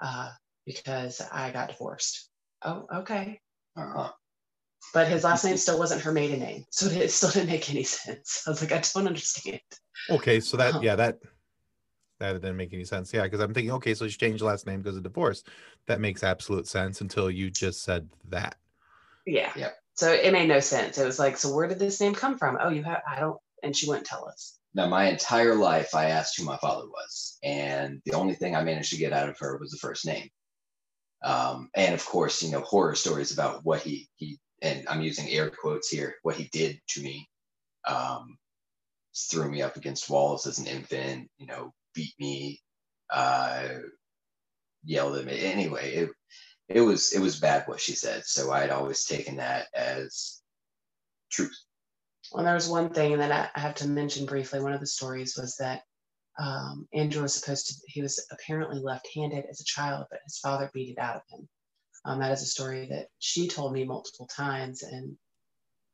uh, 0.00 0.30
because 0.66 1.20
I 1.20 1.52
got 1.52 1.68
divorced. 1.68 2.28
Oh, 2.64 2.86
okay. 2.92 3.38
Uh-huh. 3.76 4.10
But 4.94 5.08
his 5.08 5.24
last 5.24 5.44
name 5.44 5.56
still 5.56 5.78
wasn't 5.78 6.02
her 6.02 6.12
maiden 6.12 6.40
name. 6.40 6.64
So 6.70 6.86
it 6.86 7.10
still 7.10 7.30
didn't 7.30 7.48
make 7.48 7.70
any 7.70 7.82
sense. 7.84 8.42
I 8.46 8.50
was 8.50 8.60
like, 8.60 8.72
I 8.72 8.82
don't 8.94 9.06
understand. 9.06 9.60
Okay, 10.10 10.40
so 10.40 10.56
that 10.56 10.74
Huh. 10.74 10.80
yeah, 10.82 10.96
that 10.96 11.18
that 12.18 12.34
didn't 12.34 12.56
make 12.56 12.72
any 12.72 12.84
sense. 12.84 13.12
Yeah, 13.12 13.24
because 13.24 13.40
I'm 13.40 13.52
thinking, 13.52 13.72
okay, 13.72 13.94
so 13.94 14.06
she 14.06 14.16
changed 14.16 14.42
the 14.42 14.46
last 14.46 14.66
name 14.66 14.80
because 14.80 14.96
of 14.96 15.02
divorce. 15.02 15.42
That 15.86 16.00
makes 16.00 16.22
absolute 16.22 16.68
sense 16.68 17.00
until 17.00 17.30
you 17.30 17.50
just 17.50 17.82
said 17.82 18.08
that. 18.28 18.56
Yeah. 19.26 19.52
Yep. 19.56 19.76
So 19.94 20.12
it 20.12 20.32
made 20.32 20.48
no 20.48 20.60
sense. 20.60 20.98
It 20.98 21.04
was 21.04 21.18
like, 21.18 21.36
so 21.36 21.54
where 21.54 21.68
did 21.68 21.78
this 21.78 22.00
name 22.00 22.14
come 22.14 22.38
from? 22.38 22.58
Oh, 22.60 22.70
you 22.70 22.82
have, 22.84 23.02
I 23.10 23.20
don't, 23.20 23.38
and 23.62 23.76
she 23.76 23.88
wouldn't 23.88 24.06
tell 24.06 24.26
us. 24.26 24.58
Now, 24.74 24.86
my 24.86 25.10
entire 25.10 25.54
life, 25.54 25.94
I 25.94 26.06
asked 26.06 26.38
who 26.38 26.44
my 26.44 26.56
father 26.56 26.86
was, 26.86 27.38
and 27.42 28.00
the 28.06 28.14
only 28.14 28.34
thing 28.34 28.56
I 28.56 28.64
managed 28.64 28.90
to 28.90 28.98
get 28.98 29.12
out 29.12 29.28
of 29.28 29.38
her 29.38 29.58
was 29.58 29.70
the 29.70 29.76
first 29.76 30.06
name. 30.06 30.28
Um, 31.22 31.70
and 31.74 31.94
of 31.94 32.04
course, 32.04 32.42
you 32.42 32.50
know, 32.50 32.60
horror 32.60 32.94
stories 32.94 33.32
about 33.32 33.64
what 33.64 33.82
he 33.82 34.08
he 34.16 34.40
and 34.62 34.86
I'm 34.88 35.02
using 35.02 35.28
air 35.28 35.50
quotes 35.50 35.88
here, 35.88 36.14
what 36.22 36.36
he 36.36 36.44
did 36.52 36.80
to 36.90 37.02
me. 37.02 37.28
Um, 37.86 38.38
threw 39.30 39.50
me 39.50 39.60
up 39.60 39.76
against 39.76 40.08
walls 40.08 40.46
as 40.46 40.58
an 40.58 40.66
infant, 40.66 41.28
you 41.36 41.46
know, 41.46 41.72
beat 41.94 42.14
me, 42.18 42.62
uh, 43.10 43.68
yelled 44.84 45.16
at 45.18 45.26
me. 45.26 45.38
Anyway, 45.40 45.94
it 45.94 46.10
it 46.68 46.80
was 46.80 47.12
it 47.12 47.20
was 47.20 47.40
bad 47.40 47.64
what 47.66 47.80
she 47.80 47.92
said. 47.92 48.24
So 48.24 48.50
I 48.50 48.60
had 48.60 48.70
always 48.70 49.04
taken 49.04 49.36
that 49.36 49.66
as 49.74 50.40
truth. 51.30 51.58
Well, 52.32 52.44
there 52.44 52.54
was 52.54 52.68
one 52.68 52.94
thing 52.94 53.18
that 53.18 53.52
I, 53.54 53.60
have 53.60 53.74
to 53.76 53.88
mention 53.88 54.24
briefly. 54.24 54.60
One 54.60 54.72
of 54.72 54.80
the 54.80 54.86
stories 54.86 55.36
was 55.36 55.56
that 55.56 55.82
um, 56.38 56.88
Andrew 56.94 57.22
was 57.22 57.34
supposed 57.34 57.66
to, 57.66 57.74
he 57.88 58.00
was 58.00 58.24
apparently 58.30 58.78
left 58.78 59.08
handed 59.14 59.44
as 59.50 59.60
a 59.60 59.64
child, 59.64 60.06
but 60.10 60.20
his 60.24 60.38
father 60.38 60.70
beat 60.72 60.96
it 60.96 60.98
out 60.98 61.16
of 61.16 61.22
him. 61.28 61.48
Um, 62.04 62.20
that 62.20 62.32
is 62.32 62.42
a 62.42 62.46
story 62.46 62.88
that 62.90 63.08
she 63.18 63.48
told 63.48 63.72
me 63.72 63.84
multiple 63.84 64.26
times. 64.26 64.82
And 64.82 65.16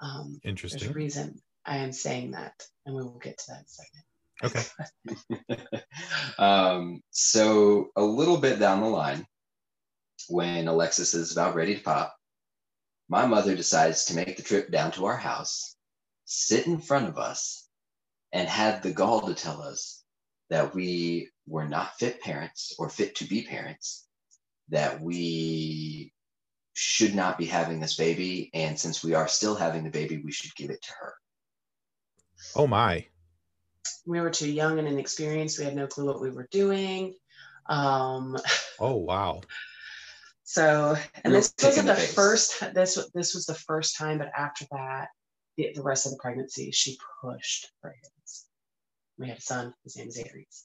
um, 0.01 0.39
there's 0.43 0.45
a 0.45 0.49
Interesting. 0.49 0.93
reason 0.93 1.43
I 1.67 1.79
am 1.79 1.93
saying 1.93 2.33
that. 2.33 2.55
And 2.87 2.95
we 2.95 3.03
will 3.03 3.19
get 3.19 3.39
to 3.39 3.45
that 3.49 3.65
in 4.45 4.55
a 4.55 4.59
second. 4.59 4.79
Okay. 5.49 5.83
um, 6.39 7.03
so 7.11 7.89
a 7.97 8.03
little 8.03 8.39
bit 8.39 8.59
down 8.59 8.81
the 8.81 8.87
line, 8.87 9.27
when 10.29 10.69
Alexis 10.69 11.15
is 11.15 11.33
about 11.33 11.55
ready 11.55 11.77
to 11.77 11.83
pop, 11.83 12.15
my 13.09 13.27
mother 13.27 13.55
decides 13.57 14.07
to 14.07 14.15
make 14.15 14.37
the 14.37 14.43
trip 14.43 14.71
down 14.71 14.93
to 14.93 15.07
our 15.07 15.17
house, 15.17 15.77
sit 16.25 16.67
in 16.67 16.79
front 16.79 17.09
of 17.09 17.19
us, 17.19 17.67
and 18.33 18.49
had 18.49 18.83
the 18.83 18.93
gall 18.93 19.23
to 19.23 19.35
tell 19.35 19.63
us 19.63 20.05
that 20.51 20.75
we 20.75 21.31
were 21.47 21.67
not 21.67 21.99
fit 21.99 22.21
parents 22.21 22.75
or 22.79 22.89
fit 22.89 23.17
to 23.17 23.25
be 23.25 23.43
parents, 23.43 24.08
that 24.71 25.01
we 25.01 26.12
should 26.75 27.14
not 27.14 27.39
be 27.39 27.45
having 27.45 27.81
this 27.81 27.97
baby, 27.97 28.51
and 28.55 28.79
since 28.79 29.03
we 29.03 29.14
are 29.14 29.29
still 29.29 29.55
having 29.55 29.85
the 29.85 29.91
baby, 29.91 30.19
we 30.19 30.31
should 30.31 30.55
give 30.55 30.71
it 30.71 30.83
to 30.83 30.93
her. 31.01 31.14
Oh 32.55 32.66
my. 32.66 33.07
We 34.07 34.21
were 34.21 34.31
too 34.31 34.51
young 34.51 34.79
and 34.79 34.87
inexperienced. 34.87 35.59
We 35.59 35.64
had 35.64 35.75
no 35.75 35.87
clue 35.87 36.07
what 36.07 36.21
we 36.21 36.31
were 36.31 36.49
doing. 36.51 37.14
Um, 37.69 38.37
Oh 38.81 38.95
wow. 38.95 39.41
So, 40.45 40.97
and 41.25 41.33
Real 41.33 41.41
this 41.43 41.53
wasn't 41.61 41.89
the 41.89 41.95
the 41.95 42.01
first. 42.01 42.61
This 42.75 43.11
this 43.12 43.35
was 43.35 43.45
the 43.45 43.55
first 43.55 43.97
time, 43.97 44.19
but 44.19 44.31
after 44.39 44.66
that, 44.71 45.09
the, 45.57 45.73
the 45.75 45.83
rest 45.83 46.07
of 46.07 46.12
the 46.12 46.19
pregnancy, 46.19 46.71
she 46.71 46.97
pushed 47.21 47.73
for 47.81 47.95
his. 48.23 48.45
We 49.19 49.29
had 49.29 49.39
a 49.39 49.41
son. 49.41 49.75
His 49.83 49.97
name 49.97 50.09
is 50.09 50.16
Aries, 50.16 50.64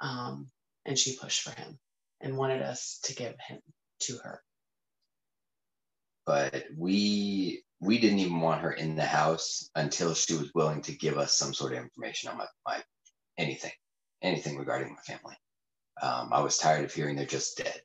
um, 0.00 0.48
and 0.84 0.98
she 0.98 1.16
pushed 1.16 1.40
for 1.40 1.58
him 1.58 1.78
and 2.20 2.36
wanted 2.36 2.62
us 2.62 3.00
to 3.04 3.14
give 3.14 3.34
him 3.48 3.60
to 4.00 4.18
her. 4.24 4.42
but 6.26 6.64
we 6.76 7.62
we 7.80 7.98
didn't 7.98 8.18
even 8.18 8.40
want 8.40 8.62
her 8.62 8.72
in 8.72 8.96
the 8.96 9.04
house 9.04 9.70
until 9.76 10.14
she 10.14 10.34
was 10.34 10.52
willing 10.54 10.82
to 10.82 10.92
give 10.92 11.18
us 11.18 11.36
some 11.38 11.52
sort 11.54 11.72
of 11.72 11.78
information 11.78 12.30
on 12.30 12.38
my, 12.38 12.46
my 12.66 12.82
anything 13.38 13.72
anything 14.22 14.56
regarding 14.58 14.90
my 14.90 15.00
family. 15.14 15.36
Um, 16.02 16.30
i 16.32 16.40
was 16.40 16.58
tired 16.58 16.84
of 16.84 16.92
hearing 16.92 17.16
they're 17.16 17.26
just 17.26 17.56
dead. 17.58 17.80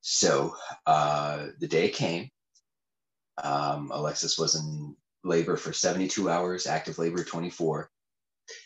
So 0.00 0.54
uh, 0.86 1.46
the 1.60 1.68
day 1.68 1.88
came. 1.88 2.30
Um, 3.42 3.90
alexis 3.92 4.38
was 4.38 4.56
in 4.56 4.96
labor 5.24 5.56
for 5.56 5.72
72 5.72 6.30
hours 6.30 6.66
active 6.66 6.98
labor 6.98 7.24
24 7.24 7.90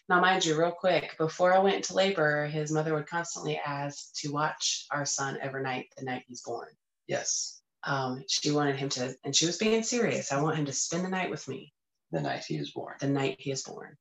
Now, 0.08 0.20
mind 0.20 0.44
you, 0.44 0.58
real 0.58 0.72
quick, 0.72 1.16
before 1.18 1.52
I 1.54 1.58
went 1.58 1.76
into 1.76 1.94
labor, 1.94 2.46
his 2.46 2.70
mother 2.72 2.94
would 2.94 3.06
constantly 3.08 3.58
ask 3.58 4.14
to 4.20 4.32
watch 4.32 4.86
our 4.90 5.04
son 5.06 5.38
every 5.40 5.62
night 5.62 5.86
the 5.96 6.04
night 6.04 6.24
he's 6.26 6.42
born. 6.42 6.68
yes 7.08 7.60
Um, 7.84 8.22
she 8.28 8.50
wanted 8.50 8.76
him 8.76 8.88
to, 8.90 9.14
and 9.24 9.34
she 9.34 9.46
was 9.46 9.58
being 9.58 9.82
serious. 9.82 10.32
I 10.32 10.40
want 10.40 10.56
him 10.56 10.66
to 10.66 10.72
spend 10.72 11.04
the 11.04 11.08
night 11.08 11.30
with 11.30 11.46
me 11.48 11.72
the 12.12 12.20
night 12.20 12.44
he 12.46 12.58
was 12.58 12.70
born 12.72 12.94
the 13.00 13.08
night 13.08 13.36
he 13.38 13.50
is 13.50 13.62
born. 13.62 13.96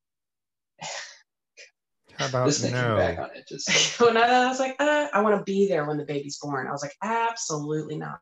How 2.17 2.27
about 2.27 2.45
this 2.45 2.59
just 2.59 2.71
thinking 2.71 2.95
back 2.97 3.17
on 3.19 3.29
it 3.35 3.47
just 3.47 3.99
when 4.01 4.17
I, 4.17 4.21
I 4.27 4.47
was 4.47 4.59
like, 4.59 4.75
uh, 4.79 5.07
I 5.13 5.21
want 5.21 5.37
to 5.37 5.43
be 5.43 5.67
there 5.67 5.85
when 5.85 5.97
the 5.97 6.05
baby's 6.05 6.37
born. 6.39 6.67
I 6.67 6.71
was 6.71 6.83
like, 6.83 6.95
absolutely 7.01 7.97
not. 7.97 8.19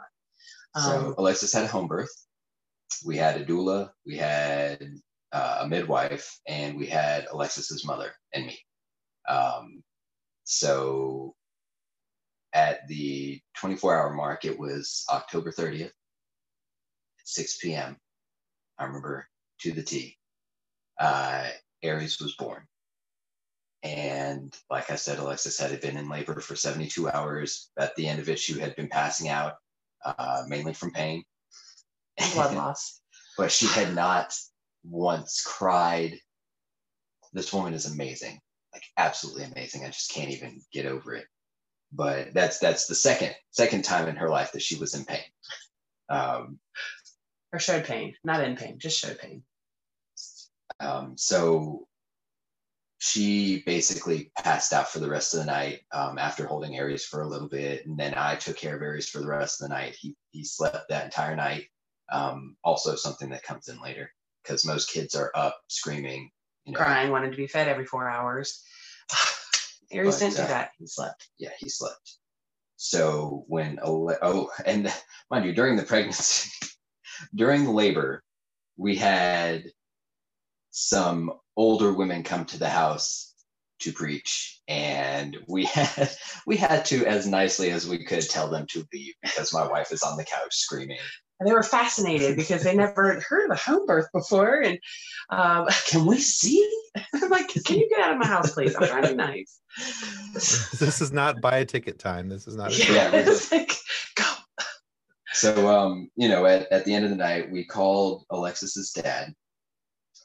So 0.78 1.07
Um, 1.07 1.16
Alexis 1.18 1.51
had 1.51 1.66
a 1.66 1.68
home 1.68 1.88
birth. 1.88 2.12
We 3.05 3.18
had 3.18 3.39
a 3.41 3.45
doula, 3.45 3.89
we 4.05 4.18
had 4.18 4.80
uh, 5.32 5.60
a 5.62 5.68
midwife, 5.68 6.40
and 6.48 6.78
we 6.78 6.88
had 6.88 7.28
Alexis's 7.32 7.86
mother 7.86 8.12
and 8.34 8.48
me. 8.48 8.60
Um, 9.28 9.84
so 10.44 11.36
at 12.54 12.88
the 12.88 13.40
24 13.58 13.98
hour 13.98 14.14
mark, 14.14 14.46
it 14.46 14.58
was 14.58 15.06
October 15.10 15.52
30th 15.52 15.86
at 15.86 15.92
6 17.26 17.58
p.m. 17.58 17.98
I 18.78 18.86
remember 18.86 19.28
to 19.62 19.72
the 19.72 19.84
T. 19.84 20.18
Uh, 21.00 21.48
Aries 21.84 22.20
was 22.20 22.36
born. 22.36 22.64
And 23.84 24.54
like 24.70 24.92
I 24.92 24.96
said, 24.96 25.20
Alexis 25.20 25.60
had 25.60 25.80
been 25.80 25.96
in 25.96 26.10
labor 26.10 26.42
for 26.42 26.56
72 26.56 27.10
hours. 27.10 27.70
At 27.78 27.96
the 27.96 28.08
end 28.08 28.20
of 28.20 28.28
it, 28.28 28.40
she 28.40 28.60
had 28.60 28.76
been 28.76 28.90
passing 28.90 29.30
out, 29.30 29.54
uh, 30.04 30.44
mainly 30.48 30.74
from 30.74 30.92
pain. 30.92 31.24
blood 32.34 32.56
loss. 32.56 33.00
but 33.38 33.52
she 33.52 33.68
had 33.68 33.96
not 33.96 34.34
once 34.84 35.42
cried. 35.46 36.20
This 37.34 37.54
woman 37.54 37.74
is 37.74 37.86
amazing, 37.86 38.40
like 38.74 38.84
absolutely 38.98 39.44
amazing. 39.44 39.84
I 39.84 39.88
just 39.90 40.12
can't 40.12 40.32
even 40.32 40.62
get 40.74 40.86
over 40.86 41.14
it. 41.14 41.26
But 41.92 42.34
that's 42.34 42.60
that's 42.60 42.88
the 42.88 42.96
second 42.96 43.36
second 43.52 43.84
time 43.84 44.08
in 44.08 44.16
her 44.16 44.30
life 44.30 44.52
that 44.52 44.62
she 44.62 44.78
was 44.78 44.94
in 44.96 45.06
pain. 45.06 45.24
Um, 46.10 46.60
Or 47.54 47.60
showed 47.60 47.86
pain, 47.86 48.16
not 48.24 48.44
in 48.44 48.56
pain, 48.56 48.78
just 48.80 49.00
showed 49.00 49.20
pain. 49.20 49.44
um, 50.80 51.18
so 51.18 51.88
she 53.00 53.64
basically 53.66 54.32
passed 54.38 54.74
out 54.74 54.90
for 54.90 55.00
the 55.00 55.10
rest 55.10 55.34
of 55.34 55.40
the 55.40 55.46
night 55.46 55.82
um, 55.92 56.18
after 56.18 56.46
holding 56.46 56.76
Aries 56.78 57.06
for 57.06 57.22
a 57.22 57.28
little 57.28 57.48
bit, 57.48 57.86
and 57.86 57.98
then 57.98 58.14
I 58.14 58.36
took 58.36 58.58
care 58.58 58.76
of 58.76 58.82
Aries 58.82 59.10
for 59.10 59.20
the 59.20 59.28
rest 59.28 59.62
of 59.62 59.70
the 59.70 59.76
night. 59.76 59.96
He 59.96 60.16
he 60.32 60.44
slept 60.44 60.90
that 60.90 61.06
entire 61.06 61.36
night. 61.36 61.66
Um, 62.12 62.56
also, 62.64 62.96
something 62.96 63.30
that 63.30 63.44
comes 63.44 63.68
in 63.68 63.82
later 63.82 64.12
because 64.50 64.66
most 64.66 64.91
kids 64.91 65.16
are 65.16 65.32
up 65.36 65.56
screaming, 65.68 66.32
you 66.66 66.74
know, 66.74 66.80
Crying, 66.80 67.12
wanted 67.12 67.32
to 67.32 67.38
be 67.38 67.45
fed 67.45 67.68
every 67.68 67.86
four 67.86 68.10
hours. 68.10 68.64
Aries 69.91 70.18
didn't 70.18 70.38
do 70.38 70.43
that. 70.43 70.72
He 70.80 70.88
slept. 70.88 71.28
yeah, 71.38 71.52
he 71.60 71.70
slept. 71.70 72.18
So 72.78 73.43
when 73.47 73.80
oh, 73.84 74.50
and 74.66 74.91
mind 75.32 75.45
you, 75.45 75.54
during 75.54 75.78
the 75.78 75.84
pregnancy, 75.84 76.50
during 77.36 77.68
labor, 77.68 78.24
we 78.76 78.95
had 78.95 79.66
some 80.72 81.32
older 81.56 81.93
women 81.93 82.24
come 82.24 82.45
to 82.45 82.58
the 82.58 82.70
house 82.70 83.34
to 83.82 83.93
preach, 83.93 84.62
and 84.68 85.38
we 85.47 85.66
had 85.74 86.10
we 86.47 86.58
had 86.58 86.86
to, 86.86 87.06
as 87.06 87.28
nicely 87.28 87.70
as 87.70 87.88
we 87.88 88.04
could, 88.04 88.28
tell 88.28 88.50
them 88.50 88.66
to 88.72 88.86
leave 88.93 89.14
because 89.22 89.54
my 89.54 89.68
wife 89.68 89.91
is 89.91 90.02
on 90.02 90.18
the 90.18 90.26
couch 90.26 90.56
screaming. 90.56 90.97
And 91.40 91.48
they 91.48 91.54
were 91.54 91.64
fascinated 91.64 92.36
because 92.36 92.64
they 92.64 92.76
never 92.76 93.14
had 93.14 93.24
heard 93.24 93.46
of 93.46 93.58
a 93.58 93.60
home 93.60 93.86
birth 93.86 94.08
before. 94.14 94.62
And 94.62 94.78
um, 95.30 95.68
Can 95.88 96.06
we 96.06 96.18
see? 96.18 96.68
I'm 97.14 97.30
like, 97.30 97.48
can 97.48 97.78
you 97.78 97.88
get 97.90 98.00
out 98.00 98.14
of 98.14 98.18
my 98.18 98.28
house, 98.28 98.54
please? 98.54 98.76
I'm 98.76 98.88
trying 98.88 99.04
to 99.04 99.10
be 99.10 99.16
nice. 99.16 99.60
this 100.34 101.02
is 101.02 101.12
not 101.12 101.40
buy 101.40 101.58
a 101.58 101.66
ticket 101.66 102.00
time. 102.00 102.28
This 102.30 102.48
is 102.48 102.56
not. 102.56 102.72
A 102.72 102.76
Yeah, 102.76 102.94
Yeah, 102.94 103.12
it's 103.14 103.52
like, 103.52 103.74
go. 104.16 104.26
So, 105.34 105.68
um, 105.68 106.10
you 106.16 106.28
know, 106.28 106.46
at, 106.46 106.70
at 106.72 106.86
the 106.86 106.94
end 106.94 107.06
of 107.06 107.12
the 107.12 107.18
night, 107.18 107.52
we 107.52 107.64
called 107.64 108.26
Alexis's 108.32 108.92
dad 108.92 109.34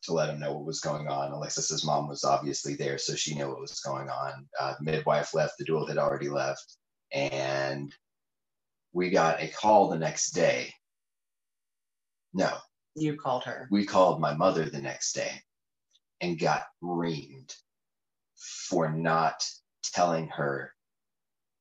to 0.05 0.13
let 0.13 0.29
him 0.29 0.41
know 0.41 0.53
what 0.53 0.65
was 0.65 0.81
going 0.81 1.09
on. 1.09 1.33
Alexis's 1.33 1.85
mom 1.85 2.09
was 2.09 2.25
obviously 2.25 2.75
there, 2.75 2.99
so 2.99 3.15
she 3.15 3.35
knew 3.35 3.49
what 3.49 3.61
was 3.61 3.81
going 3.81 4.09
on. 4.09 4.47
Uh, 4.59 4.75
the 4.79 4.91
midwife 4.91 5.35
left, 5.35 5.55
the 5.59 5.65
doula 5.65 5.89
had 5.89 5.99
already 5.99 6.29
left, 6.29 6.77
and 7.13 7.93
we 8.93 9.11
got 9.11 9.43
a 9.43 9.49
call 9.49 9.89
the 9.89 9.99
next 9.99 10.31
day. 10.31 10.73
No, 12.35 12.57
You 12.97 13.17
called 13.17 13.45
her. 13.45 13.69
we 13.71 13.85
called 13.87 14.21
my 14.21 14.35
mother 14.35 14.69
the 14.69 14.81
next 14.81 15.13
day 15.15 15.41
and 16.21 16.39
got 16.39 16.65
reamed 16.83 17.55
for 18.69 18.91
not 18.91 19.43
telling 19.83 20.27
her 20.29 20.73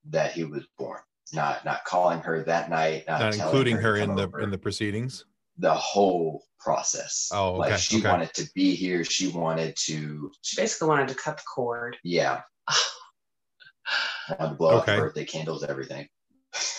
that 0.10 0.34
he 0.34 0.44
was 0.44 0.66
born 0.78 1.00
not 1.32 1.64
not 1.66 1.84
calling 1.86 2.20
her 2.20 2.44
that 2.44 2.70
night 2.70 3.04
not, 3.08 3.22
Not 3.22 3.34
telling 3.34 3.46
including 3.46 3.76
to 3.78 3.82
her 3.84 3.98
in 3.98 4.08
come 4.08 4.16
the 4.18 4.24
over. 4.24 4.40
in 4.42 4.52
the 4.52 4.58
proceedings. 4.58 5.26
the 5.58 5.74
whole 5.74 6.44
process 6.60 7.30
Oh, 7.34 7.50
okay, 7.60 7.72
like 7.72 7.80
she 7.80 7.98
okay. 8.00 8.10
wanted 8.10 8.34
to 8.34 8.46
be 8.56 8.76
here 8.76 9.04
she 9.06 9.28
wanted 9.30 9.76
to 9.86 10.32
She 10.42 10.60
basically 10.60 10.90
wanted 10.90 11.08
to 11.10 11.16
cut 11.16 11.38
the 11.38 11.44
cord. 11.54 11.98
yeah 12.04 12.42
wanted 14.30 14.50
to 14.50 14.56
blow 14.56 14.78
Okay. 14.82 14.94
out 14.94 15.00
birthday 15.00 15.26
candles 15.26 15.64
everything 15.64 16.08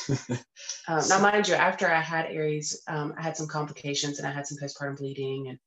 Um, 0.86 1.02
now, 1.08 1.18
mind 1.18 1.48
you, 1.48 1.54
after 1.54 1.90
I 1.90 2.00
had 2.00 2.26
Aries, 2.26 2.82
um, 2.88 3.14
I 3.16 3.22
had 3.22 3.38
some 3.38 3.46
complications 3.46 4.18
and 4.18 4.28
I 4.28 4.32
had 4.32 4.46
some 4.46 4.58
postpartum 4.58 4.98
bleeding. 4.98 5.48
And 5.48 5.58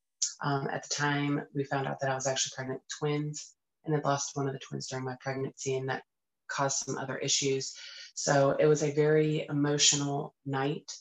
um, 0.44 0.68
at 0.72 0.84
the 0.84 0.94
time, 0.94 1.42
we 1.56 1.64
found 1.64 1.88
out 1.88 2.00
that 2.02 2.12
I 2.12 2.14
was 2.14 2.28
actually 2.28 2.52
pregnant 2.56 2.82
with 2.82 3.00
twins 3.00 3.56
and 3.84 3.96
had 3.96 4.06
lost 4.06 4.36
one 4.36 4.48
of 4.48 4.54
the 4.54 4.60
twins 4.60 4.88
during 4.88 5.06
my 5.06 5.16
pregnancy, 5.22 5.76
and 5.76 5.90
that 5.90 6.04
caused 6.48 6.78
some 6.78 6.98
other 6.98 7.18
issues. 7.18 7.74
So 8.14 8.56
it 8.60 8.66
was 8.66 8.84
a 8.84 8.92
very 8.92 9.46
emotional 9.50 10.36
night, 10.46 10.92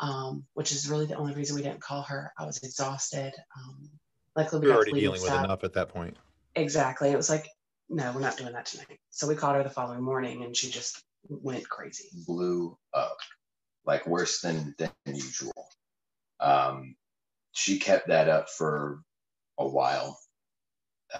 um, 0.00 0.44
which 0.54 0.72
is 0.72 0.88
really 0.88 1.06
the 1.06 1.16
only 1.16 1.34
reason 1.34 1.56
we 1.56 1.62
didn't 1.62 1.80
call 1.80 2.02
her. 2.02 2.32
I 2.38 2.46
was 2.46 2.62
exhausted. 2.62 3.32
Um, 3.56 3.90
luckily, 4.36 4.60
we 4.60 4.66
You're 4.68 4.76
already 4.76 4.92
dealing 4.92 5.20
with 5.20 5.30
enough 5.30 5.64
at 5.64 5.74
that 5.74 5.88
point. 5.88 6.16
Exactly. 6.54 7.10
It 7.10 7.16
was 7.16 7.30
like, 7.30 7.48
no, 7.88 8.12
we're 8.12 8.20
not 8.20 8.36
doing 8.36 8.52
that 8.52 8.66
tonight. 8.66 8.98
So 9.10 9.26
we 9.26 9.34
called 9.34 9.56
her 9.56 9.62
the 9.62 9.70
following 9.70 10.02
morning, 10.02 10.42
and 10.44 10.56
she 10.56 10.70
just 10.70 11.02
went 11.28 11.68
crazy. 11.68 12.08
blew 12.26 12.76
up 12.94 13.16
like 13.84 14.06
worse 14.06 14.40
than 14.40 14.74
than 14.78 14.90
usual. 15.06 15.68
Um 16.40 16.96
she 17.52 17.78
kept 17.78 18.08
that 18.08 18.28
up 18.28 18.48
for 18.50 19.02
a 19.58 19.68
while. 19.68 20.18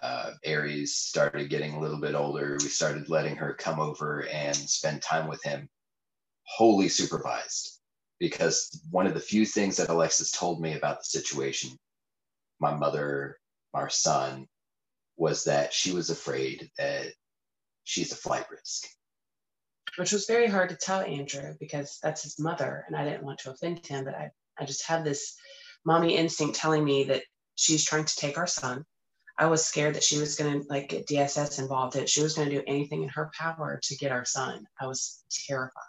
Uh 0.00 0.32
aries 0.44 0.96
started 0.96 1.50
getting 1.50 1.74
a 1.74 1.80
little 1.80 2.00
bit 2.00 2.14
older. 2.14 2.56
We 2.60 2.68
started 2.68 3.08
letting 3.08 3.36
her 3.36 3.54
come 3.54 3.80
over 3.80 4.26
and 4.28 4.56
spend 4.56 5.02
time 5.02 5.28
with 5.28 5.42
him 5.42 5.68
wholly 6.44 6.88
supervised 6.88 7.80
because 8.18 8.80
one 8.90 9.06
of 9.06 9.14
the 9.14 9.20
few 9.20 9.46
things 9.46 9.76
that 9.76 9.88
alexis 9.88 10.30
told 10.30 10.60
me 10.60 10.74
about 10.74 10.98
the 10.98 11.04
situation 11.04 11.70
my 12.60 12.74
mother 12.74 13.38
our 13.74 13.88
son 13.88 14.46
was 15.16 15.44
that 15.44 15.72
she 15.72 15.92
was 15.92 16.10
afraid 16.10 16.70
that 16.78 17.06
she's 17.84 18.12
a 18.12 18.16
flight 18.16 18.44
risk 18.50 18.86
which 19.96 20.12
was 20.12 20.26
very 20.26 20.46
hard 20.46 20.68
to 20.70 20.76
tell 20.76 21.00
Andrew 21.00 21.54
because 21.60 21.98
that's 22.02 22.22
his 22.22 22.38
mother 22.38 22.84
and 22.86 22.96
I 22.96 23.04
didn't 23.04 23.24
want 23.24 23.40
to 23.40 23.50
offend 23.50 23.86
him, 23.86 24.04
but 24.04 24.14
I, 24.14 24.30
I 24.58 24.64
just 24.64 24.86
had 24.86 25.04
this 25.04 25.36
mommy 25.84 26.16
instinct 26.16 26.56
telling 26.56 26.84
me 26.84 27.04
that 27.04 27.22
she's 27.56 27.84
trying 27.84 28.04
to 28.04 28.16
take 28.16 28.38
our 28.38 28.46
son. 28.46 28.84
I 29.38 29.46
was 29.46 29.64
scared 29.64 29.94
that 29.94 30.02
she 30.02 30.18
was 30.18 30.36
going 30.36 30.60
to 30.60 30.68
like 30.68 30.90
get 30.90 31.06
DSS 31.06 31.58
involved, 31.58 31.96
that 31.96 32.08
she 32.08 32.22
was 32.22 32.34
going 32.34 32.48
to 32.48 32.54
do 32.56 32.62
anything 32.66 33.02
in 33.02 33.08
her 33.10 33.30
power 33.38 33.80
to 33.82 33.96
get 33.96 34.12
our 34.12 34.24
son. 34.24 34.66
I 34.80 34.86
was 34.86 35.24
terrified. 35.48 35.82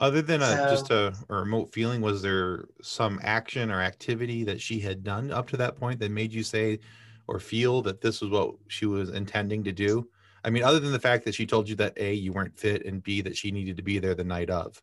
Other 0.00 0.22
than 0.22 0.42
a, 0.42 0.68
just 0.70 0.90
a, 0.90 1.14
a 1.28 1.34
remote 1.34 1.72
feeling, 1.72 2.00
was 2.00 2.20
there 2.20 2.66
some 2.82 3.20
action 3.22 3.70
or 3.70 3.80
activity 3.80 4.44
that 4.44 4.60
she 4.60 4.80
had 4.80 5.04
done 5.04 5.30
up 5.30 5.48
to 5.50 5.56
that 5.58 5.76
point 5.76 6.00
that 6.00 6.10
made 6.10 6.32
you 6.32 6.42
say 6.42 6.80
or 7.26 7.38
feel 7.38 7.80
that 7.82 8.00
this 8.00 8.20
was 8.20 8.30
what 8.30 8.54
she 8.68 8.86
was 8.86 9.10
intending 9.10 9.64
to 9.64 9.72
do? 9.72 10.08
I 10.44 10.50
mean, 10.50 10.62
other 10.62 10.78
than 10.78 10.92
the 10.92 11.00
fact 11.00 11.24
that 11.24 11.34
she 11.34 11.46
told 11.46 11.68
you 11.68 11.74
that 11.76 11.94
A, 11.96 12.12
you 12.12 12.32
weren't 12.32 12.58
fit, 12.58 12.84
and 12.84 13.02
B, 13.02 13.22
that 13.22 13.36
she 13.36 13.50
needed 13.50 13.76
to 13.78 13.82
be 13.82 13.98
there 13.98 14.14
the 14.14 14.24
night 14.24 14.50
of. 14.50 14.80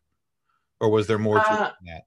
Or 0.80 0.90
was 0.90 1.06
there 1.06 1.18
more 1.18 1.38
to 1.38 1.50
Uh, 1.50 1.54
it 1.54 1.72
than 1.84 1.94
that? 1.94 2.04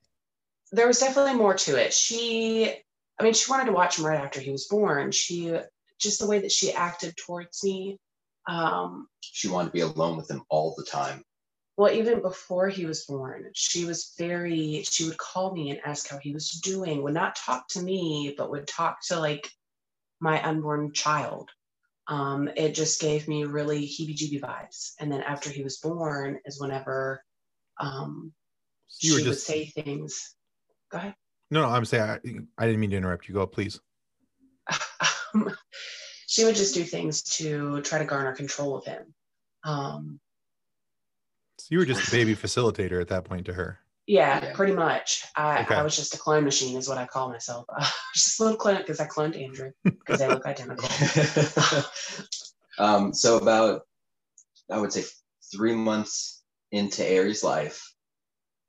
There 0.72 0.88
was 0.88 0.99
definitely 0.99 1.36
more 1.36 1.53
to 1.53 1.76
it. 1.76 1.93
She, 1.93 2.74
I 3.20 3.24
mean, 3.24 3.34
she 3.34 3.49
wanted 3.49 3.66
to 3.68 3.72
watch 3.72 3.97
him 3.97 4.06
right 4.06 4.20
after 4.20 4.39
he 4.41 4.51
was 4.51 4.68
born. 4.68 5.12
She, 5.12 5.58
just 5.99 6.20
the 6.20 6.28
way 6.28 6.39
that 6.39 6.51
she 6.51 6.74
acted 6.74 7.16
towards 7.16 7.64
me, 7.64 7.97
um, 8.47 9.08
she 9.22 9.47
wanted 9.47 9.68
to 9.68 9.74
be 9.74 9.82
alone 9.82 10.18
with 10.18 10.30
him 10.30 10.43
all 10.49 10.76
the 10.78 10.84
time 10.84 11.24
well 11.78 11.93
even 11.93 12.22
before 12.22 12.70
he 12.70 12.86
was 12.86 13.06
born 13.06 13.49
she 13.53 13.86
was 13.86 14.14
very 14.18 14.84
she 14.84 15.06
would 15.06 15.18
call 15.18 15.53
me 15.53 15.72
and 15.72 15.80
ask 15.86 16.08
how 16.08 16.18
he 16.18 16.34
was 16.34 16.51
doing 16.64 17.01
would 17.01 17.14
not 17.14 17.36
talk 17.36 17.68
to 17.68 17.82
me 17.82 18.34
but 18.38 18.49
would 18.49 18.68
talk 18.68 18.97
to 19.06 19.20
like 19.20 19.49
my 20.20 20.41
unborn 20.43 20.91
child 20.93 21.49
um, 22.08 22.49
it 22.56 22.76
just 22.76 23.01
gave 23.01 23.28
me 23.28 23.45
really 23.45 23.82
heebie-jeebie 23.82 24.41
vibes 24.41 24.91
and 24.99 25.12
then 25.12 25.22
after 25.22 25.49
he 25.49 25.64
was 25.64 25.78
born 25.78 26.39
is 26.45 26.60
whenever 26.60 27.24
um, 27.80 28.32
You 29.01 29.18
she 29.18 29.28
would 29.28 29.38
say 29.38 29.66
things 29.66 30.36
go 30.91 30.99
ahead 30.99 31.16
no, 31.51 31.62
no. 31.62 31.70
I'm 31.70 31.86
saying 31.86 32.03
I, 32.03 32.20
I 32.58 32.66
didn't 32.66 32.80
mean 32.80 32.89
to 32.91 32.97
interrupt 32.97 33.28
you. 33.28 33.36
Go, 33.36 33.45
please. 33.45 33.80
um, 35.36 35.56
she 36.28 36.43
would 36.43 36.56
just 36.56 36.74
do 36.74 36.84
things 36.84 37.22
to 37.22 37.82
try 37.82 37.99
to 37.99 38.06
garner 38.06 38.34
control 38.34 38.76
of 38.78 38.86
him 38.86 39.14
um, 39.64 40.20
So 41.60 41.68
you 41.70 41.80
were 41.80 41.86
just 41.86 42.08
a 42.08 42.12
baby 42.16 42.36
facilitator 42.36 42.99
at 42.99 43.10
that 43.10 43.26
point 43.26 43.45
to 43.45 43.53
her. 43.53 43.80
Yeah, 44.08 44.43
Yeah. 44.43 44.53
pretty 44.53 44.74
much. 44.74 45.24
I, 45.36 45.62
Okay. 45.64 45.76
I 45.76 45.82
was 45.82 45.95
just 45.95 46.14
a 46.14 46.18
clone 46.18 46.43
machine, 46.43 46.78
is 46.78 46.88
what 46.88 46.97
I 46.97 47.06
call 47.08 47.30
myself. 47.30 47.66
I 47.76 47.80
was 47.82 47.91
just 48.14 48.39
a 48.39 48.43
little 48.43 48.58
clone 48.58 48.78
because 48.78 48.99
I 48.99 49.08
cloned 49.08 49.41
Andrew 49.41 49.72
because 49.84 50.20
they 50.20 50.28
look 50.28 50.45
identical. 50.45 50.88
um, 52.80 53.14
so 53.14 53.38
about 53.38 53.82
I 54.72 54.80
would 54.80 54.93
say 54.93 55.03
three 55.51 55.76
months 55.76 56.43
into 56.72 57.03
Aries' 57.06 57.43
life, 57.43 57.93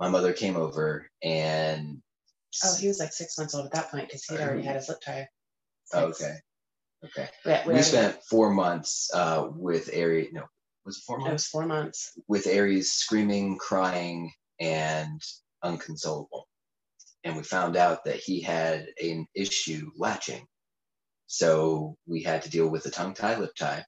my 0.01 0.09
mother 0.09 0.33
came 0.33 0.57
over 0.57 1.09
and 1.23 2.03
Oh, 2.65 2.75
he 2.75 2.89
was 2.89 2.99
like 3.01 3.13
six 3.13 3.37
months 3.37 3.55
old 3.55 3.67
at 3.67 3.73
that 3.73 3.91
point 3.91 4.07
because 4.09 4.25
he'd 4.25 4.41
already 4.41 4.63
had 4.63 4.77
his 4.77 4.89
lip 4.89 5.01
tie. 5.05 5.29
Six. 5.85 6.23
okay, 6.23 6.35
okay. 7.05 7.29
Yeah, 7.45 7.67
we 7.69 7.83
spent 7.83 8.17
four 8.31 8.51
months 8.51 9.11
uh, 9.13 9.49
with 9.55 9.91
Aries. 9.93 10.31
No, 10.33 10.45
was 10.87 10.97
it 10.97 11.03
four 11.07 11.19
months? 11.19 11.29
It 11.31 11.33
was 11.35 11.47
four 11.49 11.67
months. 11.67 12.19
with 12.29 12.47
Aries 12.47 12.93
screaming, 12.93 13.59
crying, 13.59 14.33
and 14.61 15.21
unconsolable. 15.63 16.49
And 17.25 17.37
we 17.37 17.43
found 17.43 17.77
out 17.77 18.05
that 18.05 18.17
he 18.17 18.41
had 18.41 18.87
an 19.03 19.27
issue 19.35 19.91
latching. 19.97 20.47
So 21.27 21.97
we 22.07 22.23
had 22.23 22.43
to 22.43 22.51
deal 22.51 22.69
with 22.69 22.85
the 22.85 22.91
tongue 22.91 23.15
tie, 23.15 23.39
lip 23.39 23.55
tie. 23.59 23.85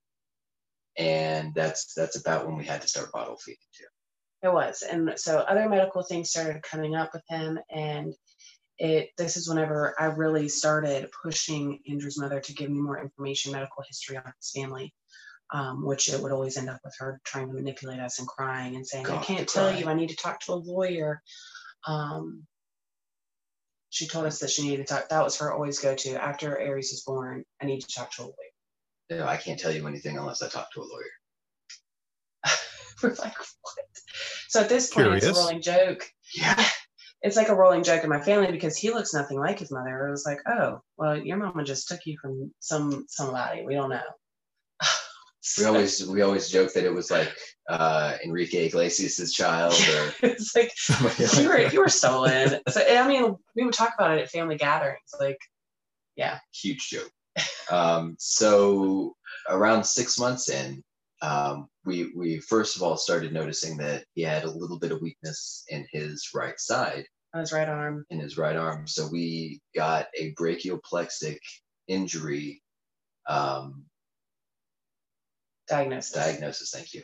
And 0.97 1.55
that's 1.55 1.95
that's 1.95 2.19
about 2.19 2.47
when 2.47 2.57
we 2.57 2.64
had 2.64 2.83
to 2.83 2.89
start 2.89 3.12
bottle 3.12 3.37
feeding 3.37 3.59
too. 3.77 3.85
It 4.43 4.53
was, 4.53 4.83
and 4.83 5.12
so 5.16 5.39
other 5.39 5.69
medical 5.69 6.03
things 6.03 6.31
started 6.31 6.62
coming 6.62 6.95
up 6.95 7.11
with 7.12 7.23
him, 7.29 7.59
and 7.71 8.14
it. 8.79 9.11
This 9.16 9.37
is 9.37 9.49
whenever 9.49 9.95
I 10.01 10.07
really 10.07 10.49
started 10.49 11.11
pushing 11.23 11.81
Andrew's 11.89 12.19
mother 12.19 12.41
to 12.41 12.55
give 12.55 12.71
me 12.71 12.81
more 12.81 13.01
information, 13.01 13.53
medical 13.53 13.83
history 13.87 14.16
on 14.16 14.33
his 14.37 14.53
family. 14.53 14.93
Um, 15.51 15.86
which 15.86 16.12
it 16.12 16.20
would 16.20 16.32
always 16.32 16.59
end 16.59 16.68
up 16.68 16.80
with 16.84 16.94
her 16.99 17.22
trying 17.24 17.49
to 17.49 17.55
manipulate 17.55 18.01
us 18.01 18.18
and 18.18 18.28
crying 18.28 18.76
and 18.76 18.86
saying, 18.86 19.07
"I 19.07 19.16
can't 19.22 19.49
tell 19.49 19.70
cry. 19.70 19.78
you. 19.78 19.86
I 19.86 19.94
need 19.94 20.11
to 20.11 20.16
talk 20.16 20.40
to 20.40 20.53
a 20.53 20.55
lawyer." 20.55 21.22
Um, 21.86 22.46
she 23.90 24.07
told 24.07 24.26
us 24.26 24.40
that 24.40 24.51
she 24.51 24.62
needed 24.68 24.86
to 24.86 24.94
talk. 24.94 25.09
That 25.09 25.24
was 25.24 25.38
her 25.38 25.53
always 25.53 25.78
go 25.78 25.94
to 25.94 26.22
after 26.22 26.59
Aries 26.59 26.90
was 26.92 27.03
born. 27.03 27.44
I 27.62 27.66
need 27.66 27.80
to 27.80 27.94
talk 27.94 28.11
to 28.12 28.22
a 28.22 28.24
lawyer. 28.24 28.34
You 29.09 29.16
know, 29.16 29.26
I 29.26 29.38
can't 29.38 29.59
tell 29.59 29.72
you 29.72 29.86
anything 29.86 30.18
unless 30.18 30.42
I 30.42 30.49
talk 30.49 30.70
to 30.72 30.80
a 30.80 30.82
lawyer. 30.82 31.05
We're 33.03 33.11
like, 33.11 33.38
what? 33.38 33.86
So 34.49 34.61
at 34.61 34.68
this 34.68 34.92
point, 34.92 35.14
it's 35.14 35.26
a 35.26 35.32
rolling 35.32 35.62
joke. 35.62 36.07
Yeah. 36.34 36.62
It's 37.20 37.34
like 37.34 37.49
a 37.49 37.55
rolling 37.55 37.82
joke 37.82 38.05
in 38.05 38.11
my 38.11 38.20
family 38.20 38.53
because 38.53 38.76
he 38.76 38.90
looks 38.90 39.12
nothing 39.12 39.40
like 39.40 39.59
his 39.59 39.72
mother. 39.72 40.07
It 40.07 40.11
was 40.12 40.24
like, 40.24 40.38
oh, 40.46 40.80
well, 40.96 41.16
your 41.16 41.36
mama 41.36 41.64
just 41.64 41.88
took 41.88 41.99
you 42.05 42.16
from 42.22 42.55
some 42.61 43.07
somebody. 43.09 43.66
We 43.66 43.74
don't 43.74 43.90
know. 43.90 44.01
We 45.57 45.64
always 45.64 46.07
we 46.07 46.22
always 46.22 46.51
joke 46.51 46.72
that 46.74 46.84
it 46.84 46.92
was 46.92 47.11
like 47.11 47.32
uh, 47.68 48.16
Enrique 48.24 48.66
Iglesias' 48.66 49.32
child 49.32 49.72
or 49.72 50.14
it's 50.22 50.55
like 50.55 50.72
you 51.38 51.49
were 51.49 51.61
you 51.61 51.80
were 51.80 51.88
stolen. 51.88 52.61
So 52.68 52.82
I 52.82 53.07
mean, 53.07 53.36
we 53.55 53.64
would 53.64 53.74
talk 53.74 53.94
about 53.99 54.18
it 54.18 54.22
at 54.22 54.30
family 54.30 54.57
gatherings. 54.57 55.14
Like, 55.20 55.38
yeah, 56.16 56.38
huge 56.53 56.88
joke. 56.88 57.11
Um, 57.70 58.16
so 58.18 59.14
around 59.49 59.84
six 59.84 60.18
months 60.18 60.49
in, 60.49 60.82
um, 61.22 61.68
we 61.84 62.12
we 62.16 62.40
first 62.40 62.76
of 62.76 62.82
all 62.82 62.96
started 62.96 63.32
noticing 63.32 63.76
that 63.78 64.05
he 64.14 64.22
had 64.22 64.44
a 64.44 64.51
little 64.51 64.78
bit 64.78 64.92
of 64.92 65.01
weakness 65.01 65.64
in 65.68 65.86
his 65.92 66.30
right 66.34 66.59
side, 66.59 67.05
on 67.34 67.40
his 67.40 67.53
right 67.53 67.68
arm. 67.68 68.05
in 68.11 68.18
his 68.18 68.36
right 68.36 68.57
arm. 68.57 68.86
So 68.86 69.09
we 69.11 69.61
got 69.74 70.07
a 70.18 70.32
brachial 70.32 70.80
plexus 70.84 71.38
injury 71.86 72.62
um, 73.28 73.84
diagnosis. 75.69 76.12
diagnosis. 76.12 76.71
Thank 76.71 76.95
you. 76.95 77.03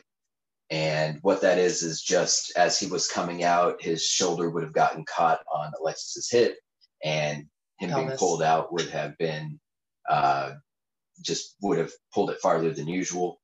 And 0.69 1.19
what 1.21 1.41
that 1.41 1.59
is 1.59 1.83
is 1.83 2.01
just 2.01 2.57
as 2.57 2.79
he 2.79 2.87
was 2.87 3.07
coming 3.07 3.43
out, 3.43 3.81
his 3.81 4.03
shoulder 4.03 4.49
would 4.49 4.63
have 4.63 4.73
gotten 4.73 5.05
caught 5.05 5.41
on 5.53 5.71
Alexis's 5.79 6.29
hip, 6.29 6.57
and 7.03 7.45
him 7.79 7.93
being 7.93 8.17
pulled 8.17 8.41
out 8.41 8.73
would 8.73 8.89
have 8.89 9.17
been 9.17 9.59
uh, 10.09 10.53
just 11.21 11.55
would 11.61 11.77
have 11.77 11.91
pulled 12.13 12.31
it 12.31 12.39
farther 12.41 12.71
than 12.71 12.87
usual 12.87 13.39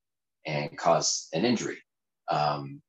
and 0.46 0.76
caused 0.78 1.28
an 1.34 1.46
injury. 1.46 1.78
Um, 2.30 2.82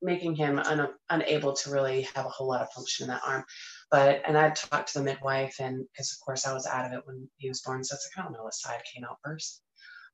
making 0.00 0.36
him 0.36 0.58
un- 0.60 0.94
unable 1.10 1.52
to 1.52 1.70
really 1.70 2.02
have 2.14 2.24
a 2.24 2.30
whole 2.30 2.48
lot 2.48 2.62
of 2.62 2.70
function 2.70 3.04
in 3.04 3.10
that 3.10 3.22
arm. 3.26 3.44
But 3.90 4.22
and 4.26 4.38
I 4.38 4.50
talked 4.50 4.92
to 4.92 4.98
the 4.98 5.04
midwife, 5.04 5.56
and 5.60 5.84
because 5.92 6.12
of 6.12 6.24
course 6.24 6.46
I 6.46 6.54
was 6.54 6.66
out 6.66 6.86
of 6.86 6.92
it 6.92 7.06
when 7.06 7.28
he 7.36 7.48
was 7.48 7.60
born, 7.60 7.84
so 7.84 7.94
it's 7.94 8.08
like 8.16 8.22
I 8.22 8.26
don't 8.26 8.36
know 8.36 8.44
what 8.44 8.54
side 8.54 8.80
came 8.94 9.04
out 9.04 9.18
first. 9.24 9.62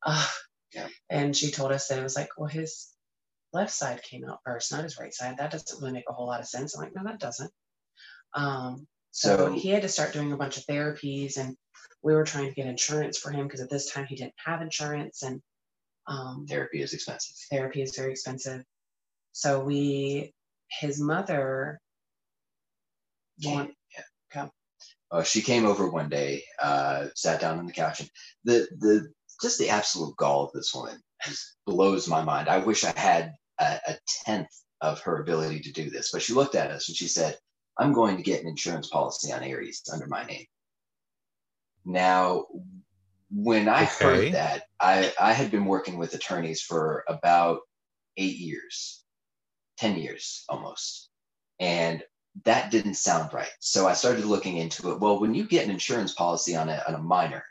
Uh, 0.05 0.27
yeah. 0.73 0.89
And 1.11 1.37
she 1.37 1.51
told 1.51 1.73
us 1.73 1.89
that 1.89 1.99
it 1.99 2.03
was 2.03 2.17
like, 2.17 2.31
well, 2.37 2.49
his 2.49 2.89
left 3.53 3.73
side 3.73 4.03
came 4.03 4.25
out 4.25 4.41
first, 4.45 4.73
not 4.73 4.85
his 4.85 4.99
right 4.99 5.15
side. 5.15 5.37
That 5.39 5.51
doesn't 5.51 5.81
really 5.81 5.93
make 5.93 6.09
a 6.09 6.13
whole 6.13 6.27
lot 6.27 6.41
of 6.41 6.47
sense. 6.47 6.75
I'm 6.75 6.83
like, 6.83 6.95
no, 6.95 7.05
that 7.05 7.21
doesn't. 7.21 7.51
Um, 8.35 8.87
so, 9.13 9.37
so 9.37 9.53
he 9.53 9.69
had 9.71 9.83
to 9.83 9.89
start 9.89 10.13
doing 10.13 10.33
a 10.33 10.37
bunch 10.37 10.57
of 10.57 10.67
therapies, 10.67 11.37
and 11.37 11.57
we 12.03 12.15
were 12.15 12.25
trying 12.25 12.49
to 12.49 12.55
get 12.55 12.67
insurance 12.67 13.17
for 13.17 13.31
him 13.31 13.47
because 13.47 13.61
at 13.61 13.71
this 13.71 13.93
time 13.93 14.07
he 14.07 14.17
didn't 14.17 14.35
have 14.45 14.61
insurance, 14.61 15.23
and 15.23 15.41
um, 16.07 16.47
therapy 16.49 16.83
is 16.83 16.93
expensive. 16.93 17.37
Therapy 17.51 17.81
is 17.81 17.97
very 17.97 18.11
expensive. 18.11 18.65
So 19.33 19.61
we, 19.61 20.33
his 20.81 21.01
mother, 21.01 21.81
yeah. 23.39 23.67
Come. 24.31 24.51
Uh, 25.11 25.23
she 25.23 25.43
came 25.43 25.65
over 25.65 25.89
one 25.89 26.09
day, 26.09 26.43
uh, 26.61 27.07
sat 27.15 27.41
down 27.41 27.59
on 27.59 27.67
the 27.67 27.73
couch, 27.73 28.01
and 28.01 28.11
the 28.43 28.69
the 28.79 29.13
just 29.45 29.59
the 29.59 29.71
absolute 29.71 30.17
gall 30.17 30.45
of 30.45 30.53
this 30.53 30.75
woman 30.75 31.01
just 31.25 31.57
blows 31.67 32.09
my 32.09 32.23
mind. 32.23 32.49
I 32.49 32.59
wish 32.59 32.85
I 32.85 32.99
had 32.99 33.33
a, 33.61 33.79
a 33.87 33.97
tenth 34.25 34.49
of 34.81 35.01
her 35.03 35.21
ability 35.21 35.61
to 35.61 35.73
do 35.73 35.91
this, 35.91 36.11
but 36.11 36.23
she 36.23 36.33
looked 36.33 36.55
at 36.55 36.71
us 36.71 36.89
and 36.89 36.97
she 36.97 37.07
said, 37.07 37.39
"I'm 37.79 37.93
going 37.93 38.17
to 38.17 38.23
get 38.23 38.43
an 38.43 38.49
insurance 38.49 38.89
policy 38.89 39.33
on 39.33 39.43
Aries 39.43 39.83
under 39.93 40.07
my 40.07 40.25
name." 40.25 40.47
Now, 41.85 42.47
when 43.31 43.69
I 43.69 43.85
okay. 43.85 44.05
heard 44.05 44.33
that, 44.35 44.65
I, 44.81 45.13
I 45.21 45.33
had 45.33 45.51
been 45.51 45.67
working 45.67 45.99
with 45.99 46.15
attorneys 46.15 46.63
for 46.63 47.05
about 47.09 47.61
eight 48.17 48.39
years, 48.39 49.05
10 49.79 49.99
years 49.99 50.45
almost. 50.49 51.11
And 51.61 52.03
that 52.45 52.71
didn't 52.71 52.95
sound 52.95 53.33
right. 53.33 53.51
So 53.61 53.87
I 53.87 53.95
started 53.95 54.25
looking 54.25 54.57
into 54.57 54.93
it. 54.93 55.01
Well, 55.01 55.21
when 55.21 55.35
you 55.35 55.47
get 55.47 55.65
an 55.65 55.71
insurance 55.71 56.15
policy 56.15 56.57
on 56.57 56.69
a, 56.69 56.83
on 56.89 56.95
a 56.95 57.03
minor, 57.03 57.45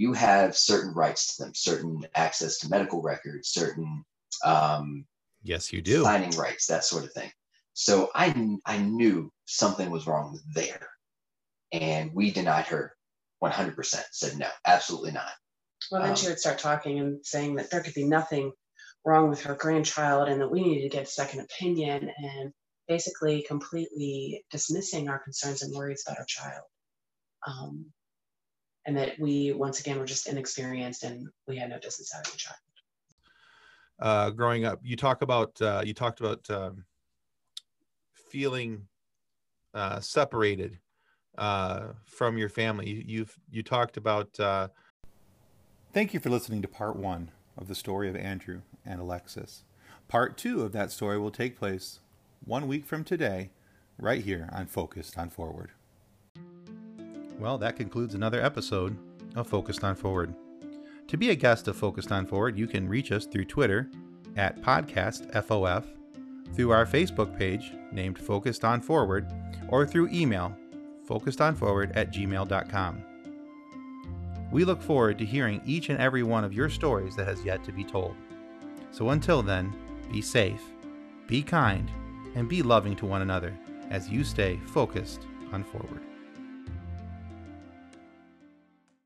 you 0.00 0.14
have 0.14 0.56
certain 0.56 0.94
rights 0.94 1.36
to 1.36 1.42
them, 1.42 1.52
certain 1.54 2.06
access 2.14 2.56
to 2.60 2.70
medical 2.70 3.02
records, 3.02 3.50
certain 3.50 4.02
um, 4.42 5.04
yes, 5.42 5.74
you 5.74 5.82
do 5.82 6.04
signing 6.04 6.30
rights, 6.38 6.66
that 6.68 6.84
sort 6.84 7.04
of 7.04 7.12
thing. 7.12 7.30
So 7.74 8.10
I 8.14 8.56
I 8.64 8.78
knew 8.78 9.30
something 9.44 9.90
was 9.90 10.06
wrong 10.06 10.40
there, 10.54 10.88
and 11.70 12.14
we 12.14 12.30
denied 12.30 12.66
her 12.68 12.96
100%. 13.44 14.02
Said 14.10 14.38
no, 14.38 14.48
absolutely 14.66 15.12
not. 15.12 15.32
Well, 15.92 16.00
then 16.00 16.12
um, 16.12 16.16
she 16.16 16.28
would 16.28 16.40
start 16.40 16.58
talking 16.58 16.98
and 16.98 17.18
saying 17.22 17.56
that 17.56 17.70
there 17.70 17.82
could 17.82 17.92
be 17.92 18.04
nothing 18.04 18.52
wrong 19.04 19.28
with 19.28 19.42
her 19.42 19.54
grandchild 19.54 20.28
and 20.30 20.40
that 20.40 20.50
we 20.50 20.62
needed 20.62 20.90
to 20.90 20.96
get 20.96 21.08
a 21.08 21.10
second 21.10 21.40
opinion 21.40 22.10
and 22.16 22.52
basically 22.88 23.44
completely 23.46 24.46
dismissing 24.50 25.10
our 25.10 25.18
concerns 25.18 25.60
and 25.60 25.74
worries 25.76 26.04
about 26.06 26.18
our 26.18 26.26
child. 26.26 26.64
Um, 27.46 27.92
and 28.90 28.98
that 28.98 29.16
we, 29.20 29.52
once 29.52 29.78
again, 29.78 30.00
were 30.00 30.04
just 30.04 30.26
inexperienced 30.26 31.04
and 31.04 31.28
we 31.46 31.56
had 31.56 31.70
no 31.70 31.78
business 31.78 32.12
having 32.12 32.32
a 32.34 32.36
child. 32.36 32.58
Uh, 34.00 34.30
growing 34.30 34.64
up, 34.64 34.80
you 34.82 34.96
talk 34.96 35.22
about, 35.22 35.62
uh, 35.62 35.80
you 35.84 35.94
talked 35.94 36.18
about 36.18 36.50
um, 36.50 36.84
feeling 38.12 38.84
uh, 39.74 40.00
separated 40.00 40.76
uh, 41.38 41.92
from 42.04 42.36
your 42.36 42.48
family. 42.48 42.90
You, 42.90 43.04
you've, 43.06 43.38
you 43.48 43.62
talked 43.62 43.96
about. 43.96 44.40
Uh, 44.40 44.68
Thank 45.92 46.12
you 46.12 46.18
for 46.18 46.30
listening 46.30 46.62
to 46.62 46.68
part 46.68 46.96
one 46.96 47.30
of 47.56 47.68
the 47.68 47.74
story 47.76 48.08
of 48.08 48.16
Andrew 48.16 48.62
and 48.84 49.00
Alexis. 49.00 49.62
Part 50.08 50.36
two 50.36 50.62
of 50.62 50.72
that 50.72 50.90
story 50.90 51.16
will 51.18 51.30
take 51.30 51.56
place 51.56 52.00
one 52.44 52.66
week 52.66 52.86
from 52.86 53.04
today, 53.04 53.50
right 53.98 54.24
here 54.24 54.48
on 54.52 54.66
Focused 54.66 55.16
on 55.16 55.30
Forward. 55.30 55.70
Well, 57.40 57.56
that 57.56 57.76
concludes 57.76 58.14
another 58.14 58.42
episode 58.42 58.98
of 59.34 59.46
Focused 59.46 59.82
on 59.82 59.94
Forward. 59.94 60.34
To 61.08 61.16
be 61.16 61.30
a 61.30 61.34
guest 61.34 61.68
of 61.68 61.76
Focused 61.76 62.12
on 62.12 62.26
Forward, 62.26 62.58
you 62.58 62.66
can 62.66 62.86
reach 62.86 63.12
us 63.12 63.24
through 63.24 63.46
Twitter 63.46 63.88
at 64.36 64.60
PodcastFOF, 64.60 65.84
through 66.52 66.70
our 66.70 66.84
Facebook 66.84 67.38
page 67.38 67.72
named 67.92 68.18
Focused 68.18 68.62
on 68.62 68.82
Forward, 68.82 69.26
or 69.68 69.86
through 69.86 70.10
email 70.12 70.54
focusedonforward 71.08 71.92
at 71.96 72.12
gmail.com. 72.12 73.04
We 74.52 74.64
look 74.64 74.82
forward 74.82 75.18
to 75.18 75.24
hearing 75.24 75.62
each 75.64 75.88
and 75.88 75.98
every 75.98 76.22
one 76.22 76.44
of 76.44 76.52
your 76.52 76.68
stories 76.68 77.16
that 77.16 77.26
has 77.26 77.42
yet 77.42 77.64
to 77.64 77.72
be 77.72 77.84
told. 77.84 78.16
So 78.90 79.10
until 79.10 79.42
then, 79.42 79.74
be 80.12 80.20
safe, 80.20 80.60
be 81.26 81.42
kind, 81.42 81.90
and 82.34 82.50
be 82.50 82.62
loving 82.62 82.94
to 82.96 83.06
one 83.06 83.22
another 83.22 83.56
as 83.88 84.10
you 84.10 84.24
stay 84.24 84.60
focused 84.66 85.26
on 85.52 85.64
forward. 85.64 86.02